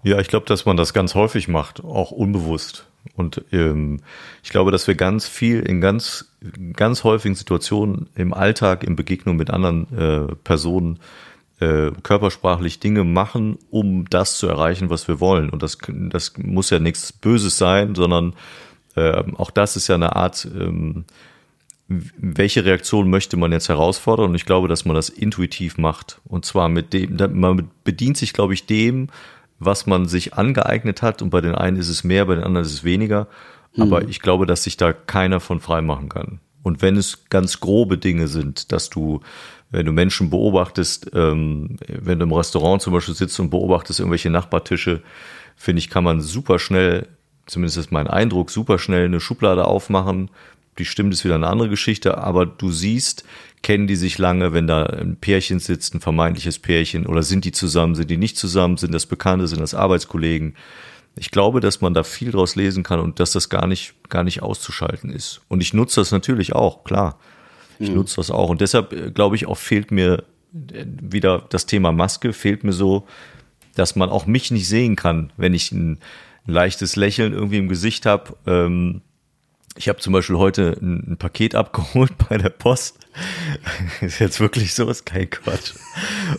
ja, 0.02 0.18
ich 0.18 0.28
glaube, 0.28 0.46
dass 0.46 0.64
man 0.64 0.76
das 0.76 0.92
ganz 0.92 1.14
häufig 1.14 1.48
macht, 1.48 1.82
auch 1.82 2.10
unbewusst. 2.10 2.86
Und 3.14 3.42
ähm, 3.52 4.00
ich 4.42 4.50
glaube, 4.50 4.70
dass 4.70 4.86
wir 4.86 4.94
ganz 4.94 5.26
viel 5.26 5.60
in 5.60 5.80
ganz, 5.80 6.32
ganz 6.74 7.04
häufigen 7.04 7.34
Situationen 7.34 8.08
im 8.14 8.34
Alltag, 8.34 8.84
in 8.84 8.96
Begegnung 8.96 9.36
mit 9.36 9.50
anderen 9.50 9.86
äh, 9.96 10.34
Personen 10.44 10.98
äh, 11.60 11.90
körpersprachlich 12.02 12.80
Dinge 12.80 13.04
machen, 13.04 13.58
um 13.70 14.08
das 14.08 14.38
zu 14.38 14.46
erreichen, 14.46 14.90
was 14.90 15.08
wir 15.08 15.20
wollen. 15.20 15.50
Und 15.50 15.62
das, 15.62 15.78
das 15.88 16.34
muss 16.38 16.70
ja 16.70 16.78
nichts 16.78 17.12
Böses 17.12 17.58
sein, 17.58 17.94
sondern 17.94 18.34
äh, 18.94 19.24
auch 19.36 19.50
das 19.50 19.76
ist 19.76 19.88
ja 19.88 19.96
eine 19.96 20.14
Art, 20.16 20.46
ähm, 20.54 21.04
welche 21.88 22.64
Reaktion 22.64 23.08
möchte 23.08 23.36
man 23.36 23.50
jetzt 23.52 23.68
herausfordern? 23.68 24.30
Und 24.30 24.34
ich 24.34 24.44
glaube, 24.44 24.68
dass 24.68 24.84
man 24.84 24.94
das 24.94 25.08
intuitiv 25.08 25.78
macht. 25.78 26.20
Und 26.24 26.44
zwar 26.44 26.68
mit 26.68 26.92
dem, 26.92 27.16
man 27.40 27.70
bedient 27.82 28.16
sich, 28.16 28.32
glaube 28.32 28.54
ich, 28.54 28.66
dem, 28.66 29.08
was 29.58 29.86
man 29.86 30.06
sich 30.06 30.34
angeeignet 30.34 31.02
hat. 31.02 31.22
Und 31.22 31.30
bei 31.30 31.40
den 31.40 31.54
einen 31.54 31.78
ist 31.78 31.88
es 31.88 32.04
mehr, 32.04 32.26
bei 32.26 32.34
den 32.34 32.44
anderen 32.44 32.66
ist 32.66 32.72
es 32.72 32.84
weniger. 32.84 33.26
Aber 33.78 34.02
mhm. 34.02 34.08
ich 34.08 34.20
glaube, 34.20 34.44
dass 34.44 34.64
sich 34.64 34.76
da 34.76 34.92
keiner 34.92 35.40
von 35.40 35.60
frei 35.60 35.80
machen 35.80 36.08
kann. 36.08 36.40
Und 36.62 36.82
wenn 36.82 36.96
es 36.96 37.24
ganz 37.30 37.60
grobe 37.60 37.96
Dinge 37.96 38.28
sind, 38.28 38.72
dass 38.72 38.90
du 38.90 39.20
wenn 39.70 39.86
du 39.86 39.92
Menschen 39.92 40.30
beobachtest, 40.30 41.10
ähm, 41.14 41.76
wenn 41.86 42.18
du 42.18 42.24
im 42.24 42.32
Restaurant 42.32 42.80
zum 42.80 42.92
Beispiel 42.92 43.14
sitzt 43.14 43.38
und 43.40 43.50
beobachtest 43.50 44.00
irgendwelche 44.00 44.30
Nachbartische, 44.30 45.02
finde 45.56 45.80
ich, 45.80 45.90
kann 45.90 46.04
man 46.04 46.20
super 46.20 46.58
schnell, 46.58 47.08
zumindest 47.46 47.78
ist 47.78 47.92
mein 47.92 48.06
Eindruck, 48.06 48.50
super 48.50 48.78
schnell 48.78 49.04
eine 49.04 49.20
Schublade 49.20 49.66
aufmachen. 49.66 50.30
Die 50.78 50.84
stimmt 50.84 51.12
ist 51.12 51.24
wieder 51.24 51.34
eine 51.34 51.48
andere 51.48 51.68
Geschichte, 51.68 52.18
aber 52.18 52.46
du 52.46 52.70
siehst, 52.70 53.24
kennen 53.62 53.86
die 53.86 53.96
sich 53.96 54.18
lange, 54.18 54.52
wenn 54.52 54.66
da 54.66 54.84
ein 54.84 55.16
Pärchen 55.16 55.58
sitzt, 55.58 55.94
ein 55.94 56.00
vermeintliches 56.00 56.58
Pärchen, 56.58 57.06
oder 57.06 57.22
sind 57.22 57.44
die 57.44 57.52
zusammen, 57.52 57.94
sind 57.94 58.10
die 58.10 58.16
nicht 58.16 58.36
zusammen, 58.36 58.76
sind 58.76 58.92
das 58.92 59.06
Bekannte, 59.06 59.48
sind 59.48 59.60
das 59.60 59.74
Arbeitskollegen? 59.74 60.54
Ich 61.16 61.30
glaube, 61.30 61.60
dass 61.60 61.80
man 61.80 61.94
da 61.94 62.04
viel 62.04 62.30
draus 62.30 62.54
lesen 62.54 62.84
kann 62.84 63.00
und 63.00 63.18
dass 63.18 63.32
das 63.32 63.48
gar 63.48 63.66
nicht, 63.66 63.94
gar 64.08 64.22
nicht 64.22 64.42
auszuschalten 64.42 65.10
ist. 65.10 65.40
Und 65.48 65.60
ich 65.60 65.74
nutze 65.74 66.00
das 66.00 66.12
natürlich 66.12 66.54
auch, 66.54 66.84
klar. 66.84 67.18
Ich 67.80 67.88
mhm. 67.90 67.96
nutze 67.96 68.16
das 68.16 68.30
auch. 68.30 68.50
Und 68.50 68.60
deshalb, 68.60 68.92
äh, 68.92 69.10
glaube 69.10 69.36
ich, 69.36 69.46
auch 69.46 69.56
fehlt 69.56 69.90
mir 69.90 70.24
äh, 70.72 70.84
wieder 70.86 71.44
das 71.48 71.66
Thema 71.66 71.92
Maske, 71.92 72.32
fehlt 72.32 72.62
mir 72.62 72.72
so, 72.72 73.06
dass 73.74 73.96
man 73.96 74.10
auch 74.10 74.26
mich 74.26 74.50
nicht 74.50 74.68
sehen 74.68 74.96
kann, 74.96 75.32
wenn 75.36 75.54
ich 75.54 75.72
ein, 75.72 75.98
ein 76.46 76.52
leichtes 76.52 76.96
Lächeln 76.96 77.32
irgendwie 77.32 77.58
im 77.58 77.68
Gesicht 77.68 78.06
habe. 78.06 78.36
Ähm, 78.46 79.02
ich 79.78 79.88
habe 79.88 79.98
zum 80.00 80.12
Beispiel 80.12 80.36
heute 80.36 80.76
ein, 80.82 81.12
ein, 81.12 81.16
Paket 81.16 81.54
abgeholt 81.54 82.12
bei 82.28 82.36
der 82.36 82.50
Post. 82.50 82.98
ist 84.00 84.18
jetzt 84.18 84.40
wirklich 84.40 84.74
so, 84.74 84.88
ist 84.90 85.06
kein 85.06 85.30
Quatsch. 85.30 85.72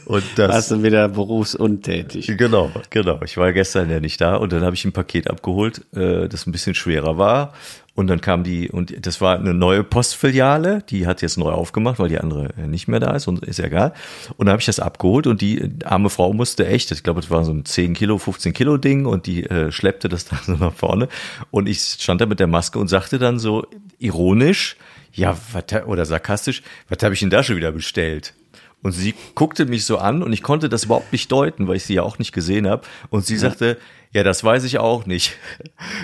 Und 0.06 0.24
das. 0.36 0.50
Warst 0.50 0.72
du 0.72 0.84
wieder 0.84 1.08
berufsuntätig. 1.08 2.28
Genau, 2.38 2.72
genau. 2.90 3.22
Ich 3.24 3.38
war 3.38 3.52
gestern 3.54 3.90
ja 3.90 4.00
nicht 4.00 4.20
da 4.22 4.36
und 4.36 4.52
dann 4.52 4.64
habe 4.64 4.76
ich 4.76 4.86
ein 4.86 4.92
Paket 4.92 5.30
abgeholt, 5.30 5.86
äh, 5.96 6.28
das 6.28 6.46
ein 6.46 6.52
bisschen 6.52 6.76
schwerer 6.76 7.18
war. 7.18 7.54
Und 8.00 8.08
dann 8.08 8.22
kam 8.22 8.46
die, 8.46 8.70
und 8.70 9.06
das 9.06 9.20
war 9.20 9.38
eine 9.38 9.54
neue 9.54 9.84
Postfiliale, 9.84 10.84
die 10.90 11.06
hat 11.06 11.22
jetzt 11.22 11.38
neu 11.38 11.52
aufgemacht, 11.52 12.00
weil 12.00 12.08
die 12.08 12.18
andere 12.18 12.54
äh, 12.58 12.66
nicht 12.66 12.88
mehr 12.88 13.02
da 13.02 13.12
ist 13.14 13.28
und 13.28 13.44
ist 13.44 13.60
ja 13.60 13.66
egal. 13.66 13.94
Und 14.38 14.46
dann 14.46 14.54
habe 14.54 14.62
ich 14.62 14.68
das 14.68 14.80
abgeholt 14.80 15.28
und 15.28 15.42
die 15.42 15.70
arme 15.84 16.10
Frau 16.10 16.32
musste 16.32 16.66
echt, 16.66 16.94
ich 16.94 17.04
glaube, 17.04 17.20
das 17.20 17.30
war 17.30 17.44
so 17.44 17.52
ein 17.52 17.66
10 17.66 17.96
Kilo, 17.96 18.18
15 18.18 18.54
Kilo 18.54 18.78
Ding 18.78 19.06
und 19.06 19.26
die 19.26 19.44
äh, 19.44 19.74
schleppte 19.74 20.08
das 20.08 20.24
dann 20.30 20.40
so 20.46 20.54
nach 20.54 20.72
vorne. 20.72 21.10
Und 21.52 21.68
ich 21.68 21.82
stand 21.82 22.22
da 22.22 22.26
mit 22.26 22.40
der 22.40 22.48
Maske 22.48 22.80
und 22.80 22.88
sagte 22.88 23.20
dann 23.20 23.38
so 23.38 23.68
ironisch, 23.98 24.78
ja, 25.12 25.38
wat, 25.52 25.86
oder 25.86 26.06
sarkastisch, 26.06 26.64
was 26.88 27.04
habe 27.04 27.16
ich 27.16 27.20
denn 27.20 27.30
da 27.30 27.44
schon 27.44 27.58
wieder 27.58 27.74
bestellt? 27.74 28.34
Und 28.82 28.94
sie 28.94 29.14
guckte 29.36 29.66
mich 29.66 29.84
so 29.84 29.98
an 29.98 30.24
und 30.24 30.32
ich 30.32 30.42
konnte 30.42 30.70
das 30.70 30.86
überhaupt 30.86 31.12
nicht 31.12 31.30
deuten, 31.34 31.68
weil 31.68 31.76
ich 31.76 31.84
sie 31.84 31.96
ja 31.96 32.04
auch 32.04 32.18
nicht 32.18 32.32
gesehen 32.32 32.66
habe. 32.66 32.84
Und 33.10 33.26
sie 33.26 33.36
sagte, 33.36 33.76
ja, 33.76 33.84
das 34.12 34.44
weiß 34.44 34.64
ich 34.64 34.80
auch 34.80 35.06
nicht. 35.06 35.38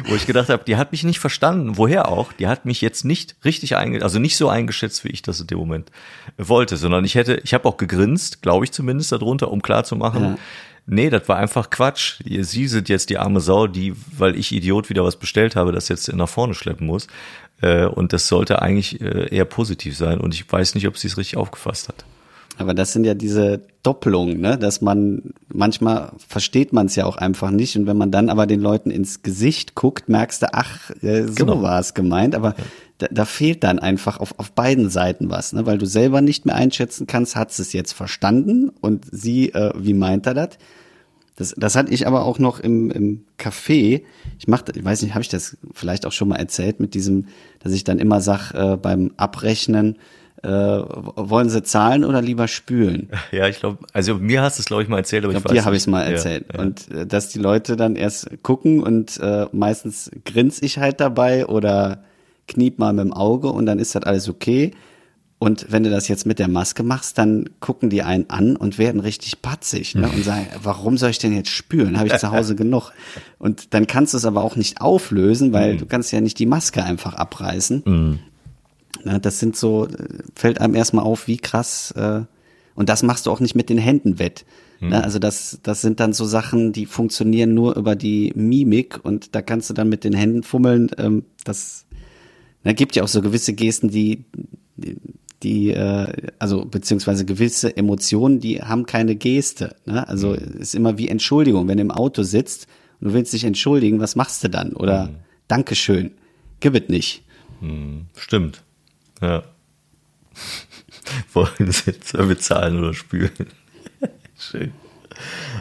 Wo 0.07 0.15
ich 0.15 0.27
gedacht 0.27 0.49
habe, 0.49 0.63
die 0.63 0.75
hat 0.77 0.91
mich 0.91 1.03
nicht 1.03 1.19
verstanden. 1.19 1.77
Woher 1.77 2.07
auch? 2.07 2.33
Die 2.33 2.47
hat 2.47 2.65
mich 2.65 2.81
jetzt 2.81 3.03
nicht 3.03 3.35
richtig 3.43 3.75
einge 3.75 4.03
also 4.03 4.19
nicht 4.19 4.37
so 4.37 4.47
eingeschätzt, 4.47 5.03
wie 5.03 5.09
ich 5.09 5.23
das 5.23 5.39
in 5.39 5.47
dem 5.47 5.57
Moment 5.57 5.91
wollte, 6.37 6.77
sondern 6.77 7.03
ich 7.03 7.15
hätte, 7.15 7.41
ich 7.43 7.53
habe 7.55 7.67
auch 7.67 7.77
gegrinst, 7.77 8.43
glaube 8.43 8.65
ich 8.65 8.71
zumindest 8.71 9.11
darunter, 9.11 9.49
um 9.51 9.63
klarzumachen, 9.63 10.23
ja. 10.23 10.37
nee, 10.85 11.09
das 11.09 11.27
war 11.27 11.37
einfach 11.37 11.71
Quatsch. 11.71 12.19
Sie 12.23 12.67
sind 12.67 12.89
jetzt 12.89 13.09
die 13.09 13.17
arme 13.17 13.41
Sau, 13.41 13.65
die, 13.65 13.95
weil 14.15 14.35
ich 14.35 14.51
Idiot 14.51 14.89
wieder 14.89 15.03
was 15.03 15.17
bestellt 15.17 15.55
habe, 15.55 15.71
das 15.71 15.89
jetzt 15.89 16.13
nach 16.13 16.29
vorne 16.29 16.53
schleppen 16.53 16.85
muss. 16.85 17.07
Äh, 17.61 17.85
und 17.85 18.13
das 18.13 18.27
sollte 18.27 18.61
eigentlich 18.61 19.01
äh, 19.01 19.33
eher 19.33 19.45
positiv 19.45 19.97
sein. 19.97 20.19
Und 20.19 20.35
ich 20.35 20.51
weiß 20.51 20.75
nicht, 20.75 20.87
ob 20.87 20.97
sie 20.97 21.07
es 21.07 21.17
richtig 21.17 21.37
aufgefasst 21.37 21.87
hat. 21.87 22.05
Aber 22.57 22.73
das 22.73 22.93
sind 22.93 23.03
ja 23.03 23.13
diese 23.13 23.61
Doppelungen, 23.83 24.39
ne? 24.39 24.57
dass 24.57 24.81
man 24.81 25.33
manchmal 25.53 26.11
versteht 26.27 26.73
man 26.73 26.85
es 26.85 26.95
ja 26.95 27.05
auch 27.05 27.17
einfach 27.17 27.51
nicht 27.51 27.77
und 27.77 27.85
wenn 27.85 27.97
man 27.97 28.11
dann 28.11 28.29
aber 28.29 28.47
den 28.47 28.61
Leuten 28.61 28.91
ins 28.91 29.23
Gesicht 29.23 29.75
guckt, 29.75 30.07
merkst 30.09 30.41
du, 30.41 30.53
ach, 30.53 30.89
äh, 31.01 31.23
so 31.23 31.45
genau. 31.45 31.61
war 31.61 31.79
es 31.79 31.93
gemeint, 31.93 32.33
aber 32.33 32.55
da, 32.97 33.07
da, 33.11 33.25
fehlt 33.25 33.63
dann 33.63 33.79
einfach 33.79 34.19
auf, 34.19 34.39
auf 34.39 34.53
beiden 34.53 34.89
Seiten 34.89 35.29
was, 35.29 35.51
ne? 35.53 35.65
weil 35.65 35.77
du 35.77 35.85
selber 35.85 36.21
nicht 36.21 36.45
mehr 36.45 36.55
einschätzen 36.55 37.07
kannst, 37.07 37.35
hat 37.35 37.57
es 37.57 37.73
jetzt 37.73 37.91
verstanden 37.91 38.71
und 38.81 39.05
sie, 39.11 39.53
äh, 39.53 39.73
wie 39.77 39.93
meint 39.93 40.25
er 40.25 40.33
das? 40.33 40.49
Das, 41.35 41.53
das 41.57 41.75
hatte 41.75 41.93
ich 41.93 42.07
aber 42.07 42.23
auch 42.23 42.39
noch 42.39 42.61
im, 42.61 42.89
im 42.91 43.25
Café. 43.37 44.03
Ich 44.39 44.47
mache, 44.47 44.65
ich 44.73 44.83
weiß 44.83 45.01
nicht, 45.01 45.13
habe 45.13 45.21
ich 45.21 45.27
das 45.27 45.57
vielleicht 45.73 46.05
auch 46.05 46.13
schon 46.13 46.29
mal 46.29 46.37
erzählt 46.37 46.79
mit 46.79 46.93
diesem, 46.93 47.27
dass 47.59 47.73
ich 47.73 47.83
dann 47.83 47.99
immer 47.99 48.21
sag 48.21 48.53
äh, 48.53 48.77
beim 48.77 49.11
Abrechnen, 49.17 49.97
äh, 50.45 50.83
wollen 51.15 51.49
sie 51.49 51.63
zahlen 51.63 52.05
oder 52.05 52.21
lieber 52.21 52.47
spülen? 52.47 53.09
Ja, 53.31 53.47
ich 53.47 53.59
glaube, 53.59 53.79
also 53.93 54.15
mir 54.15 54.41
hast 54.41 54.57
du 54.57 54.61
es 54.61 54.67
glaube 54.67 54.83
ich 54.83 54.89
mal 54.89 54.97
erzählt, 54.97 55.23
aber 55.23 55.33
ich, 55.33 55.37
ich 55.37 55.43
glaub, 55.43 55.51
weiß 55.51 55.61
dir 55.61 55.65
habe 55.65 55.75
ich 55.75 55.81
es 55.81 55.87
mal 55.87 56.03
erzählt. 56.03 56.45
Ja, 56.51 56.59
ja. 56.59 56.65
Und 56.65 56.91
äh, 56.91 57.07
dass 57.07 57.29
die 57.29 57.39
Leute 57.39 57.75
dann 57.75 57.95
erst 57.95 58.29
gucken 58.43 58.83
und 58.83 59.19
äh, 59.19 59.47
meistens 59.51 60.11
grins 60.23 60.61
ich 60.61 60.77
halt 60.77 60.99
dabei 60.99 61.47
oder 61.47 62.03
kniep 62.47 62.77
mal 62.77 62.93
mit 62.93 63.05
dem 63.05 63.13
Auge 63.13 63.49
und 63.49 63.65
dann 63.65 63.79
ist 63.79 63.95
das 63.95 64.03
alles 64.03 64.29
okay. 64.29 64.71
Und 65.37 65.67
wenn 65.69 65.83
du 65.83 65.89
das 65.89 66.07
jetzt 66.07 66.25
mit 66.25 66.39
der 66.39 66.47
Maske 66.47 66.81
machst, 66.81 67.17
dann 67.17 67.49
gucken 67.59 67.89
die 67.89 68.03
einen 68.03 68.29
an 68.29 68.55
und 68.55 68.77
werden 68.77 69.01
richtig 69.01 69.41
patzig 69.41 69.93
ne? 69.93 70.09
und 70.09 70.23
sagen, 70.23 70.47
warum 70.63 70.97
soll 70.97 71.09
ich 71.09 71.19
denn 71.19 71.35
jetzt 71.35 71.49
spülen? 71.49 71.97
Habe 71.97 72.07
ich 72.07 72.17
zu 72.17 72.31
Hause 72.31 72.55
genug? 72.55 72.91
Und 73.37 73.73
dann 73.73 73.85
kannst 73.85 74.13
du 74.13 74.17
es 74.17 74.25
aber 74.25 74.43
auch 74.43 74.55
nicht 74.55 74.79
auflösen, 74.79 75.51
weil 75.51 75.73
mhm. 75.73 75.77
du 75.79 75.85
kannst 75.87 76.11
ja 76.11 76.21
nicht 76.21 76.39
die 76.39 76.45
Maske 76.45 76.83
einfach 76.83 77.15
abreißen. 77.15 77.83
Mhm. 77.85 78.19
Na, 79.03 79.19
das 79.19 79.39
sind 79.39 79.55
so, 79.55 79.87
fällt 80.35 80.61
einem 80.61 80.75
erstmal 80.75 81.05
auf, 81.05 81.27
wie 81.27 81.37
krass, 81.37 81.91
äh, 81.91 82.21
und 82.75 82.89
das 82.89 83.03
machst 83.03 83.25
du 83.25 83.31
auch 83.31 83.39
nicht 83.39 83.55
mit 83.55 83.69
den 83.69 83.77
Händen 83.77 84.19
wett. 84.19 84.45
Mhm. 84.79 84.89
Na, 84.89 85.01
also 85.01 85.19
das, 85.19 85.59
das 85.63 85.81
sind 85.81 85.99
dann 85.99 86.13
so 86.13 86.25
Sachen, 86.25 86.73
die 86.73 86.85
funktionieren 86.85 87.53
nur 87.53 87.75
über 87.77 87.95
die 87.95 88.33
Mimik 88.35 88.99
und 89.03 89.33
da 89.33 89.41
kannst 89.41 89.69
du 89.69 89.73
dann 89.73 89.89
mit 89.89 90.03
den 90.03 90.13
Händen 90.13 90.43
fummeln. 90.43 90.91
Ähm, 90.97 91.23
das 91.43 91.85
da 92.63 92.73
gibt 92.73 92.95
ja 92.95 93.03
auch 93.03 93.07
so 93.07 93.21
gewisse 93.21 93.53
Gesten, 93.53 93.89
die, 93.89 94.25
die 94.75 94.97
die, 95.43 95.69
äh, 95.69 96.07
also 96.39 96.65
beziehungsweise 96.65 97.23
gewisse 97.23 97.77
Emotionen, 97.77 98.39
die 98.39 98.61
haben 98.61 98.85
keine 98.85 99.15
Geste. 99.15 99.75
Ne? 99.85 100.07
Also 100.07 100.29
mhm. 100.29 100.59
ist 100.59 100.73
immer 100.73 100.97
wie 100.97 101.07
Entschuldigung, 101.07 101.67
wenn 101.67 101.77
du 101.77 101.83
im 101.83 101.91
Auto 101.91 102.23
sitzt 102.23 102.67
und 102.99 103.09
du 103.09 103.13
willst 103.13 103.31
dich 103.31 103.43
entschuldigen, 103.43 103.99
was 103.99 104.15
machst 104.15 104.43
du 104.43 104.49
dann? 104.49 104.73
Oder 104.73 105.07
mhm. 105.07 105.15
Dankeschön, 105.47 106.11
gib 106.59 106.73
es 106.75 106.89
nicht. 106.89 107.23
Mhm. 107.61 108.07
Stimmt. 108.17 108.63
Ja. 109.25 109.43
Wollen 111.33 111.71
sie 111.71 111.91
jetzt 111.91 112.13
bezahlen 112.13 112.79
oder 112.79 112.93
spülen? 112.93 113.31
Schön. 114.37 114.71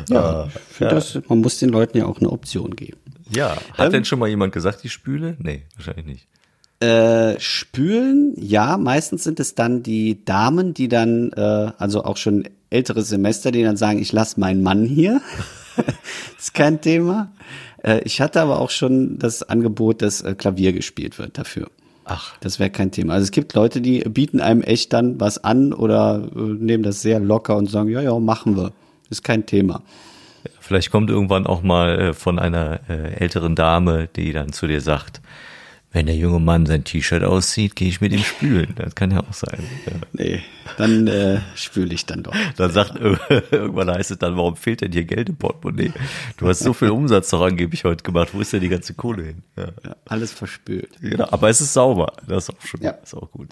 Ja, 0.08 0.20
ah, 0.20 0.48
ja. 0.80 0.88
Das, 0.88 1.18
man 1.28 1.40
muss 1.40 1.58
den 1.58 1.70
Leuten 1.70 1.96
ja 1.96 2.06
auch 2.06 2.18
eine 2.18 2.30
Option 2.30 2.74
geben. 2.76 2.98
Ja, 3.30 3.56
hat 3.72 3.86
ähm, 3.86 3.92
denn 3.92 4.04
schon 4.04 4.18
mal 4.18 4.28
jemand 4.28 4.52
gesagt, 4.52 4.82
die 4.82 4.88
spüle? 4.88 5.36
Nee, 5.38 5.62
wahrscheinlich 5.76 6.06
nicht. 6.06 6.26
Äh, 6.80 7.40
spülen, 7.40 8.34
ja, 8.36 8.76
meistens 8.76 9.24
sind 9.24 9.40
es 9.40 9.54
dann 9.54 9.82
die 9.82 10.24
Damen, 10.24 10.74
die 10.74 10.88
dann, 10.88 11.32
äh, 11.32 11.72
also 11.78 12.04
auch 12.04 12.16
schon 12.16 12.48
ältere 12.68 13.02
Semester, 13.02 13.52
die 13.52 13.62
dann 13.62 13.76
sagen, 13.76 14.00
ich 14.00 14.12
lasse 14.12 14.38
meinen 14.40 14.62
Mann 14.62 14.84
hier. 14.84 15.22
ist 16.38 16.52
kein 16.52 16.80
Thema. 16.80 17.32
Äh, 17.82 18.00
ich 18.04 18.20
hatte 18.20 18.40
aber 18.40 18.60
auch 18.60 18.70
schon 18.70 19.18
das 19.18 19.42
Angebot, 19.42 20.02
dass 20.02 20.20
äh, 20.20 20.34
Klavier 20.34 20.72
gespielt 20.72 21.18
wird 21.18 21.38
dafür. 21.38 21.70
Ach. 22.04 22.36
Das 22.40 22.58
wäre 22.58 22.70
kein 22.70 22.90
Thema. 22.90 23.14
Also 23.14 23.24
es 23.24 23.30
gibt 23.30 23.54
Leute, 23.54 23.80
die 23.80 24.00
bieten 24.00 24.40
einem 24.40 24.62
echt 24.62 24.92
dann 24.92 25.20
was 25.20 25.42
an 25.42 25.72
oder 25.72 26.28
äh, 26.34 26.38
nehmen 26.38 26.82
das 26.82 27.02
sehr 27.02 27.18
locker 27.20 27.56
und 27.56 27.70
sagen, 27.70 27.88
ja, 27.88 28.00
ja, 28.02 28.18
machen 28.18 28.56
wir. 28.56 28.72
Ist 29.10 29.24
kein 29.24 29.46
Thema. 29.46 29.82
Vielleicht 30.60 30.90
kommt 30.90 31.10
irgendwann 31.10 31.46
auch 31.46 31.62
mal 31.62 31.98
äh, 31.98 32.12
von 32.14 32.38
einer 32.38 32.80
äh, 32.88 33.14
älteren 33.14 33.54
Dame, 33.54 34.08
die 34.14 34.32
dann 34.32 34.52
zu 34.52 34.66
dir 34.66 34.80
sagt, 34.80 35.20
wenn 35.94 36.06
der 36.06 36.16
junge 36.16 36.40
Mann 36.40 36.66
sein 36.66 36.82
T-Shirt 36.82 37.22
auszieht, 37.22 37.76
gehe 37.76 37.88
ich 37.88 38.00
mit 38.00 38.12
ihm 38.12 38.18
spülen. 38.18 38.74
Das 38.74 38.96
kann 38.96 39.12
ja 39.12 39.20
auch 39.20 39.32
sein. 39.32 39.60
Ja. 39.86 39.92
Nee, 40.12 40.42
dann 40.76 41.06
äh, 41.06 41.40
spüle 41.54 41.94
ich 41.94 42.04
dann 42.04 42.24
doch. 42.24 42.34
Dann 42.56 42.72
sagt 42.72 43.00
irgendwann 43.50 43.88
heißt 43.88 44.10
es 44.10 44.18
dann, 44.18 44.36
warum 44.36 44.56
fehlt 44.56 44.80
denn 44.80 44.90
hier 44.90 45.04
Geld 45.04 45.28
im 45.28 45.36
Portemonnaie? 45.36 45.92
Du 46.36 46.48
hast 46.48 46.58
so 46.58 46.72
viel 46.72 46.90
Umsatz 46.90 47.30
doch 47.30 47.42
angeblich 47.42 47.84
heute 47.84 48.02
gemacht. 48.02 48.30
Wo 48.32 48.40
ist 48.40 48.52
denn 48.52 48.60
die 48.60 48.68
ganze 48.68 48.94
Kohle 48.94 49.22
hin? 49.22 49.42
Ja. 49.56 49.68
ja 49.84 49.96
alles 50.06 50.32
verspült. 50.32 50.90
Genau, 51.00 51.28
aber 51.30 51.48
es 51.48 51.60
ist 51.60 51.72
sauber. 51.72 52.12
Das 52.26 52.48
ist 52.48 52.50
auch 52.50 52.66
schon 52.66 52.82
ja. 52.82 52.90
ist 52.90 53.14
auch 53.14 53.30
gut. 53.30 53.50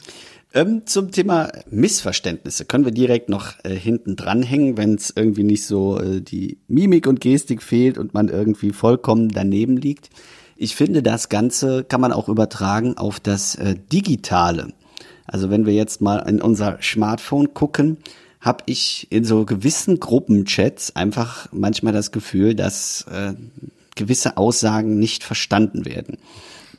Ähm, 0.53 0.83
zum 0.85 1.13
Thema 1.13 1.53
Missverständnisse 1.71 2.65
können 2.65 2.85
wir 2.85 2.93
direkt 2.93 3.29
noch 3.29 3.53
äh, 3.63 3.71
hinten 3.71 4.17
dranhängen, 4.17 4.77
wenn 4.77 4.97
es 4.97 5.13
irgendwie 5.15 5.45
nicht 5.45 5.65
so 5.65 6.01
äh, 6.01 6.21
die 6.21 6.59
Mimik 6.67 7.07
und 7.07 7.21
Gestik 7.21 7.63
fehlt 7.63 7.99
und 7.99 8.15
man 8.15 8.29
irgendwie 8.29 8.71
vollkommen 8.71 9.29
daneben 9.29 9.77
liegt. 9.77 10.11
Ich 10.57 10.77
finde, 10.77 11.03
das 11.03 11.29
Ganze 11.29 11.85
kann 11.85 12.01
man 12.01 12.13
auch 12.13 12.29
übertragen 12.29 12.97
auf 12.97 13.21
das 13.21 13.55
äh, 13.55 13.77
Digitale. 13.93 14.73
Also 15.27 15.51
wenn 15.51 15.67
wir 15.67 15.75
jetzt 15.75 16.01
mal 16.01 16.19
in 16.29 16.41
unser 16.41 16.79
Smartphone 16.83 17.55
gucken, 17.55 17.99
habe 18.41 18.65
ich 18.67 19.07
in 19.11 19.25
so 19.25 19.45
gewissen 19.45 20.01
Gruppenchats 20.01 20.97
einfach 20.97 21.49
manchmal 21.53 21.93
das 21.93 22.11
Gefühl, 22.11 22.55
dass 22.55 23.07
äh, 23.11 23.35
gewisse 23.95 24.37
Aussagen 24.37 24.99
nicht 24.99 25.23
verstanden 25.23 25.85
werden. 25.85 26.19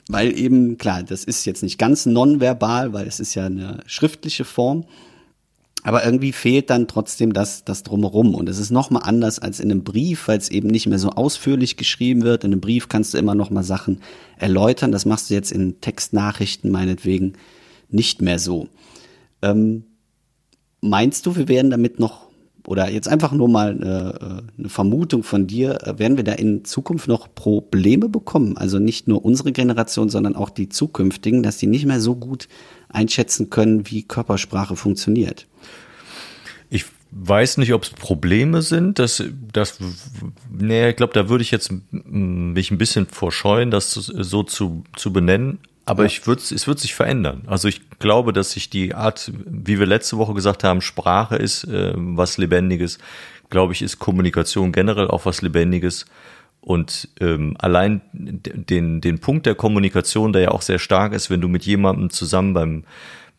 Weil 0.09 0.37
eben, 0.37 0.77
klar, 0.77 1.03
das 1.03 1.23
ist 1.23 1.45
jetzt 1.45 1.63
nicht 1.63 1.77
ganz 1.77 2.05
nonverbal, 2.05 2.91
weil 2.91 3.07
es 3.07 3.21
ist 3.21 3.35
ja 3.35 3.45
eine 3.45 3.79
schriftliche 3.85 4.43
Form. 4.43 4.85
Aber 5.83 6.05
irgendwie 6.05 6.31
fehlt 6.31 6.69
dann 6.69 6.87
trotzdem 6.87 7.33
das, 7.33 7.65
das 7.65 7.83
drumherum. 7.83 8.35
Und 8.35 8.47
es 8.47 8.57
ist 8.57 8.71
nochmal 8.71 9.03
anders 9.05 9.39
als 9.39 9.59
in 9.59 9.69
einem 9.69 9.83
Brief, 9.83 10.27
weil 10.29 10.37
es 10.37 10.49
eben 10.49 10.69
nicht 10.69 10.87
mehr 10.87 10.99
so 10.99 11.09
ausführlich 11.09 11.75
geschrieben 11.75 12.23
wird. 12.23 12.45
In 12.45 12.53
einem 12.53 12.61
Brief 12.61 12.87
kannst 12.87 13.13
du 13.13 13.17
immer 13.17 13.35
nochmal 13.35 13.63
Sachen 13.63 13.99
erläutern. 14.37 14.93
Das 14.93 15.05
machst 15.05 15.29
du 15.29 15.33
jetzt 15.33 15.51
in 15.51 15.81
Textnachrichten 15.81 16.71
meinetwegen 16.71 17.33
nicht 17.89 18.21
mehr 18.21 18.39
so. 18.39 18.69
Ähm, 19.41 19.83
meinst 20.79 21.25
du, 21.25 21.35
wir 21.35 21.49
werden 21.49 21.69
damit 21.69 21.99
noch, 21.99 22.22
oder 22.65 22.89
jetzt 22.89 23.07
einfach 23.07 23.33
nur 23.33 23.49
mal 23.49 23.75
äh, 23.81 24.59
eine 24.59 24.69
Vermutung 24.69 25.23
von 25.23 25.47
dir, 25.47 25.85
äh, 25.85 25.99
werden 25.99 26.17
wir 26.17 26.23
da 26.23 26.33
in 26.33 26.63
Zukunft 26.63 27.07
noch 27.07 27.33
Probleme 27.33 28.07
bekommen? 28.07 28.57
Also 28.57 28.79
nicht 28.79 29.07
nur 29.07 29.25
unsere 29.25 29.51
Generation, 29.51 30.09
sondern 30.09 30.35
auch 30.35 30.49
die 30.49 30.69
zukünftigen, 30.69 31.43
dass 31.43 31.57
die 31.57 31.67
nicht 31.67 31.85
mehr 31.85 31.99
so 31.99 32.15
gut 32.15 32.47
einschätzen 32.89 33.49
können, 33.49 33.89
wie 33.89 34.03
Körpersprache 34.03 34.75
funktioniert? 34.75 35.47
Ich 36.69 36.85
weiß 37.11 37.57
nicht, 37.57 37.73
ob 37.73 37.83
es 37.83 37.89
Probleme 37.89 38.61
sind. 38.61 38.97
Das, 38.97 39.23
das, 39.51 39.79
nee, 40.49 40.89
ich 40.89 40.95
glaube, 40.95 41.13
da 41.13 41.29
würde 41.29 41.43
ich 41.43 41.51
jetzt 41.51 41.71
mich 41.91 42.71
ein 42.71 42.77
bisschen 42.77 43.07
vorscheuen, 43.07 43.71
das 43.71 43.91
so 43.93 44.43
zu, 44.43 44.83
zu 44.95 45.11
benennen. 45.11 45.59
Aber 45.85 46.03
ja. 46.03 46.07
ich 46.07 46.25
würde, 46.25 46.41
es 46.41 46.67
wird 46.67 46.79
sich 46.79 46.95
verändern. 46.95 47.43
Also 47.47 47.67
ich 47.67 47.81
glaube, 47.99 48.31
dass 48.31 48.51
sich 48.51 48.69
die 48.69 48.93
Art, 48.93 49.31
wie 49.45 49.79
wir 49.79 49.85
letzte 49.85 50.17
Woche 50.17 50.33
gesagt 50.33 50.63
haben, 50.63 50.81
Sprache 50.81 51.35
ist 51.35 51.65
äh, 51.65 51.93
was 51.95 52.37
Lebendiges. 52.37 52.99
Glaube 53.49 53.73
ich, 53.73 53.81
ist 53.81 53.99
Kommunikation 53.99 54.71
generell 54.71 55.07
auch 55.07 55.25
was 55.25 55.41
Lebendiges. 55.41 56.05
Und 56.61 57.09
ähm, 57.19 57.57
allein 57.59 58.01
den, 58.13 59.01
den 59.01 59.19
Punkt 59.19 59.45
der 59.45 59.55
Kommunikation, 59.55 60.31
der 60.31 60.43
ja 60.43 60.51
auch 60.51 60.61
sehr 60.61 60.79
stark 60.79 61.11
ist, 61.11 61.29
wenn 61.29 61.41
du 61.41 61.49
mit 61.49 61.65
jemandem 61.65 62.09
zusammen 62.09 62.53
beim, 62.53 62.83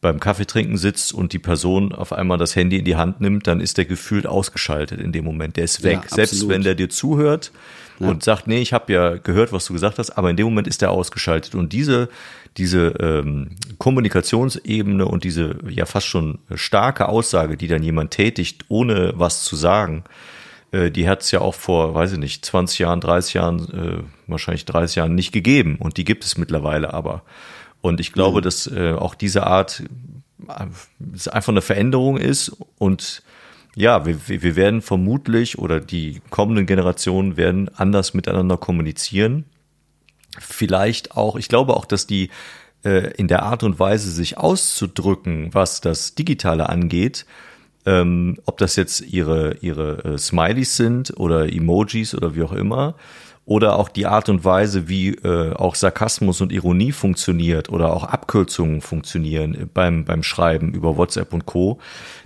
beim 0.03 0.20
Kaffeetrinken 0.20 0.76
sitzt 0.76 1.14
und 1.14 1.32
die 1.32 1.38
Person 1.38 1.92
auf 1.92 2.12
einmal 2.12 2.36
das 2.36 2.55
Handy 2.55 2.76
in 2.76 2.84
die 2.84 2.97
Hand 2.97 3.22
nimmt, 3.22 3.47
dann 3.47 3.61
ist 3.61 3.78
der 3.78 3.86
gefühlt 3.86 4.26
ausgeschaltet 4.26 5.01
in 5.01 5.12
dem 5.12 5.24
Moment. 5.24 5.57
Der 5.57 5.64
ist 5.64 5.82
weg. 5.82 6.01
Ja, 6.03 6.16
Selbst 6.16 6.47
wenn 6.51 6.61
der 6.61 6.74
dir 6.74 6.90
zuhört 6.90 7.53
ja. 7.99 8.09
und 8.09 8.22
sagt, 8.22 8.47
nee, 8.47 8.61
ich 8.61 8.72
habe 8.72 8.92
ja 8.92 9.16
gehört, 9.16 9.53
was 9.53 9.66
du 9.66 9.72
gesagt 9.72 9.99
hast, 9.99 10.11
aber 10.11 10.30
in 10.30 10.36
dem 10.36 10.47
Moment 10.47 10.66
ist 10.66 10.82
der 10.82 10.90
ausgeschaltet. 10.90 11.55
Und 11.55 11.72
diese, 11.72 12.09
diese 12.57 12.88
ähm, 13.01 13.51
Kommunikationsebene 13.78 15.07
und 15.07 15.24
diese 15.24 15.59
ja 15.68 15.86
fast 15.86 16.07
schon 16.07 16.38
starke 16.55 17.09
Aussage, 17.09 17.57
die 17.57 17.68
dann 17.68 17.82
jemand 17.82 18.11
tätigt, 18.11 18.64
ohne 18.68 19.12
was 19.16 19.45
zu 19.45 19.57
sagen, 19.57 20.05
äh, 20.72 20.90
die 20.90 21.09
hat 21.09 21.22
es 21.22 21.30
ja 21.30 21.40
auch 21.40 21.55
vor, 21.55 21.95
weiß 21.95 22.12
ich 22.12 22.18
nicht, 22.18 22.45
20 22.45 22.80
Jahren, 22.80 23.01
30 23.01 23.34
Jahren, 23.34 23.59
äh, 23.72 24.03
wahrscheinlich 24.26 24.64
30 24.64 24.97
Jahren 24.97 25.14
nicht 25.14 25.32
gegeben. 25.32 25.76
Und 25.78 25.97
die 25.97 26.05
gibt 26.05 26.24
es 26.24 26.36
mittlerweile 26.36 26.92
aber. 26.92 27.22
Und 27.80 28.01
ich 28.01 28.12
glaube, 28.12 28.38
mhm. 28.38 28.42
dass 28.42 28.66
äh, 28.66 28.92
auch 28.92 29.14
diese 29.14 29.47
Art 29.47 29.82
äh, 30.49 31.30
einfach 31.30 31.53
eine 31.53 31.62
Veränderung 31.62 32.16
ist 32.16 32.57
und 32.78 33.22
ja, 33.77 34.07
wir, 34.07 34.29
wir 34.29 34.57
werden 34.57 34.83
vermutlich 34.83 35.59
oder 35.59 35.81
die 35.81 36.20
kommenden 36.31 36.66
Generationen 36.66 37.37
werden 37.37 37.68
anders 37.75 38.14
miteinander 38.14 38.57
kommunizieren. 38.57 39.45
Vielleicht 40.39 41.16
auch, 41.16 41.37
ich 41.37 41.49
glaube 41.49 41.75
auch, 41.75 41.85
dass 41.85 42.07
die 42.07 42.31
äh, 42.85 43.12
in 43.14 43.29
der 43.29 43.43
Art 43.43 43.62
und 43.62 43.79
Weise, 43.79 44.11
sich 44.11 44.39
auszudrücken, 44.39 45.53
was 45.53 45.81
das 45.81 46.14
Digitale 46.14 46.68
angeht, 46.68 47.27
ähm, 47.87 48.39
ob 48.47 48.59
das 48.59 48.77
jetzt 48.77 49.01
ihre, 49.01 49.57
ihre 49.61 50.05
äh, 50.05 50.18
Smileys 50.18 50.77
sind 50.77 51.18
oder 51.18 51.53
Emojis 51.53 52.14
oder 52.14 52.35
wie 52.35 52.43
auch 52.43 52.53
immer, 52.53 52.95
oder 53.47 53.78
auch 53.78 53.88
die 53.88 54.07
Art 54.07 54.28
und 54.28 54.45
Weise, 54.45 54.88
wie 54.88 55.11
äh, 55.11 55.53
auch 55.53 55.74
Sarkasmus 55.74 56.40
und 56.40 56.51
Ironie 56.51 56.92
funktioniert 56.92 57.68
oder 57.68 57.92
auch 57.92 58.05
Abkürzungen 58.05 58.80
funktionieren 58.80 59.70
beim, 59.74 60.05
beim 60.05 60.22
Schreiben 60.22 60.72
über 60.72 60.97
WhatsApp 60.97 61.32
und 61.34 61.45
Co. 61.45 61.78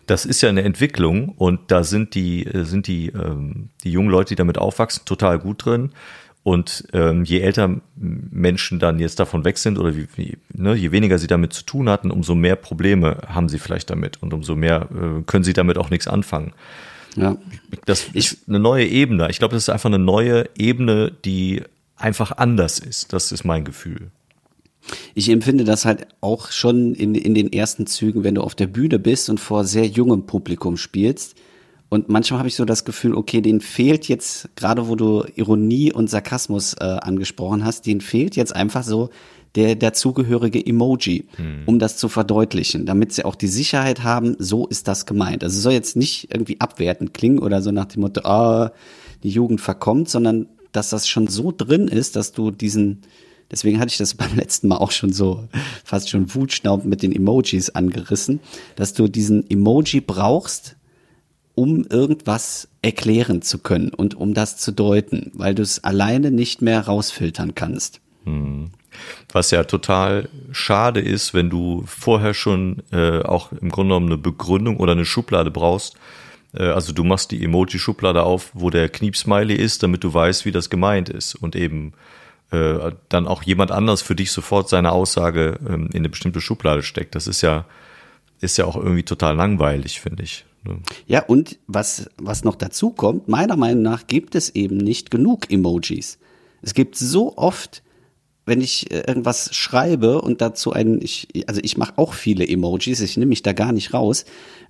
Das 0.06 0.24
ist 0.24 0.40
ja 0.42 0.48
eine 0.48 0.62
Entwicklung 0.62 1.30
und 1.30 1.72
da 1.72 1.82
sind 1.82 2.14
die, 2.14 2.46
äh, 2.46 2.64
sind 2.64 2.86
die, 2.86 3.08
ähm, 3.08 3.70
die 3.82 3.90
jungen 3.90 4.10
Leute, 4.10 4.30
die 4.30 4.36
damit 4.36 4.58
aufwachsen, 4.58 5.04
total 5.06 5.38
gut 5.38 5.64
drin. 5.64 5.90
Und 6.44 6.84
ähm, 6.92 7.24
je 7.24 7.40
älter 7.40 7.80
Menschen 7.96 8.78
dann 8.78 9.00
jetzt 9.00 9.18
davon 9.18 9.44
weg 9.44 9.58
sind 9.58 9.76
oder 9.76 9.96
wie, 9.96 10.06
wie, 10.14 10.38
ne, 10.54 10.74
je 10.74 10.92
weniger 10.92 11.18
sie 11.18 11.26
damit 11.26 11.52
zu 11.52 11.64
tun 11.64 11.90
hatten, 11.90 12.10
umso 12.10 12.34
mehr 12.34 12.56
Probleme 12.56 13.18
haben 13.26 13.48
sie 13.48 13.58
vielleicht 13.58 13.90
damit 13.90 14.22
und 14.22 14.32
umso 14.32 14.54
mehr 14.54 14.88
äh, 14.92 15.22
können 15.26 15.44
sie 15.44 15.52
damit 15.52 15.76
auch 15.76 15.90
nichts 15.90 16.06
anfangen. 16.08 16.54
Ja. 17.20 17.36
Das 17.86 18.08
ist 18.12 18.48
eine 18.48 18.58
neue 18.58 18.86
Ebene. 18.86 19.28
Ich 19.30 19.38
glaube, 19.38 19.54
das 19.54 19.64
ist 19.64 19.68
einfach 19.68 19.90
eine 19.90 19.98
neue 19.98 20.48
Ebene, 20.56 21.12
die 21.24 21.62
einfach 21.96 22.32
anders 22.36 22.78
ist. 22.78 23.12
Das 23.12 23.32
ist 23.32 23.44
mein 23.44 23.64
Gefühl. 23.64 24.10
Ich 25.14 25.28
empfinde 25.28 25.64
das 25.64 25.84
halt 25.84 26.06
auch 26.20 26.50
schon 26.50 26.94
in, 26.94 27.14
in 27.14 27.34
den 27.34 27.52
ersten 27.52 27.86
Zügen, 27.86 28.24
wenn 28.24 28.36
du 28.36 28.42
auf 28.42 28.54
der 28.54 28.66
Bühne 28.66 28.98
bist 28.98 29.28
und 29.28 29.38
vor 29.38 29.64
sehr 29.64 29.86
jungem 29.86 30.26
Publikum 30.26 30.76
spielst. 30.76 31.34
Und 31.90 32.08
manchmal 32.08 32.38
habe 32.38 32.48
ich 32.48 32.54
so 32.54 32.64
das 32.64 32.84
Gefühl, 32.84 33.14
okay, 33.14 33.40
denen 33.40 33.60
fehlt 33.60 34.08
jetzt, 34.08 34.54
gerade 34.56 34.88
wo 34.88 34.96
du 34.96 35.24
Ironie 35.36 35.92
und 35.92 36.10
Sarkasmus 36.10 36.74
äh, 36.74 36.84
angesprochen 36.84 37.64
hast, 37.64 37.86
denen 37.86 38.02
fehlt 38.02 38.36
jetzt 38.36 38.54
einfach 38.54 38.82
so 38.82 39.10
der 39.58 39.74
dazugehörige 39.74 40.64
Emoji, 40.64 41.26
hm. 41.34 41.64
um 41.66 41.80
das 41.80 41.96
zu 41.96 42.08
verdeutlichen, 42.08 42.86
damit 42.86 43.12
sie 43.12 43.24
auch 43.24 43.34
die 43.34 43.48
Sicherheit 43.48 44.04
haben, 44.04 44.36
so 44.38 44.68
ist 44.68 44.86
das 44.86 45.04
gemeint. 45.04 45.42
Also 45.42 45.56
es 45.56 45.64
soll 45.64 45.72
jetzt 45.72 45.96
nicht 45.96 46.32
irgendwie 46.32 46.60
abwertend 46.60 47.12
klingen 47.12 47.40
oder 47.40 47.60
so 47.60 47.72
nach 47.72 47.86
dem 47.86 48.02
Motto, 48.02 48.20
ah, 48.20 48.70
die 49.24 49.30
Jugend 49.30 49.60
verkommt, 49.60 50.08
sondern 50.08 50.46
dass 50.70 50.90
das 50.90 51.08
schon 51.08 51.26
so 51.26 51.50
drin 51.50 51.88
ist, 51.88 52.14
dass 52.14 52.30
du 52.30 52.52
diesen, 52.52 53.00
deswegen 53.50 53.80
hatte 53.80 53.90
ich 53.90 53.98
das 53.98 54.14
beim 54.14 54.36
letzten 54.36 54.68
Mal 54.68 54.76
auch 54.76 54.92
schon 54.92 55.12
so 55.12 55.48
fast 55.84 56.08
schon 56.08 56.32
Wutschnaub 56.32 56.84
mit 56.84 57.02
den 57.02 57.10
Emojis 57.10 57.70
angerissen, 57.70 58.38
dass 58.76 58.94
du 58.94 59.08
diesen 59.08 59.50
Emoji 59.50 60.00
brauchst, 60.00 60.76
um 61.56 61.84
irgendwas 61.84 62.68
erklären 62.80 63.42
zu 63.42 63.58
können 63.58 63.88
und 63.88 64.14
um 64.14 64.34
das 64.34 64.56
zu 64.56 64.70
deuten, 64.70 65.32
weil 65.34 65.56
du 65.56 65.64
es 65.64 65.82
alleine 65.82 66.30
nicht 66.30 66.62
mehr 66.62 66.82
rausfiltern 66.82 67.56
kannst. 67.56 68.00
Hm. 68.28 68.70
Was 69.32 69.50
ja 69.50 69.64
total 69.64 70.28
schade 70.52 71.00
ist, 71.00 71.34
wenn 71.34 71.50
du 71.50 71.84
vorher 71.86 72.34
schon 72.34 72.82
äh, 72.90 73.22
auch 73.22 73.52
im 73.52 73.70
Grunde 73.70 73.90
genommen 73.90 74.06
eine 74.06 74.18
Begründung 74.18 74.78
oder 74.78 74.92
eine 74.92 75.04
Schublade 75.04 75.50
brauchst. 75.50 75.96
Äh, 76.54 76.64
also 76.64 76.92
du 76.92 77.04
machst 77.04 77.30
die 77.30 77.44
Emoji-Schublade 77.44 78.22
auf, 78.22 78.50
wo 78.54 78.70
der 78.70 78.88
Kniepsmiley 78.88 79.54
ist, 79.54 79.82
damit 79.82 80.02
du 80.04 80.12
weißt, 80.12 80.46
wie 80.46 80.52
das 80.52 80.70
gemeint 80.70 81.08
ist 81.08 81.34
und 81.34 81.54
eben 81.54 81.92
äh, 82.50 82.92
dann 83.08 83.28
auch 83.28 83.42
jemand 83.42 83.70
anders 83.70 84.02
für 84.02 84.14
dich 84.14 84.32
sofort 84.32 84.68
seine 84.68 84.92
Aussage 84.92 85.58
ähm, 85.68 85.88
in 85.92 85.98
eine 85.98 86.08
bestimmte 86.08 86.40
Schublade 86.40 86.82
steckt. 86.82 87.14
Das 87.14 87.26
ist 87.26 87.42
ja 87.42 87.66
ist 88.40 88.56
ja 88.56 88.64
auch 88.66 88.76
irgendwie 88.76 89.02
total 89.02 89.34
langweilig, 89.36 90.00
finde 90.00 90.22
ich. 90.22 90.44
Ne? 90.64 90.78
Ja, 91.06 91.24
und 91.24 91.58
was, 91.66 92.08
was 92.16 92.44
noch 92.44 92.54
dazu 92.54 92.90
kommt, 92.90 93.28
meiner 93.28 93.56
Meinung 93.56 93.82
nach 93.82 94.06
gibt 94.06 94.34
es 94.34 94.50
eben 94.50 94.76
nicht 94.76 95.10
genug 95.10 95.50
Emojis. 95.50 96.18
Es 96.62 96.74
gibt 96.74 96.96
so 96.96 97.36
oft 97.36 97.82
wenn 98.48 98.60
ich 98.60 98.90
äh, 98.90 99.04
irgendwas 99.06 99.54
schreibe 99.54 100.20
und 100.20 100.40
dazu 100.40 100.72
ein, 100.72 101.00
ich, 101.00 101.28
also 101.46 101.60
ich 101.62 101.76
mache 101.76 101.96
auch 101.96 102.14
viele 102.14 102.46
Emojis, 102.46 103.00
ich 103.00 103.16
nehme 103.16 103.28
mich 103.28 103.42
da 103.42 103.52
gar 103.52 103.72
nicht 103.72 103.94
raus. 103.94 104.24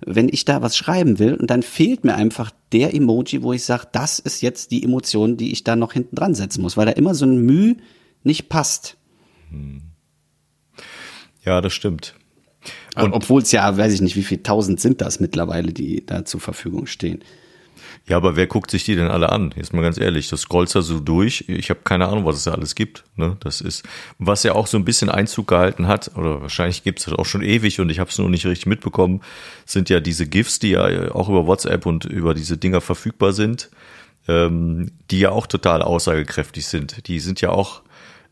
Wenn 0.05 0.29
ich 0.29 0.45
da 0.45 0.61
was 0.61 0.77
schreiben 0.77 1.19
will 1.19 1.33
und 1.35 1.49
dann 1.49 1.63
fehlt 1.63 2.03
mir 2.03 2.15
einfach 2.15 2.51
der 2.71 2.93
Emoji, 2.93 3.41
wo 3.41 3.53
ich 3.53 3.63
sage, 3.63 3.87
das 3.91 4.19
ist 4.19 4.41
jetzt 4.41 4.71
die 4.71 4.83
Emotion, 4.83 5.37
die 5.37 5.51
ich 5.51 5.63
da 5.63 5.75
noch 5.75 5.93
hinten 5.93 6.15
dran 6.15 6.35
setzen 6.35 6.61
muss, 6.61 6.77
weil 6.77 6.85
da 6.85 6.91
immer 6.91 7.15
so 7.15 7.25
ein 7.25 7.41
Mühe 7.41 7.77
nicht 8.23 8.49
passt. 8.49 8.97
Hm. 9.49 9.81
Ja, 11.43 11.61
das 11.61 11.73
stimmt. 11.73 12.15
Und 12.95 13.13
obwohl 13.13 13.41
es 13.41 13.51
ja, 13.51 13.77
weiß 13.77 13.93
ich 13.93 14.01
nicht, 14.01 14.15
wie 14.15 14.23
viel 14.23 14.43
tausend 14.43 14.79
sind 14.79 15.01
das 15.01 15.19
mittlerweile, 15.19 15.71
die 15.71 16.05
da 16.05 16.25
zur 16.25 16.41
Verfügung 16.41 16.85
stehen. 16.85 17.23
Ja, 18.09 18.17
aber 18.17 18.35
wer 18.35 18.47
guckt 18.47 18.71
sich 18.71 18.83
die 18.83 18.95
denn 18.95 19.07
alle 19.07 19.31
an? 19.31 19.53
Jetzt 19.55 19.71
mal 19.71 19.83
ganz 19.83 19.99
ehrlich, 19.99 20.29
das 20.29 20.41
scrollt 20.41 20.73
da 20.73 20.81
so 20.81 20.99
durch. 20.99 21.45
Ich 21.47 21.69
habe 21.69 21.81
keine 21.83 22.07
Ahnung, 22.07 22.25
was 22.25 22.37
es 22.37 22.43
da 22.45 22.53
alles 22.53 22.73
gibt. 22.73 23.03
Ne? 23.15 23.37
Das 23.41 23.61
ist, 23.61 23.87
was 24.17 24.41
ja 24.41 24.53
auch 24.53 24.65
so 24.65 24.77
ein 24.77 24.83
bisschen 24.83 25.09
Einzug 25.09 25.47
gehalten 25.47 25.87
hat, 25.87 26.17
oder 26.17 26.41
wahrscheinlich 26.41 26.83
gibt 26.83 26.99
es 26.99 27.05
das 27.05 27.13
auch 27.13 27.27
schon 27.27 27.43
ewig 27.43 27.79
und 27.79 27.91
ich 27.91 27.99
habe 27.99 28.09
es 28.09 28.17
nur 28.17 28.27
nicht 28.27 28.47
richtig 28.47 28.65
mitbekommen, 28.65 29.21
sind 29.67 29.91
ja 29.91 29.99
diese 29.99 30.25
GIFs, 30.25 30.57
die 30.57 30.71
ja 30.71 31.13
auch 31.13 31.29
über 31.29 31.45
WhatsApp 31.45 31.85
und 31.85 32.05
über 32.05 32.33
diese 32.33 32.57
Dinger 32.57 32.81
verfügbar 32.81 33.31
sind, 33.31 33.69
ähm, 34.27 34.89
die 35.11 35.19
ja 35.19 35.29
auch 35.29 35.45
total 35.45 35.83
aussagekräftig 35.83 36.65
sind. 36.65 37.07
Die 37.07 37.19
sind 37.19 37.41
ja 37.41 37.51
auch 37.51 37.83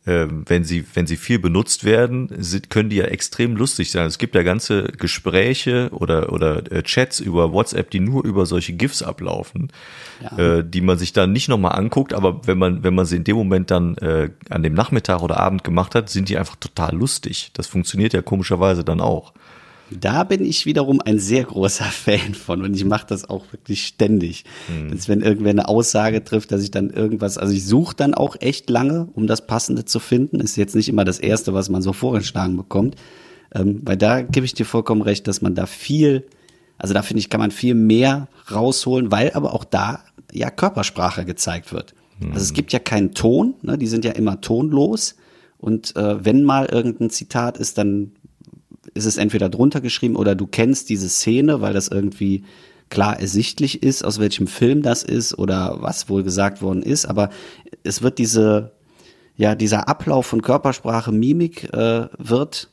wenn 0.07 0.63
sie, 0.63 0.85
wenn 0.93 1.05
sie 1.05 1.17
viel 1.17 1.37
benutzt 1.37 1.83
werden, 1.83 2.29
sind, 2.37 2.69
können 2.69 2.89
die 2.89 2.95
ja 2.95 3.05
extrem 3.05 3.57
lustig 3.57 3.91
sein. 3.91 4.05
Es 4.05 4.17
gibt 4.17 4.35
ja 4.35 4.43
ganze 4.43 4.83
Gespräche 4.83 5.89
oder, 5.91 6.31
oder 6.31 6.71
äh, 6.71 6.81
Chats 6.83 7.19
über 7.19 7.51
WhatsApp, 7.51 7.89
die 7.91 7.99
nur 7.99 8.23
über 8.23 8.45
solche 8.45 8.73
GIFs 8.73 9.03
ablaufen, 9.03 9.71
ja. 10.21 10.37
äh, 10.37 10.63
die 10.65 10.81
man 10.81 10.97
sich 10.97 11.11
dann 11.11 11.33
nicht 11.33 11.49
nochmal 11.49 11.73
anguckt, 11.73 12.13
aber 12.13 12.47
wenn 12.47 12.57
man, 12.57 12.83
wenn 12.83 12.95
man 12.95 13.05
sie 13.05 13.17
in 13.17 13.25
dem 13.25 13.35
Moment 13.35 13.69
dann 13.69 13.97
äh, 13.97 14.29
an 14.49 14.63
dem 14.63 14.73
Nachmittag 14.73 15.21
oder 15.21 15.39
Abend 15.39 15.63
gemacht 15.63 15.93
hat, 15.93 16.09
sind 16.09 16.29
die 16.29 16.37
einfach 16.37 16.55
total 16.55 16.95
lustig. 16.95 17.51
Das 17.53 17.67
funktioniert 17.67 18.13
ja 18.13 18.21
komischerweise 18.21 18.83
dann 18.83 19.01
auch. 19.01 19.33
Da 19.89 20.23
bin 20.23 20.43
ich 20.43 20.65
wiederum 20.65 21.01
ein 21.01 21.19
sehr 21.19 21.43
großer 21.43 21.85
Fan 21.85 22.33
von 22.33 22.61
und 22.61 22.75
ich 22.75 22.85
mache 22.85 23.07
das 23.07 23.29
auch 23.29 23.51
wirklich 23.51 23.85
ständig. 23.85 24.43
Mhm. 24.67 24.91
Dass 24.91 25.07
wenn 25.07 25.21
irgendwer 25.21 25.51
eine 25.51 25.67
Aussage 25.67 26.23
trifft, 26.23 26.51
dass 26.51 26.63
ich 26.63 26.71
dann 26.71 26.89
irgendwas, 26.89 27.37
also 27.37 27.53
ich 27.53 27.65
suche 27.65 27.95
dann 27.95 28.13
auch 28.13 28.35
echt 28.39 28.69
lange, 28.69 29.09
um 29.13 29.27
das 29.27 29.47
Passende 29.47 29.85
zu 29.85 29.99
finden. 29.99 30.39
Ist 30.39 30.57
jetzt 30.57 30.75
nicht 30.75 30.89
immer 30.89 31.05
das 31.05 31.19
Erste, 31.19 31.53
was 31.53 31.69
man 31.69 31.81
so 31.81 31.93
vorgeschlagen 31.93 32.57
bekommt. 32.57 32.95
Ähm, 33.53 33.81
weil 33.83 33.97
da 33.97 34.21
gebe 34.21 34.45
ich 34.45 34.53
dir 34.53 34.65
vollkommen 34.65 35.01
recht, 35.01 35.27
dass 35.27 35.41
man 35.41 35.55
da 35.55 35.65
viel, 35.65 36.25
also 36.77 36.93
da 36.93 37.01
finde 37.01 37.19
ich, 37.19 37.29
kann 37.29 37.39
man 37.39 37.51
viel 37.51 37.75
mehr 37.75 38.27
rausholen, 38.51 39.11
weil 39.11 39.31
aber 39.31 39.53
auch 39.53 39.63
da 39.63 40.03
ja 40.33 40.49
Körpersprache 40.49 41.25
gezeigt 41.25 41.71
wird. 41.71 41.93
Mhm. 42.19 42.33
Also 42.33 42.43
es 42.43 42.53
gibt 42.53 42.73
ja 42.73 42.79
keinen 42.79 43.13
Ton, 43.13 43.55
ne, 43.61 43.77
die 43.77 43.87
sind 43.87 44.05
ja 44.05 44.11
immer 44.11 44.41
tonlos. 44.41 45.15
Und 45.59 45.95
äh, 45.95 46.23
wenn 46.23 46.43
mal 46.43 46.67
irgendein 46.67 47.09
Zitat 47.09 47.57
ist, 47.57 47.77
dann 47.77 48.11
ist 48.93 49.05
es 49.05 49.17
entweder 49.17 49.49
drunter 49.49 49.81
geschrieben 49.81 50.15
oder 50.15 50.35
du 50.35 50.47
kennst 50.47 50.89
diese 50.89 51.09
Szene, 51.09 51.61
weil 51.61 51.73
das 51.73 51.87
irgendwie 51.87 52.43
klar 52.89 53.19
ersichtlich 53.19 53.83
ist, 53.83 54.03
aus 54.03 54.19
welchem 54.19 54.47
Film 54.47 54.81
das 54.81 55.03
ist 55.03 55.37
oder 55.37 55.77
was 55.81 56.09
wohl 56.09 56.23
gesagt 56.23 56.61
worden 56.61 56.81
ist. 56.81 57.05
Aber 57.05 57.29
es 57.83 58.01
wird 58.01 58.17
diese, 58.17 58.71
ja, 59.35 59.55
dieser 59.55 59.89
Ablauf 59.89 60.25
von 60.25 60.41
Körpersprache, 60.41 61.11
Mimik 61.11 61.71
äh, 61.73 62.07
wird 62.17 62.69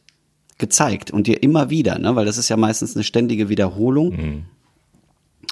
gezeigt 0.59 1.11
und 1.11 1.27
dir 1.27 1.43
immer 1.43 1.69
wieder, 1.71 1.99
ne? 1.99 2.15
weil 2.15 2.27
das 2.27 2.39
ist 2.39 2.49
ja 2.49 2.57
meistens 2.57 2.95
eine 2.95 3.05
ständige 3.05 3.49
Wiederholung. 3.49 4.11
Mhm. 4.11 4.45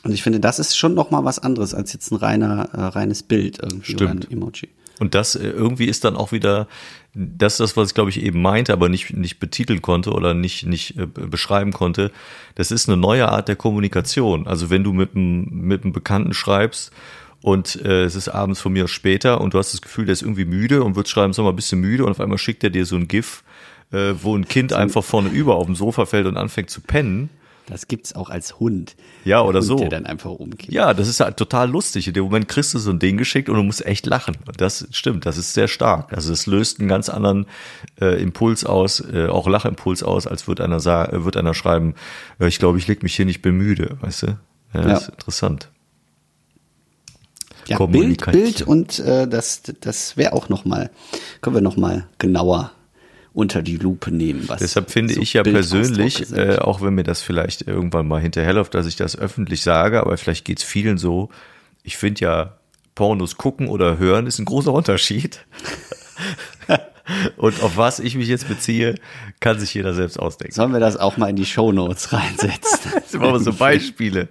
Und 0.05 0.13
ich 0.13 0.23
finde, 0.23 0.41
das 0.41 0.59
ist 0.59 0.77
schon 0.77 0.95
noch 0.95 1.11
mal 1.11 1.25
was 1.25 1.39
anderes 1.39 1.75
als 1.75 1.93
jetzt 1.93 2.11
ein 2.13 2.17
reiner, 2.17 2.69
äh, 2.73 2.81
reines 2.81 3.23
Bild 3.23 3.59
irgendwie 3.63 3.93
Stimmt. 3.93 4.03
oder 4.03 4.11
ein 4.11 4.31
Emoji. 4.31 4.69
Und 5.03 5.17
das 5.17 5.35
äh, 5.35 5.49
irgendwie 5.49 5.87
ist 5.87 6.05
dann 6.05 6.15
auch 6.15 6.31
wieder, 6.31 6.69
das 7.13 7.55
ist 7.55 7.61
das, 7.61 7.77
was 7.77 7.89
ich 7.89 7.95
glaube 7.95 8.11
ich 8.11 8.23
eben 8.23 8.41
meinte, 8.41 8.73
aber 8.73 8.89
nicht, 8.89 9.13
nicht 9.17 9.41
betiteln 9.41 9.83
konnte 9.83 10.13
oder 10.13 10.33
nicht, 10.33 10.65
nicht 10.65 10.97
äh, 10.97 11.07
beschreiben 11.07 11.73
konnte. 11.73 12.13
Das 12.55 12.71
ist 12.71 12.89
eine 12.89 12.97
neue 12.97 13.29
Art 13.29 13.49
der 13.49 13.57
Kommunikation. 13.57 14.47
Also 14.47 14.71
wenn 14.71 14.85
du 14.85 14.93
mit 14.93 15.17
einem, 15.17 15.49
mit 15.51 15.83
einem 15.83 15.93
Bekannten 15.93 16.35
schreibst 16.35 16.93
und 17.41 17.85
äh, 17.85 18.05
es 18.05 18.15
ist 18.15 18.29
abends 18.29 18.61
von 18.61 18.73
mir 18.73 18.87
später 18.87 19.41
und 19.41 19.55
du 19.55 19.59
hast 19.59 19.73
das 19.73 19.83
Gefühl, 19.83 20.05
der 20.05 20.13
ist 20.13 20.23
irgendwie 20.23 20.45
müde 20.45 20.85
und 20.85 20.95
wird 20.95 21.09
schreiben, 21.09 21.33
sag 21.33 21.43
mal, 21.43 21.51
ein 21.51 21.57
bisschen 21.57 21.81
müde 21.81 22.05
und 22.05 22.13
auf 22.13 22.21
einmal 22.21 22.39
schickt 22.39 22.63
er 22.63 22.71
dir 22.71 22.87
so 22.87 22.95
ein 22.95 23.09
GIF, 23.09 23.43
äh, 23.91 24.15
wo 24.23 24.37
ein 24.37 24.47
Kind 24.47 24.73
einfach 24.73 25.03
vorne 25.03 25.31
über 25.31 25.57
auf 25.57 25.67
dem 25.67 25.75
Sofa 25.75 26.07
fällt 26.07 26.29
und 26.29 26.37
anfängt 26.37 26.71
zu 26.71 26.81
pennen 26.81 27.29
das 27.67 27.87
gibt's 27.87 28.15
auch 28.15 28.31
als 28.31 28.59
Hund. 28.59 28.97
Ja, 29.25 29.43
oder 29.43 29.61
Hund, 29.61 29.67
so. 29.67 29.77
Der 29.77 29.89
dann 29.89 30.07
einfach 30.07 30.31
umkippt. 30.31 30.73
Ja, 30.73 30.95
das 30.95 31.09
ist 31.09 31.21
halt 31.21 31.37
total 31.37 31.71
lustig. 31.71 32.09
In 32.09 32.15
dem 32.15 32.25
Moment 32.25 32.49
kriegst 32.49 32.75
du 32.75 32.79
so 32.79 32.91
ein 32.91 32.99
Ding 32.99 33.17
geschickt 33.17 33.49
und 33.49 33.57
du 33.57 33.63
musst 33.63 33.85
echt 33.87 34.07
lachen. 34.07 34.37
Und 34.47 34.61
das 34.61 34.89
stimmt, 34.91 35.27
das 35.27 35.39
ist 35.39 35.55
sehr 35.55 35.69
stark. 35.69 36.13
Also 36.13 36.33
es 36.33 36.47
löst 36.47 36.81
einen 36.81 36.89
ganz 36.89 37.09
anderen 37.09 37.47
äh, 38.01 38.21
Impuls 38.21 38.65
aus, 38.65 39.01
äh, 39.01 39.27
auch 39.27 39.47
Lachimpuls 39.49 40.03
aus, 40.03 40.27
als 40.27 40.49
wird 40.49 40.61
einer 40.61 40.81
sagen, 40.81 41.17
äh, 41.17 41.25
wird 41.25 41.37
einer 41.37 41.55
schreiben, 41.55 41.95
äh, 42.41 42.49
ich 42.49 42.59
glaube, 42.59 42.79
ich 42.79 42.89
leg 42.89 43.03
mich 43.03 43.15
hier 43.15 43.27
nicht, 43.27 43.43
bin 43.43 43.57
müde, 43.57 43.97
weißt 44.01 44.23
du? 44.23 44.27
Ja, 44.75 44.81
ja. 44.81 44.83
Das 44.83 45.03
ist 45.03 45.09
interessant. 45.11 45.69
Ja, 47.69 47.79
Bild, 47.87 48.25
Bild 48.33 48.63
und 48.63 48.99
äh, 48.99 49.29
das, 49.29 49.63
das 49.81 50.17
wäre 50.17 50.33
auch 50.33 50.49
noch 50.49 50.65
mal, 50.65 50.91
können 51.41 51.55
wir 51.55 51.61
noch 51.61 51.77
mal 51.77 52.09
genauer 52.19 52.73
unter 53.35 53.63
die 53.63 53.77
Lupe 53.77 54.11
nehmen. 54.11 54.45
Was 54.49 54.61
Deshalb 54.61 54.91
finde 54.91 55.15
so 55.15 55.21
ich 55.21 55.33
ja 55.33 55.43
persönlich, 55.43 56.33
äh, 56.33 56.59
auch 56.59 56.83
wenn 56.83 56.95
mir 56.95 57.05
das 57.05 57.23
vielleicht 57.23 57.63
irgendwann 57.63 58.07
mal 58.07 58.21
hinterherläuft, 58.21 58.75
dass 58.75 58.87
ich 58.87 58.97
das 58.97 59.17
öffentlich 59.17 59.63
sage, 59.63 60.01
aber 60.01 60.17
vielleicht 60.19 60.45
geht 60.45 60.59
es 60.59 60.65
vielen 60.65 60.99
so, 60.99 61.31
ich 61.83 61.97
finde 61.97 62.21
ja, 62.21 62.57
Pornos 62.95 63.37
gucken 63.37 63.69
oder 63.69 63.99
hören 63.99 64.27
ist 64.27 64.39
ein 64.39 64.45
großer 64.45 64.73
Unterschied. 64.73 65.47
Und 67.37 67.63
auf 67.63 67.77
was 67.77 67.99
ich 67.99 68.15
mich 68.15 68.29
jetzt 68.29 68.49
beziehe, 68.49 68.95
kann 69.41 69.59
sich 69.59 69.75
jeder 69.75 69.93
selbst 69.93 70.19
ausdenken. 70.19 70.55
Sollen 70.55 70.73
wir 70.73 70.81
das 70.81 70.97
auch 70.97 71.17
mal 71.17 71.29
in 71.29 71.37
die 71.37 71.45
Shownotes 71.45 72.13
reinsetzen? 72.13 72.93
das 72.95 73.13
machen 73.15 73.33
wir 73.33 73.41
so 73.41 73.53
Beispiele. 73.59 74.29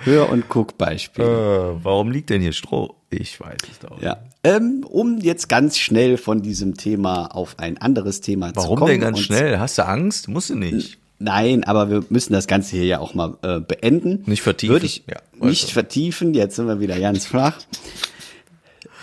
Hör- 0.00 0.30
und 0.30 0.48
Guckbeispiel. 0.48 1.24
Äh, 1.24 1.84
warum 1.84 2.10
liegt 2.10 2.30
denn 2.30 2.40
hier 2.40 2.52
Stroh? 2.52 2.96
Ich 3.10 3.38
weiß 3.40 3.56
es 3.70 3.78
doch. 3.78 4.00
Ja. 4.02 4.18
Ähm, 4.42 4.84
um 4.88 5.18
jetzt 5.18 5.48
ganz 5.48 5.78
schnell 5.78 6.16
von 6.16 6.42
diesem 6.42 6.76
Thema 6.76 7.26
auf 7.26 7.58
ein 7.58 7.78
anderes 7.78 8.20
Thema 8.20 8.50
warum 8.54 8.62
zu 8.62 8.68
kommen. 8.68 8.80
Warum 8.80 8.88
denn 8.90 9.00
ganz 9.00 9.20
schnell? 9.20 9.58
Hast 9.58 9.78
du 9.78 9.86
Angst? 9.86 10.28
Musst 10.28 10.50
du 10.50 10.56
nicht. 10.56 10.98
Nein, 11.18 11.62
aber 11.62 11.88
wir 11.88 12.04
müssen 12.08 12.32
das 12.32 12.48
Ganze 12.48 12.76
hier 12.76 12.84
ja 12.86 12.98
auch 12.98 13.14
mal 13.14 13.36
äh, 13.42 13.60
beenden. 13.60 14.24
Nicht 14.26 14.42
vertiefen. 14.42 14.72
Würde 14.74 14.86
ich 14.86 15.04
Ja, 15.08 15.18
nicht 15.46 15.62
also. 15.64 15.72
vertiefen. 15.74 16.34
Jetzt 16.34 16.56
sind 16.56 16.66
wir 16.66 16.80
wieder 16.80 16.98
ganz 16.98 17.26
flach. 17.26 17.58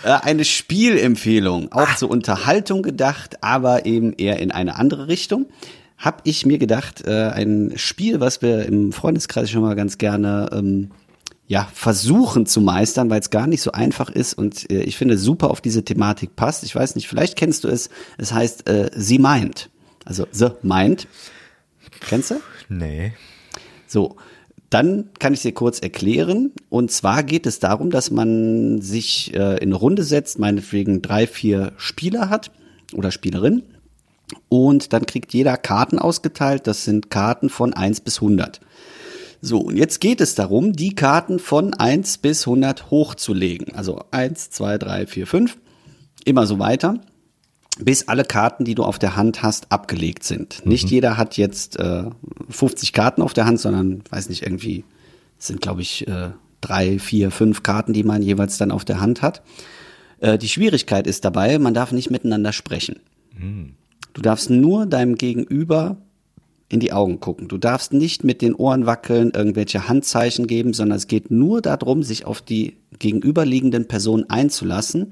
Äh, 0.04 0.08
eine 0.22 0.44
Spielempfehlung, 0.44 1.72
auch 1.72 1.94
zur 1.96 2.10
Unterhaltung 2.10 2.82
gedacht, 2.82 3.42
aber 3.42 3.86
eben 3.86 4.12
eher 4.12 4.38
in 4.38 4.50
eine 4.50 4.76
andere 4.76 5.08
Richtung. 5.08 5.46
Hab 6.00 6.22
ich 6.24 6.46
mir 6.46 6.58
gedacht, 6.58 7.06
äh, 7.06 7.28
ein 7.28 7.74
Spiel, 7.76 8.20
was 8.20 8.42
wir 8.42 8.64
im 8.64 8.90
Freundeskreis 8.90 9.50
schon 9.50 9.62
mal 9.62 9.76
ganz 9.76 9.98
gerne 9.98 10.50
ähm, 10.52 10.90
ja, 11.46 11.68
versuchen 11.74 12.46
zu 12.46 12.60
meistern, 12.60 13.10
weil 13.10 13.20
es 13.20 13.30
gar 13.30 13.46
nicht 13.46 13.60
so 13.60 13.72
einfach 13.72 14.08
ist 14.08 14.34
und 14.34 14.70
äh, 14.70 14.82
ich 14.82 14.96
finde 14.96 15.18
super 15.18 15.50
auf 15.50 15.60
diese 15.60 15.84
Thematik 15.84 16.36
passt. 16.36 16.64
Ich 16.64 16.74
weiß 16.74 16.94
nicht, 16.94 17.06
vielleicht 17.06 17.36
kennst 17.36 17.64
du 17.64 17.68
es. 17.68 17.90
Es 18.18 18.32
heißt 18.32 18.68
äh, 18.68 18.90
Sie 18.94 19.18
meint. 19.18 19.68
Also 20.04 20.26
The 20.32 20.50
Mind. 20.62 21.06
Kennst 22.00 22.30
du? 22.30 22.40
Nee. 22.68 23.12
So, 23.86 24.16
dann 24.70 25.10
kann 25.18 25.34
ich 25.34 25.42
dir 25.42 25.52
kurz 25.52 25.80
erklären. 25.80 26.52
Und 26.68 26.92
zwar 26.92 27.24
geht 27.24 27.46
es 27.46 27.58
darum, 27.58 27.90
dass 27.90 28.10
man 28.10 28.80
sich 28.80 29.34
äh, 29.34 29.56
in 29.56 29.70
eine 29.70 29.74
Runde 29.74 30.04
setzt, 30.04 30.38
meinetwegen 30.38 31.02
drei, 31.02 31.26
vier 31.26 31.72
Spieler 31.76 32.30
hat 32.30 32.52
oder 32.94 33.10
Spielerin. 33.10 33.64
Und 34.48 34.92
dann 34.92 35.06
kriegt 35.06 35.32
jeder 35.32 35.56
Karten 35.56 35.98
ausgeteilt. 35.98 36.66
Das 36.66 36.84
sind 36.84 37.10
Karten 37.10 37.50
von 37.50 37.72
1 37.72 38.00
bis 38.00 38.16
100. 38.20 38.60
So, 39.42 39.58
und 39.58 39.76
jetzt 39.76 40.00
geht 40.00 40.20
es 40.20 40.34
darum, 40.34 40.74
die 40.74 40.94
Karten 40.94 41.38
von 41.38 41.74
1 41.74 42.18
bis 42.18 42.46
100 42.46 42.90
hochzulegen. 42.90 43.74
Also 43.74 44.04
1, 44.10 44.50
2, 44.50 44.78
3, 44.78 45.06
4, 45.06 45.26
5. 45.26 45.58
Immer 46.24 46.46
so 46.46 46.58
weiter 46.58 47.00
bis 47.84 48.08
alle 48.08 48.24
Karten, 48.24 48.64
die 48.64 48.74
du 48.74 48.82
auf 48.84 48.98
der 48.98 49.16
Hand 49.16 49.42
hast, 49.42 49.70
abgelegt 49.72 50.24
sind. 50.24 50.64
Mhm. 50.64 50.72
Nicht 50.72 50.90
jeder 50.90 51.16
hat 51.16 51.36
jetzt 51.36 51.78
äh, 51.78 52.04
50 52.48 52.92
Karten 52.92 53.22
auf 53.22 53.32
der 53.32 53.46
Hand, 53.46 53.60
sondern, 53.60 54.02
weiß 54.10 54.28
nicht, 54.28 54.42
irgendwie 54.42 54.84
sind, 55.38 55.60
glaube 55.60 55.82
ich, 55.82 56.06
äh, 56.06 56.30
drei, 56.60 56.98
vier, 56.98 57.30
fünf 57.30 57.62
Karten, 57.62 57.92
die 57.92 58.04
man 58.04 58.22
jeweils 58.22 58.58
dann 58.58 58.70
auf 58.70 58.84
der 58.84 59.00
Hand 59.00 59.22
hat. 59.22 59.42
Äh, 60.18 60.38
die 60.38 60.48
Schwierigkeit 60.48 61.06
ist 61.06 61.24
dabei, 61.24 61.58
man 61.58 61.74
darf 61.74 61.92
nicht 61.92 62.10
miteinander 62.10 62.52
sprechen. 62.52 63.00
Mhm. 63.38 63.74
Du 64.12 64.22
darfst 64.22 64.50
nur 64.50 64.86
deinem 64.86 65.14
Gegenüber 65.14 65.98
in 66.68 66.80
die 66.80 66.92
Augen 66.92 67.20
gucken. 67.20 67.48
Du 67.48 67.58
darfst 67.58 67.92
nicht 67.92 68.22
mit 68.24 68.42
den 68.42 68.54
Ohren 68.54 68.86
wackeln, 68.86 69.32
irgendwelche 69.34 69.88
Handzeichen 69.88 70.46
geben, 70.46 70.72
sondern 70.72 70.96
es 70.96 71.08
geht 71.08 71.30
nur 71.30 71.60
darum, 71.60 72.02
sich 72.02 72.24
auf 72.24 72.40
die 72.40 72.76
gegenüberliegenden 72.98 73.88
Personen 73.88 74.30
einzulassen 74.30 75.08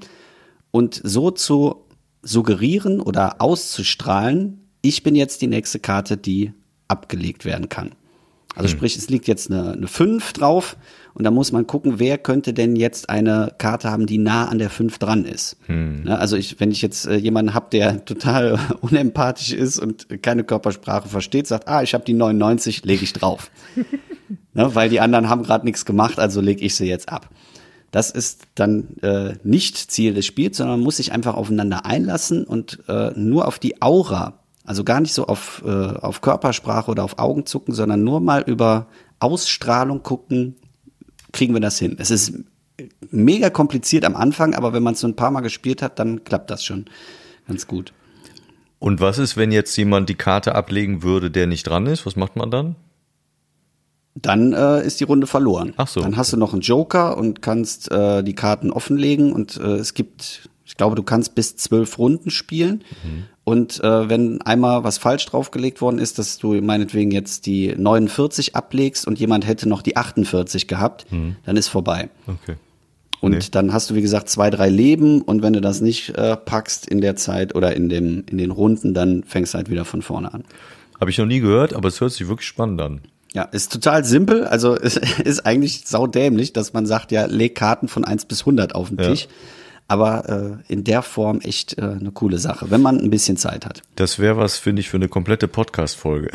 und 0.71 1.01
so 1.03 1.31
zu 1.31 1.83
suggerieren 2.21 2.99
oder 2.99 3.41
auszustrahlen, 3.41 4.61
ich 4.81 5.03
bin 5.03 5.15
jetzt 5.15 5.41
die 5.41 5.47
nächste 5.47 5.79
Karte, 5.79 6.15
die 6.15 6.53
abgelegt 6.87 7.45
werden 7.45 7.69
kann. 7.69 7.91
Also 8.55 8.69
hm. 8.69 8.77
sprich, 8.77 8.97
es 8.97 9.09
liegt 9.09 9.27
jetzt 9.27 9.51
eine, 9.51 9.73
eine 9.73 9.87
5 9.87 10.33
drauf 10.33 10.75
und 11.13 11.23
da 11.23 11.31
muss 11.31 11.51
man 11.51 11.67
gucken, 11.67 11.99
wer 11.99 12.17
könnte 12.17 12.53
denn 12.53 12.75
jetzt 12.75 13.09
eine 13.09 13.53
Karte 13.57 13.91
haben, 13.91 14.05
die 14.05 14.17
nah 14.17 14.47
an 14.47 14.59
der 14.59 14.69
5 14.69 14.97
dran 14.99 15.25
ist. 15.25 15.57
Hm. 15.67 16.03
Also 16.07 16.35
ich, 16.35 16.59
wenn 16.59 16.71
ich 16.71 16.81
jetzt 16.81 17.07
äh, 17.07 17.15
jemanden 17.15 17.53
habe, 17.53 17.67
der 17.71 18.05
total 18.05 18.59
unempathisch 18.81 19.51
ist 19.53 19.79
und 19.79 20.21
keine 20.21 20.43
Körpersprache 20.43 21.09
versteht, 21.09 21.47
sagt, 21.47 21.67
ah, 21.67 21.83
ich 21.83 21.93
habe 21.93 22.05
die 22.05 22.13
99, 22.13 22.85
lege 22.85 23.03
ich 23.03 23.13
drauf. 23.13 23.51
ne, 24.53 24.75
weil 24.75 24.89
die 24.89 24.99
anderen 24.99 25.29
haben 25.29 25.43
gerade 25.43 25.65
nichts 25.65 25.85
gemacht, 25.85 26.19
also 26.19 26.41
lege 26.41 26.63
ich 26.63 26.75
sie 26.75 26.85
jetzt 26.85 27.09
ab. 27.09 27.29
Das 27.91 28.11
ist 28.11 28.43
dann 28.55 28.97
äh, 29.01 29.33
nicht 29.43 29.77
Ziel 29.77 30.13
des 30.13 30.25
Spiels, 30.25 30.57
sondern 30.57 30.77
man 30.77 30.83
muss 30.83 30.97
sich 30.97 31.11
einfach 31.11 31.35
aufeinander 31.35 31.85
einlassen 31.85 32.43
und 32.43 32.79
äh, 32.87 33.11
nur 33.15 33.47
auf 33.47 33.57
die 33.57 33.81
Aura, 33.81 34.38
also 34.69 34.83
gar 34.83 35.01
nicht 35.01 35.15
so 35.15 35.25
auf, 35.25 35.63
äh, 35.65 35.67
auf 35.67 36.21
Körpersprache 36.21 36.91
oder 36.91 37.03
auf 37.03 37.17
Augen 37.17 37.47
zucken, 37.47 37.73
sondern 37.73 38.03
nur 38.03 38.19
mal 38.19 38.43
über 38.43 38.85
Ausstrahlung 39.17 40.03
gucken, 40.03 40.57
kriegen 41.31 41.55
wir 41.55 41.59
das 41.59 41.79
hin. 41.79 41.95
Es 41.97 42.11
ist 42.11 42.35
mega 43.09 43.49
kompliziert 43.49 44.05
am 44.05 44.15
Anfang, 44.15 44.53
aber 44.53 44.71
wenn 44.71 44.83
man 44.83 44.93
es 44.93 44.99
so 44.99 45.07
ein 45.07 45.15
paar 45.15 45.31
Mal 45.31 45.41
gespielt 45.41 45.81
hat, 45.81 45.97
dann 45.97 46.23
klappt 46.23 46.51
das 46.51 46.63
schon 46.63 46.85
ganz 47.47 47.65
gut. 47.65 47.93
Und 48.77 49.01
was 49.01 49.17
ist, 49.17 49.37
wenn 49.37 49.51
jetzt 49.51 49.75
jemand 49.75 50.07
die 50.07 50.13
Karte 50.13 50.53
ablegen 50.53 51.01
würde, 51.01 51.31
der 51.31 51.47
nicht 51.47 51.63
dran 51.63 51.87
ist? 51.87 52.05
Was 52.05 52.15
macht 52.15 52.35
man 52.35 52.51
dann? 52.51 52.75
dann 54.13 54.53
äh, 54.53 54.85
ist 54.85 54.99
die 54.99 55.05
Runde 55.05 55.25
verloren. 55.25 55.73
Ach 55.77 55.87
so. 55.87 56.01
Dann 56.01 56.15
hast 56.15 56.31
du 56.31 56.37
noch 56.37 56.53
einen 56.53 56.61
Joker 56.61 57.17
und 57.17 57.41
kannst 57.41 57.91
äh, 57.91 58.23
die 58.23 58.35
Karten 58.35 58.71
offenlegen 58.71 59.33
und 59.33 59.57
äh, 59.57 59.77
es 59.77 59.95
gibt, 59.95 60.49
ich 60.63 60.77
glaube, 60.77 60.95
du 60.95 61.03
kannst 61.03 61.33
bis 61.33 61.55
zwölf 61.57 61.97
Runden 61.97 62.29
spielen. 62.29 62.83
Mhm. 63.03 63.25
Und 63.49 63.83
äh, 63.83 64.07
wenn 64.07 64.43
einmal 64.43 64.83
was 64.83 64.99
falsch 64.99 65.25
draufgelegt 65.25 65.81
worden 65.81 65.97
ist, 65.97 66.19
dass 66.19 66.37
du 66.37 66.61
meinetwegen 66.61 67.09
jetzt 67.09 67.47
die 67.47 67.73
49 67.75 68.55
ablegst 68.55 69.07
und 69.07 69.19
jemand 69.19 69.47
hätte 69.47 69.67
noch 69.67 69.81
die 69.81 69.97
48 69.97 70.67
gehabt, 70.67 71.11
mhm. 71.11 71.35
dann 71.47 71.57
ist 71.57 71.67
vorbei. 71.67 72.11
Okay. 72.27 72.57
Und 73.21 73.31
nee. 73.31 73.39
dann 73.49 73.73
hast 73.73 73.89
du, 73.89 73.95
wie 73.95 74.03
gesagt, 74.03 74.29
zwei, 74.29 74.51
drei 74.51 74.69
Leben 74.69 75.23
und 75.23 75.41
wenn 75.41 75.53
du 75.53 75.61
das 75.61 75.81
nicht 75.81 76.09
äh, 76.09 76.37
packst 76.37 76.87
in 76.87 77.01
der 77.01 77.15
Zeit 77.15 77.55
oder 77.55 77.75
in, 77.75 77.89
dem, 77.89 78.23
in 78.29 78.37
den 78.37 78.51
Runden, 78.51 78.93
dann 78.93 79.23
fängst 79.23 79.55
du 79.55 79.57
halt 79.57 79.71
wieder 79.71 79.83
von 79.83 80.03
vorne 80.03 80.31
an. 80.31 80.43
Habe 80.99 81.09
ich 81.09 81.17
noch 81.17 81.25
nie 81.25 81.39
gehört, 81.39 81.73
aber 81.73 81.87
es 81.87 81.99
hört 81.99 82.11
sich 82.11 82.27
wirklich 82.27 82.47
spannend 82.47 82.79
an. 82.81 83.01
Ja, 83.33 83.45
ist 83.45 83.73
total 83.73 84.05
simpel. 84.05 84.43
Also 84.43 84.75
es 84.75 84.95
ist 85.23 85.43
eigentlich 85.43 85.87
saudämlich, 85.87 86.53
dass 86.53 86.73
man 86.73 86.85
sagt, 86.85 87.11
ja, 87.11 87.25
leg 87.25 87.55
Karten 87.55 87.87
von 87.87 88.05
1 88.05 88.25
bis 88.25 88.41
100 88.41 88.75
auf 88.75 88.89
den 88.89 88.99
Tisch. 88.99 89.27
Aber 89.89 90.29
äh, 90.29 90.71
in 90.71 90.83
der 90.83 91.01
Form 91.01 91.41
echt 91.41 91.77
äh, 91.79 91.81
eine 91.81 92.11
coole 92.11 92.37
Sache, 92.37 92.69
wenn 92.69 92.81
man 92.81 92.99
ein 92.99 93.09
bisschen 93.09 93.37
Zeit 93.37 93.65
hat. 93.65 93.81
Das 93.95 94.19
wäre 94.19 94.37
was, 94.37 94.57
finde 94.57 94.81
ich, 94.81 94.89
für 94.89 94.97
eine 94.97 95.09
komplette 95.09 95.47
Podcast-Folge. 95.47 96.29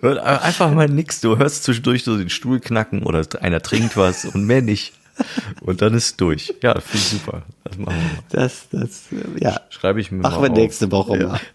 Einfach 0.02 0.72
mal 0.72 0.88
nix. 0.88 1.20
Du 1.20 1.38
hörst 1.38 1.62
zwischendurch 1.62 2.02
so 2.02 2.18
den 2.18 2.28
Stuhl 2.28 2.58
knacken 2.58 3.04
oder 3.04 3.24
einer 3.40 3.60
trinkt 3.60 3.96
was 3.96 4.24
und 4.24 4.44
mehr 4.44 4.62
nicht. 4.62 4.94
Und 5.60 5.80
dann 5.80 5.94
ist 5.94 6.20
durch. 6.20 6.54
Ja, 6.60 6.74
finde 6.80 6.98
ich 6.98 7.08
super. 7.08 7.42
Das 7.62 7.78
machen 7.78 7.94
wir 7.94 8.02
mal. 8.02 8.24
Das, 8.30 8.66
das, 8.72 9.04
ja. 9.38 9.60
Schreibe 9.70 10.00
ich 10.00 10.10
mir 10.10 10.22
Machen 10.22 10.40
mal 10.40 10.48
wir 10.50 10.56
nächste 10.56 10.90
Woche 10.90 11.18
ja. 11.18 11.28
mal. 11.28 11.40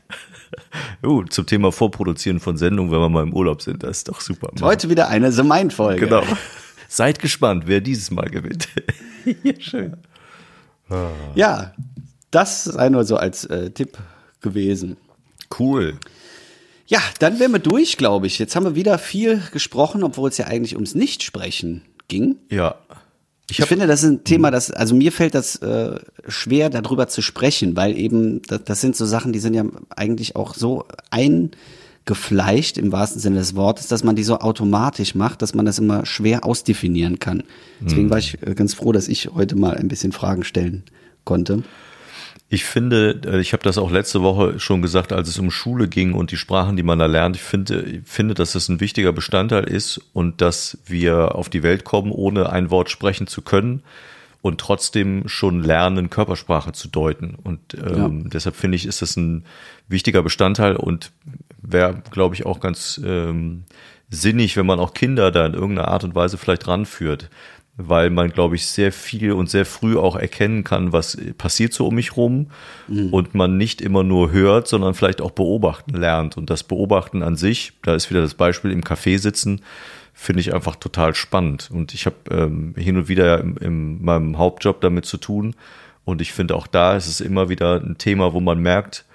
Uh, 1.04 1.26
zum 1.26 1.46
Thema 1.46 1.74
Vorproduzieren 1.74 2.40
von 2.40 2.56
Sendungen, 2.56 2.90
wenn 2.90 3.00
wir 3.00 3.10
mal 3.10 3.24
im 3.24 3.34
Urlaub 3.34 3.62
sind, 3.62 3.84
das 3.84 3.98
ist 3.98 4.08
doch 4.08 4.22
super. 4.22 4.50
Heute 4.62 4.90
wieder 4.90 5.10
eine 5.10 5.34
The 5.34 5.44
Mind 5.44 5.74
Folge. 5.74 6.06
Genau. 6.06 6.24
Seid 6.88 7.20
gespannt, 7.20 7.64
wer 7.68 7.82
dieses 7.82 8.12
Mal 8.12 8.30
gewinnt. 8.30 8.68
Schön. 9.60 9.98
Ah. 10.90 11.10
Ja, 11.36 11.74
das 12.32 12.64
sei 12.64 12.90
nur 12.90 13.04
so 13.04 13.18
als 13.18 13.46
äh, 13.46 13.72
Tipp 13.72 13.98
gewesen. 14.42 14.98
Cool. 15.60 15.98
Ja, 16.88 17.02
dann 17.20 17.40
wären 17.40 17.52
wir 17.52 17.60
durch, 17.60 17.98
glaube 17.98 18.28
ich. 18.28 18.40
Jetzt 18.40 18.56
haben 18.56 18.64
wir 18.64 18.76
wieder 18.76 18.98
viel 18.98 19.42
gesprochen, 19.52 20.04
obwohl 20.04 20.30
es 20.30 20.38
ja 20.38 20.48
eigentlich 20.48 20.76
ums 20.76 20.96
Nichtsprechen 20.96 21.82
ging. 22.08 22.38
Ja. 22.50 22.76
Ich, 23.50 23.60
ich 23.60 23.66
finde, 23.66 23.88
das 23.88 24.04
ist 24.04 24.10
ein 24.10 24.24
Thema, 24.24 24.52
das, 24.52 24.72
also 24.72 24.94
mir 24.94 25.12
fällt 25.12 25.34
das 25.34 25.58
äh, 25.58 26.00
schwer, 26.28 26.70
darüber 26.70 27.08
zu 27.08 27.22
sprechen, 27.22 27.78
weil 27.78 27.98
eben, 27.98 28.42
das, 28.44 28.64
das 28.66 28.82
sind 28.82 28.96
so 28.96 29.06
Sachen, 29.06 29.32
die 29.32 29.40
sind 29.40 29.54
ja 29.54 29.64
eigentlich 29.90 30.36
auch 30.36 30.54
so 30.54 30.86
eingefleischt 32.08 32.78
im 32.78 32.91
wahrsten 32.91 33.20
Sinne 33.20 33.39
des 33.39 33.55
Wortes, 33.55 33.88
dass 33.88 34.03
man 34.03 34.16
die 34.16 34.24
so 34.24 34.39
automatisch 34.39 35.16
macht, 35.16 35.41
dass 35.41 35.53
man 35.53 35.66
das 35.66 35.80
immer 35.80 36.05
schwer 36.05 36.45
ausdefinieren 36.45 37.20
kann. 37.20 37.43
Deswegen 37.82 38.08
mhm. 38.08 38.12
war 38.12 38.18
ich 38.18 38.41
äh, 38.41 38.55
ganz 38.55 38.74
froh, 38.74 38.91
dass 38.91 39.08
ich 39.08 39.30
heute 39.34 39.55
mal 39.55 39.76
ein 39.76 39.88
bisschen 39.88 40.12
Fragen 40.12 40.43
stellen 40.43 40.84
konnte. 41.26 41.64
Ich 42.49 42.64
finde, 42.64 43.20
äh, 43.26 43.39
ich 43.41 43.51
habe 43.51 43.64
das 43.64 43.78
auch 43.78 43.91
letzte 43.91 44.22
Woche 44.22 44.60
schon 44.60 44.82
gesagt, 44.82 45.12
als 45.12 45.28
es 45.28 45.38
um 45.38 45.51
Schule 45.51 45.89
ging 45.89 46.14
und 46.14 46.32
die 46.32 46.38
Sprachen, 46.38 46.78
die 46.78 46.84
man 46.84 46.99
da 46.99 47.08
lernt. 47.08 47.36
Ich 47.36 47.43
finde, 47.43 47.82
ich 47.82 48.01
finde, 48.05 48.34
dass 48.34 48.53
das 48.53 48.70
ein 48.70 48.80
wichtiger 48.80 49.12
Bestandteil 49.12 49.66
ist 49.66 49.99
und 50.14 50.41
dass 50.41 50.78
wir 50.86 51.36
auf 51.36 51.49
die 51.49 51.64
Welt 51.64 51.84
kommen, 51.84 52.12
ohne 52.12 52.49
ein 52.49 52.70
Wort 52.70 52.89
sprechen 52.89 53.28
zu 53.28 53.41
können 53.41 53.84
und 54.41 54.62
trotzdem 54.62 55.28
schon 55.28 55.62
lernen, 55.62 56.10
Körpersprache 56.10 56.72
zu 56.72 56.88
deuten. 56.88 57.36
Und 57.43 57.74
ähm, 57.74 58.22
ja. 58.24 58.30
deshalb 58.30 58.55
finde 58.55 58.78
ich, 58.78 58.86
ist 58.86 59.01
das 59.01 59.18
ein 59.18 59.43
wichtiger 59.89 60.24
Bestandteil 60.24 60.78
und 60.78 61.12
wäre, 61.62 62.01
glaube 62.12 62.36
ich, 62.36 62.45
auch 62.45 62.60
ganz 62.60 62.99
ähm, 63.03 63.64
sinnig, 64.10 64.58
wenn 64.58 64.66
man 64.66 64.80
auch 64.80 64.93
Kinder 64.93 65.32
da 65.32 65.45
in 65.45 65.53
irgendeiner 65.53 65.89
Art 65.89 66.03
und 66.03 66.16
Weise 66.16 66.38
vielleicht 66.38 66.68
ranführt 66.68 67.30
weil 67.78 68.10
man, 68.10 68.32
glaube 68.32 68.55
ich, 68.55 68.66
sehr 68.66 68.91
viel 68.91 69.32
und 69.32 69.49
sehr 69.49 69.66
früh 69.66 69.97
auch 69.97 70.16
erkennen 70.16 70.64
kann, 70.64 70.93
was 70.93 71.16
passiert 71.38 71.74
so 71.74 71.88
um 71.88 71.95
mich 71.95 72.18
rum 72.18 72.47
mhm. 72.88 73.14
und 73.14 73.36
man 73.36 73.58
nicht 73.58 73.82
immer 73.82 74.03
nur 74.03 74.32
hört, 74.32 74.68
sondern 74.68 74.95
vielleicht 74.95 75.22
auch 75.22 75.32
beobachten 75.32 75.93
lernt. 75.93 76.38
Und 76.38 76.49
das 76.49 76.64
Beobachten 76.64 77.22
an 77.22 77.36
sich, 77.36 77.74
da 77.84 77.93
ist 77.93 78.10
wieder 78.10 78.22
das 78.22 78.34
Beispiel 78.34 78.72
im 78.72 78.82
Café 78.82 79.20
sitzen, 79.20 79.62
finde 80.12 80.41
ich 80.41 80.55
einfach 80.55 80.76
total 80.76 81.14
spannend. 81.14 81.70
Und 81.72 81.93
ich 81.93 82.08
habe 82.08 82.16
ähm, 82.32 82.74
hin 82.76 82.97
und 82.97 83.08
wieder 83.10 83.39
in, 83.41 83.58
in 83.58 84.03
meinem 84.03 84.39
Hauptjob 84.39 84.82
damit 84.82 85.05
zu 85.05 85.18
tun. 85.18 85.55
Und 86.03 86.20
ich 86.20 86.34
finde 86.34 86.55
auch 86.55 86.66
da 86.66 86.95
ist 86.95 87.05
es 87.05 87.22
immer 87.22 87.47
wieder 87.47 87.80
ein 87.80 87.99
Thema, 87.99 88.34
wo 88.34 88.39
man 88.39 88.60
merkt, 88.60 89.05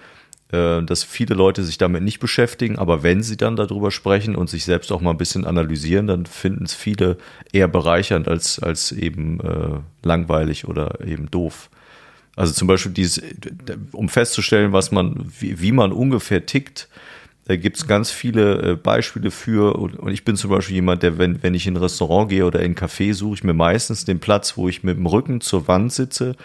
äh, 0.52 0.82
dass 0.82 1.02
viele 1.02 1.34
Leute 1.34 1.64
sich 1.64 1.78
damit 1.78 2.02
nicht 2.02 2.20
beschäftigen, 2.20 2.78
aber 2.78 3.02
wenn 3.02 3.22
sie 3.22 3.36
dann 3.36 3.56
darüber 3.56 3.90
sprechen 3.90 4.36
und 4.36 4.50
sich 4.50 4.64
selbst 4.64 4.92
auch 4.92 5.00
mal 5.00 5.10
ein 5.10 5.18
bisschen 5.18 5.46
analysieren, 5.46 6.06
dann 6.06 6.26
finden 6.26 6.64
es 6.64 6.74
viele 6.74 7.16
eher 7.52 7.68
bereichernd 7.68 8.28
als, 8.28 8.58
als 8.58 8.92
eben 8.92 9.40
äh, 9.40 9.80
langweilig 10.06 10.66
oder 10.68 11.00
eben 11.04 11.30
doof. 11.30 11.70
Also 12.36 12.52
zum 12.52 12.68
Beispiel 12.68 12.92
dieses, 12.92 13.22
um 13.92 14.08
festzustellen, 14.08 14.72
was 14.72 14.92
man, 14.92 15.32
wie, 15.38 15.60
wie 15.60 15.72
man 15.72 15.92
ungefähr 15.92 16.46
tickt, 16.46 16.88
da 17.46 17.56
gibt 17.56 17.76
es 17.76 17.86
ganz 17.86 18.10
viele 18.10 18.72
äh, 18.72 18.76
Beispiele 18.76 19.30
für. 19.30 19.76
Und, 19.76 20.08
ich 20.10 20.24
bin 20.24 20.36
zum 20.36 20.50
Beispiel 20.50 20.76
jemand, 20.76 21.02
der, 21.02 21.18
wenn, 21.18 21.42
wenn 21.42 21.54
ich 21.54 21.66
in 21.66 21.74
ein 21.74 21.82
Restaurant 21.82 22.28
gehe 22.28 22.46
oder 22.46 22.60
in 22.60 22.72
ein 22.72 22.76
Café, 22.76 23.14
suche 23.14 23.34
ich 23.34 23.44
mir 23.44 23.54
meistens 23.54 24.04
den 24.04 24.20
Platz, 24.20 24.56
wo 24.56 24.68
ich 24.68 24.84
mit 24.84 24.96
dem 24.96 25.06
Rücken 25.06 25.40
zur 25.40 25.66
Wand 25.66 25.92
sitze 25.92 26.36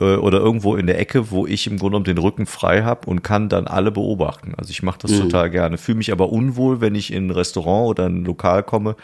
äh, 0.00 0.16
oder 0.16 0.38
irgendwo 0.38 0.76
in 0.76 0.86
der 0.86 0.98
Ecke, 0.98 1.30
wo 1.30 1.46
ich 1.46 1.66
im 1.66 1.78
Grunde 1.78 1.90
genommen 1.90 2.04
den 2.04 2.18
Rücken 2.18 2.46
frei 2.46 2.82
habe 2.82 3.08
und 3.08 3.22
kann 3.22 3.48
dann 3.48 3.66
alle 3.66 3.90
beobachten. 3.90 4.54
Also 4.56 4.70
ich 4.70 4.82
mache 4.82 4.98
das 5.02 5.12
mhm. 5.12 5.22
total 5.22 5.50
gerne. 5.50 5.78
Fühle 5.78 5.98
mich 5.98 6.12
aber 6.12 6.30
unwohl, 6.30 6.80
wenn 6.80 6.94
ich 6.94 7.12
in 7.12 7.28
ein 7.28 7.30
Restaurant 7.30 7.88
oder 7.88 8.06
ein 8.06 8.24
Lokal 8.24 8.62
komme, 8.62 8.96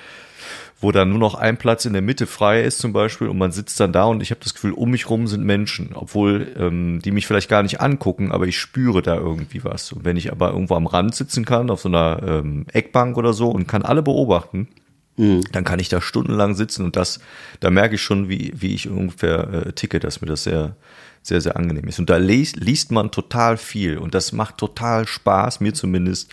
wo 0.81 0.93
dann 0.93 1.11
nur 1.11 1.19
noch 1.19 1.35
ein 1.35 1.59
Platz 1.59 1.85
in 1.85 1.93
der 1.93 2.03
Mitte 2.03 2.27
frei 2.27 2.63
ist 2.63 2.79
zum 2.79 2.93
Beispiel 2.93 3.29
und 3.29 3.37
man 3.37 3.53
sitzt 3.53 3.79
dann 3.81 3.93
da 3.93 4.05
und 4.05 4.23
ich 4.23 4.31
habe 4.31 4.41
das 4.43 4.55
Gefühl, 4.55 4.73
um 4.73 4.91
mich 4.91 5.11
rum 5.11 5.27
sind 5.27 5.45
Menschen, 5.45 5.91
obwohl 5.95 6.55
ähm, 6.59 7.01
die 7.05 7.11
mich 7.11 7.27
vielleicht 7.27 7.51
gar 7.51 7.63
nicht 7.63 7.81
angucken, 7.81 8.33
aber 8.33 8.47
ich 8.47 8.59
spüre 8.59 9.03
da 9.03 9.17
irgendwie 9.17 9.63
was. 9.63 9.93
Und 9.93 10.05
wenn 10.05 10.17
ich 10.17 10.33
aber 10.33 10.53
irgendwo 10.53 10.75
am 10.77 10.87
Rand 10.87 11.15
sitzen 11.15 11.45
kann, 11.45 11.71
auf 11.71 11.83
so 11.83 11.89
einer 11.89 12.23
ähm, 12.27 12.65
Eckbank 12.73 13.19
oder 13.19 13.35
so 13.35 13.51
und 13.51 13.69
kann 13.69 13.83
alle 13.83 14.03
beobachten, 14.03 14.69
Mhm. 15.17 15.43
Dann 15.53 15.65
kann 15.65 15.79
ich 15.79 15.89
da 15.89 16.01
stundenlang 16.01 16.55
sitzen 16.55 16.85
und 16.85 16.97
das, 16.97 17.21
da 17.61 17.71
merke 17.71 17.97
ich 17.97 18.03
schon, 18.03 18.29
wie, 18.29 18.53
wie 18.55 18.75
ich 18.75 18.89
ungefähr 18.89 19.67
äh, 19.67 19.73
ticke, 19.73 20.01
dass 20.01 20.21
mir 20.21 20.29
das 20.29 20.45
sehr, 20.45 20.77
sehr, 21.23 21.41
sehr 21.41 21.57
angenehm 21.57 21.89
ist. 21.89 21.99
Und 21.99 22.11
da 22.11 22.17
liest, 22.17 22.57
liest 22.57 22.93
man 22.93 23.11
total 23.11 23.57
viel 23.57 23.99
und 23.99 24.15
das 24.15 24.33
macht 24.33 24.59
total 24.59 25.07
Spaß, 25.07 25.61
mir 25.61 25.75
zumindest, 25.75 26.33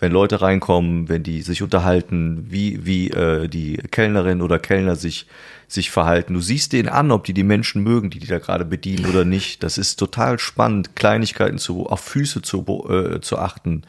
wenn 0.00 0.12
Leute 0.12 0.40
reinkommen, 0.40 1.08
wenn 1.08 1.24
die 1.24 1.42
sich 1.42 1.62
unterhalten, 1.62 2.46
wie, 2.48 2.86
wie 2.86 3.10
äh, 3.10 3.48
die 3.48 3.78
Kellnerin 3.90 4.42
oder 4.42 4.60
Kellner 4.60 4.94
sich, 4.94 5.26
sich 5.66 5.90
verhalten. 5.90 6.34
Du 6.34 6.40
siehst 6.40 6.72
denen 6.72 6.88
an, 6.88 7.10
ob 7.10 7.24
die 7.24 7.34
die 7.34 7.42
Menschen 7.42 7.82
mögen, 7.82 8.10
die 8.10 8.20
die 8.20 8.28
da 8.28 8.38
gerade 8.38 8.64
bedienen 8.64 9.06
oder 9.06 9.24
nicht. 9.24 9.64
Das 9.64 9.76
ist 9.76 9.96
total 9.96 10.38
spannend, 10.38 10.94
Kleinigkeiten 10.94 11.58
zu, 11.58 11.86
auf 11.86 12.00
Füße 12.00 12.42
zu, 12.42 12.64
äh, 12.88 13.20
zu 13.20 13.38
achten 13.38 13.82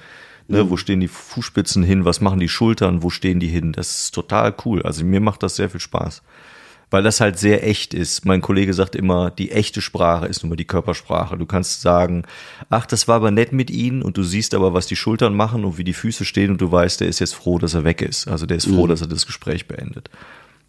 Ne, 0.50 0.64
mhm. 0.64 0.72
Wo 0.72 0.78
stehen 0.78 1.00
die 1.00 1.08
Fußspitzen 1.08 1.84
hin? 1.84 2.06
Was 2.06 2.22
machen 2.22 2.40
die 2.40 2.50
Schultern? 2.50 3.04
Wo 3.04 3.12
stehen 3.12 3.40
die 3.40 3.48
hin? 3.48 3.72
Das 3.72 4.02
ist 4.02 4.16
total 4.16 4.54
cool. 4.66 4.82
Also 4.82 5.06
mir 5.06 5.22
macht 5.22 5.44
das 5.44 5.56
sehr 5.56 5.70
viel 5.70 5.80
Spaß. 5.80 6.24
Weil 6.90 7.04
das 7.04 7.22
halt 7.22 7.38
sehr 7.38 7.68
echt 7.68 7.94
ist. 7.94 8.26
Mein 8.26 8.42
Kollege 8.42 8.74
sagt 8.74 8.96
immer, 8.96 9.30
die 9.30 9.52
echte 9.52 9.80
Sprache 9.80 10.26
ist 10.26 10.44
mal 10.44 10.56
die 10.56 10.66
Körpersprache. 10.66 11.38
Du 11.38 11.46
kannst 11.46 11.82
sagen, 11.82 12.24
ach, 12.72 12.88
das 12.88 13.08
war 13.08 13.18
aber 13.18 13.30
nett 13.30 13.54
mit 13.54 13.70
ihnen 13.70 14.02
und 14.02 14.18
du 14.18 14.24
siehst 14.24 14.56
aber, 14.56 14.74
was 14.74 14.88
die 14.88 14.96
Schultern 14.96 15.36
machen 15.36 15.66
und 15.66 15.78
wie 15.78 15.84
die 15.84 15.94
Füße 15.94 16.26
stehen 16.26 16.50
und 16.50 16.62
du 16.62 16.72
weißt, 16.72 17.00
der 17.00 17.08
ist 17.08 17.20
jetzt 17.20 17.36
froh, 17.36 17.60
dass 17.60 17.76
er 17.76 17.84
weg 17.84 18.02
ist. 18.02 18.28
Also 18.28 18.48
der 18.48 18.58
ist 18.58 18.66
froh, 18.66 18.86
mhm. 18.86 18.90
dass 18.90 19.02
er 19.02 19.08
das 19.08 19.28
Gespräch 19.28 19.68
beendet. 19.68 20.10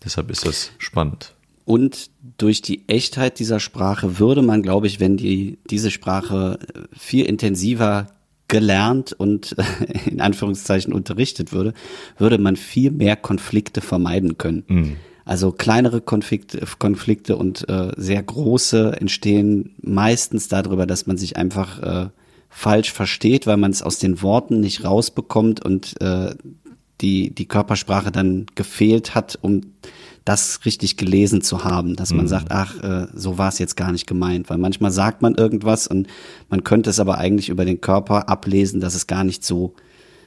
Deshalb 0.05 0.31
ist 0.31 0.47
das 0.47 0.72
spannend. 0.76 1.35
Und 1.64 2.11
durch 2.37 2.61
die 2.61 2.87
Echtheit 2.87 3.39
dieser 3.39 3.61
Sprache 3.61 4.18
würde 4.18 4.43
man, 4.43 4.62
glaube 4.62 4.89
ich, 4.89 5.01
wenn 5.01 5.16
die, 5.16 5.59
diese 5.70 5.91
Sprache 5.91 6.59
viel 6.93 7.24
intensiver 7.24 8.09
gelernt 8.51 9.14
und 9.14 9.57
in 10.07 10.20
Anführungszeichen 10.20 10.92
unterrichtet 10.92 11.53
würde, 11.53 11.72
würde 12.18 12.36
man 12.36 12.57
viel 12.57 12.90
mehr 12.90 13.16
Konflikte 13.16 13.80
vermeiden 13.80 14.36
können. 14.36 14.64
Mhm. 14.66 14.96
Also 15.24 15.53
kleinere 15.53 16.01
Konflikte, 16.01 16.61
Konflikte 16.78 17.36
und 17.36 17.68
äh, 17.68 17.92
sehr 17.96 18.22
große 18.22 19.01
entstehen 19.01 19.74
meistens 19.80 20.48
darüber, 20.48 20.86
dass 20.86 21.07
man 21.07 21.16
sich 21.16 21.36
einfach 21.36 21.78
äh, 21.82 22.09
falsch 22.48 22.92
versteht, 22.92 23.46
weil 23.46 23.57
man 23.57 23.70
es 23.70 23.82
aus 23.82 23.98
den 23.98 24.22
Worten 24.22 24.61
nicht 24.61 24.84
rausbekommt 24.84 25.64
und 25.64 26.01
äh, 26.01 26.34
die, 27.01 27.32
die 27.32 27.46
Körpersprache 27.46 28.11
dann 28.11 28.46
gefehlt 28.57 29.14
hat, 29.14 29.38
um 29.40 29.61
das 30.25 30.64
richtig 30.64 30.97
gelesen 30.97 31.41
zu 31.43 31.64
haben, 31.64 31.97
dass 31.97 32.12
man 32.12 32.27
mhm. 32.27 32.29
sagt, 32.29 32.51
ach, 32.51 32.83
äh, 32.83 33.07
so 33.14 33.39
war 33.39 33.49
es 33.49 33.59
jetzt 33.59 33.77
gar 33.77 33.93
nicht 33.93 34.07
gemeint, 34.07 34.51
weil 34.51 34.59
manchmal 34.59 34.91
sagt 34.91 35.23
man 35.23 35.35
irgendwas 35.35 35.87
und 35.87 36.09
man 36.49 36.64
könnte 36.64 36.91
es 36.91 37.01
aber 37.01 37.18
eigentlich 37.18 37.49
über 37.49 37.64
den 37.64 37.81
Körper 37.81 38.29
ablesen, 38.29 38.81
dass 38.81 38.95
es 38.95 39.07
gar 39.07 39.25
nicht 39.25 39.45
so 39.45 39.75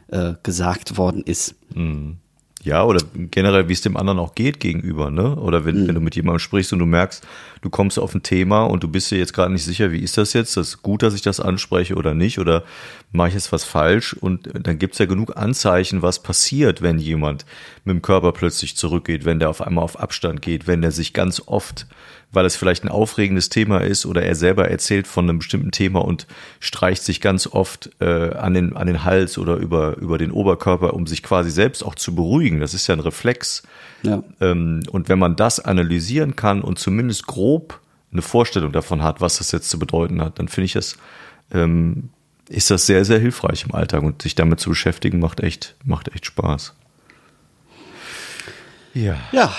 äh, 0.08 0.34
gesagt 0.44 0.98
worden 0.98 1.24
ist. 1.24 1.56
Mhm. 1.76 2.18
Ja, 2.64 2.86
oder 2.86 3.02
generell, 3.14 3.68
wie 3.68 3.74
es 3.74 3.82
dem 3.82 3.98
anderen 3.98 4.20
auch 4.20 4.36
geht 4.36 4.62
gegenüber, 4.62 5.12
ne? 5.12 5.36
Oder 5.36 5.66
wenn, 5.66 5.84
mhm. 5.84 5.88
wenn 5.88 5.96
du 5.96 6.02
mit 6.02 6.16
jemandem 6.16 6.40
sprichst 6.40 6.72
und 6.72 6.80
du 6.80 6.86
merkst, 6.86 7.28
du 7.62 7.70
kommst 7.70 8.00
auf 8.00 8.16
ein 8.16 8.24
Thema 8.24 8.64
und 8.64 8.84
du 8.84 8.88
bist 8.88 9.12
dir 9.12 9.18
jetzt 9.18 9.34
gerade 9.34 9.52
nicht 9.52 9.66
sicher, 9.66 9.92
wie 9.92 10.00
ist 10.00 10.18
das 10.18 10.32
jetzt? 10.32 10.56
Das 10.56 10.70
ist 10.70 10.82
gut, 10.82 11.04
dass 11.04 11.14
ich 11.14 11.22
das 11.22 11.42
anspreche 11.42 11.96
oder 11.96 12.14
nicht? 12.14 12.40
Oder 12.40 12.64
mache 13.12 13.28
ich 13.28 13.34
jetzt 13.34 13.52
was 13.52 13.66
falsch? 13.66 14.14
Und 14.14 14.50
dann 14.54 14.80
gibt's 14.80 14.98
ja 14.98 15.06
genug 15.06 15.36
Anzeichen, 15.36 16.02
was 16.02 16.24
passiert, 16.24 16.82
wenn 16.82 17.00
jemand 17.00 17.46
mit 17.84 17.96
dem 17.96 18.02
Körper 18.02 18.32
plötzlich 18.32 18.78
zurückgeht, 18.78 19.26
wenn 19.26 19.40
der 19.40 19.50
auf 19.50 19.62
einmal 19.62 19.84
auf 19.84 20.00
Abstand 20.00 20.42
geht, 20.42 20.66
wenn 20.66 20.82
der 20.82 20.92
sich 20.92 21.12
ganz 21.12 21.42
oft 21.46 21.86
weil 22.34 22.46
es 22.46 22.56
vielleicht 22.56 22.84
ein 22.84 22.90
aufregendes 22.90 23.50
Thema 23.50 23.80
ist 23.80 24.06
oder 24.06 24.24
er 24.24 24.36
selber 24.36 24.70
erzählt 24.70 25.08
von 25.08 25.30
einem 25.30 25.38
bestimmten 25.38 25.72
Thema 25.72 26.04
und 26.04 26.28
streicht 26.60 27.04
sich 27.04 27.22
ganz 27.22 27.48
oft 27.48 27.92
äh, 28.02 28.34
an, 28.34 28.56
den, 28.56 28.76
an 28.76 28.88
den 28.88 29.04
Hals 29.04 29.38
oder 29.38 29.56
über, 29.56 29.98
über 29.98 30.18
den 30.18 30.32
Oberkörper, 30.32 30.94
um 30.94 31.08
sich 31.08 31.24
quasi 31.24 31.52
selbst 31.52 31.84
auch 31.84 31.96
zu 31.96 32.16
beruhigen. 32.16 32.60
Das 32.60 32.74
ist 32.74 32.88
ja 32.88 32.96
ein 32.96 33.00
Reflex. 33.00 33.64
Ja. 34.02 34.24
Ähm, 34.42 34.82
und 34.92 35.10
wenn 35.10 35.20
man 35.20 35.36
das 35.36 35.60
analysieren 35.60 36.36
kann 36.36 36.62
und 36.62 36.80
zumindest 36.80 37.28
grob 37.28 37.80
eine 38.12 38.22
Vorstellung 38.22 38.72
davon 38.72 39.04
hat, 39.04 39.22
was 39.22 39.38
das 39.38 39.52
jetzt 39.52 39.70
zu 39.70 39.80
bedeuten 39.80 40.22
hat, 40.22 40.40
dann 40.40 40.48
finde 40.48 40.66
ich 40.66 40.74
das, 40.74 40.98
ähm, 41.52 42.10
ist 42.50 42.72
das 42.72 42.86
sehr, 42.86 43.06
sehr 43.06 43.20
hilfreich 43.20 43.64
im 43.64 43.74
Alltag 43.74 44.04
und 44.04 44.22
sich 44.22 44.36
damit 44.36 44.60
zu 44.60 44.70
beschäftigen 44.70 45.20
macht 45.20 45.40
echt, 45.40 45.76
macht 45.84 46.10
echt 46.10 46.26
Spaß. 46.26 46.74
Ja. 48.94 49.18
Ja, 49.32 49.54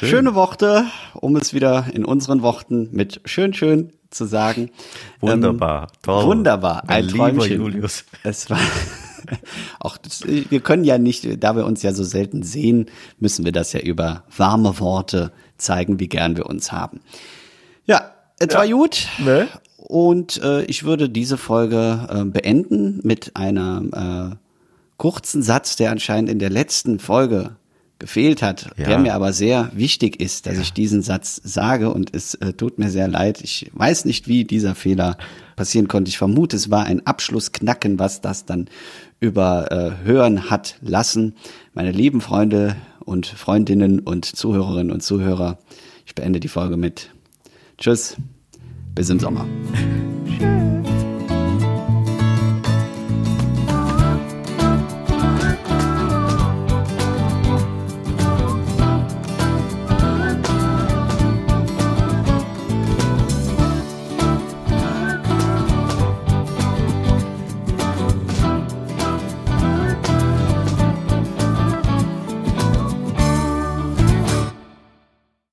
Schön. 0.00 0.08
Schöne 0.08 0.34
Worte, 0.34 0.86
um 1.12 1.36
es 1.36 1.52
wieder 1.52 1.84
in 1.92 2.06
unseren 2.06 2.40
Worten 2.40 2.88
mit 2.90 3.20
schön, 3.26 3.52
schön 3.52 3.92
zu 4.08 4.24
sagen. 4.24 4.70
Wunderbar, 5.20 5.82
ähm, 5.82 5.98
toll. 6.00 6.24
Wunderbar, 6.24 6.88
ein 6.88 7.04
mein 7.14 7.36
Träumchen. 7.36 7.60
Julius. 7.60 8.06
Es 8.22 8.48
war 8.48 8.58
auch 9.78 9.98
das, 9.98 10.24
wir 10.26 10.60
können 10.60 10.84
ja 10.84 10.96
nicht, 10.96 11.44
da 11.44 11.54
wir 11.54 11.66
uns 11.66 11.82
ja 11.82 11.92
so 11.92 12.02
selten 12.02 12.42
sehen, 12.42 12.86
müssen 13.18 13.44
wir 13.44 13.52
das 13.52 13.74
ja 13.74 13.80
über 13.80 14.24
warme 14.34 14.80
Worte 14.80 15.32
zeigen, 15.58 16.00
wie 16.00 16.08
gern 16.08 16.34
wir 16.34 16.46
uns 16.46 16.72
haben. 16.72 17.02
Ja, 17.84 18.10
es 18.38 18.54
ja. 18.54 18.60
war 18.60 18.68
gut. 18.68 19.06
Ne? 19.18 19.48
Und 19.76 20.42
äh, 20.42 20.62
ich 20.62 20.84
würde 20.84 21.10
diese 21.10 21.36
Folge 21.36 22.08
äh, 22.08 22.24
beenden 22.24 23.00
mit 23.02 23.36
einem 23.36 23.90
äh, 23.92 24.34
kurzen 24.96 25.42
Satz, 25.42 25.76
der 25.76 25.90
anscheinend 25.90 26.30
in 26.30 26.38
der 26.38 26.48
letzten 26.48 27.00
Folge 27.00 27.56
gefehlt 28.00 28.42
hat, 28.42 28.70
ja. 28.76 28.86
der 28.86 28.98
mir 28.98 29.14
aber 29.14 29.32
sehr 29.32 29.70
wichtig 29.72 30.20
ist, 30.20 30.46
dass 30.46 30.56
ja. 30.56 30.62
ich 30.62 30.72
diesen 30.72 31.02
Satz 31.02 31.40
sage 31.44 31.92
und 31.92 32.14
es 32.14 32.34
äh, 32.34 32.52
tut 32.52 32.78
mir 32.78 32.90
sehr 32.90 33.06
leid. 33.06 33.40
Ich 33.42 33.70
weiß 33.74 34.06
nicht, 34.06 34.26
wie 34.26 34.44
dieser 34.44 34.74
Fehler 34.74 35.16
passieren 35.54 35.86
konnte. 35.86 36.08
Ich 36.08 36.18
vermute, 36.18 36.56
es 36.56 36.70
war 36.70 36.86
ein 36.86 37.06
Abschlussknacken, 37.06 38.00
was 38.00 38.20
das 38.20 38.46
dann 38.46 38.68
überhören 39.20 40.38
äh, 40.38 40.40
hat 40.50 40.76
lassen. 40.80 41.34
Meine 41.74 41.92
lieben 41.92 42.20
Freunde 42.20 42.74
und 43.04 43.26
Freundinnen 43.26 44.00
und 44.00 44.24
Zuhörerinnen 44.24 44.90
und 44.90 45.02
Zuhörer, 45.02 45.58
ich 46.06 46.14
beende 46.16 46.40
die 46.40 46.48
Folge 46.48 46.76
mit 46.76 47.10
Tschüss, 47.78 48.16
bis 48.94 49.10
im 49.10 49.20
Sommer. 49.20 49.46
Tschüss. 50.40 50.79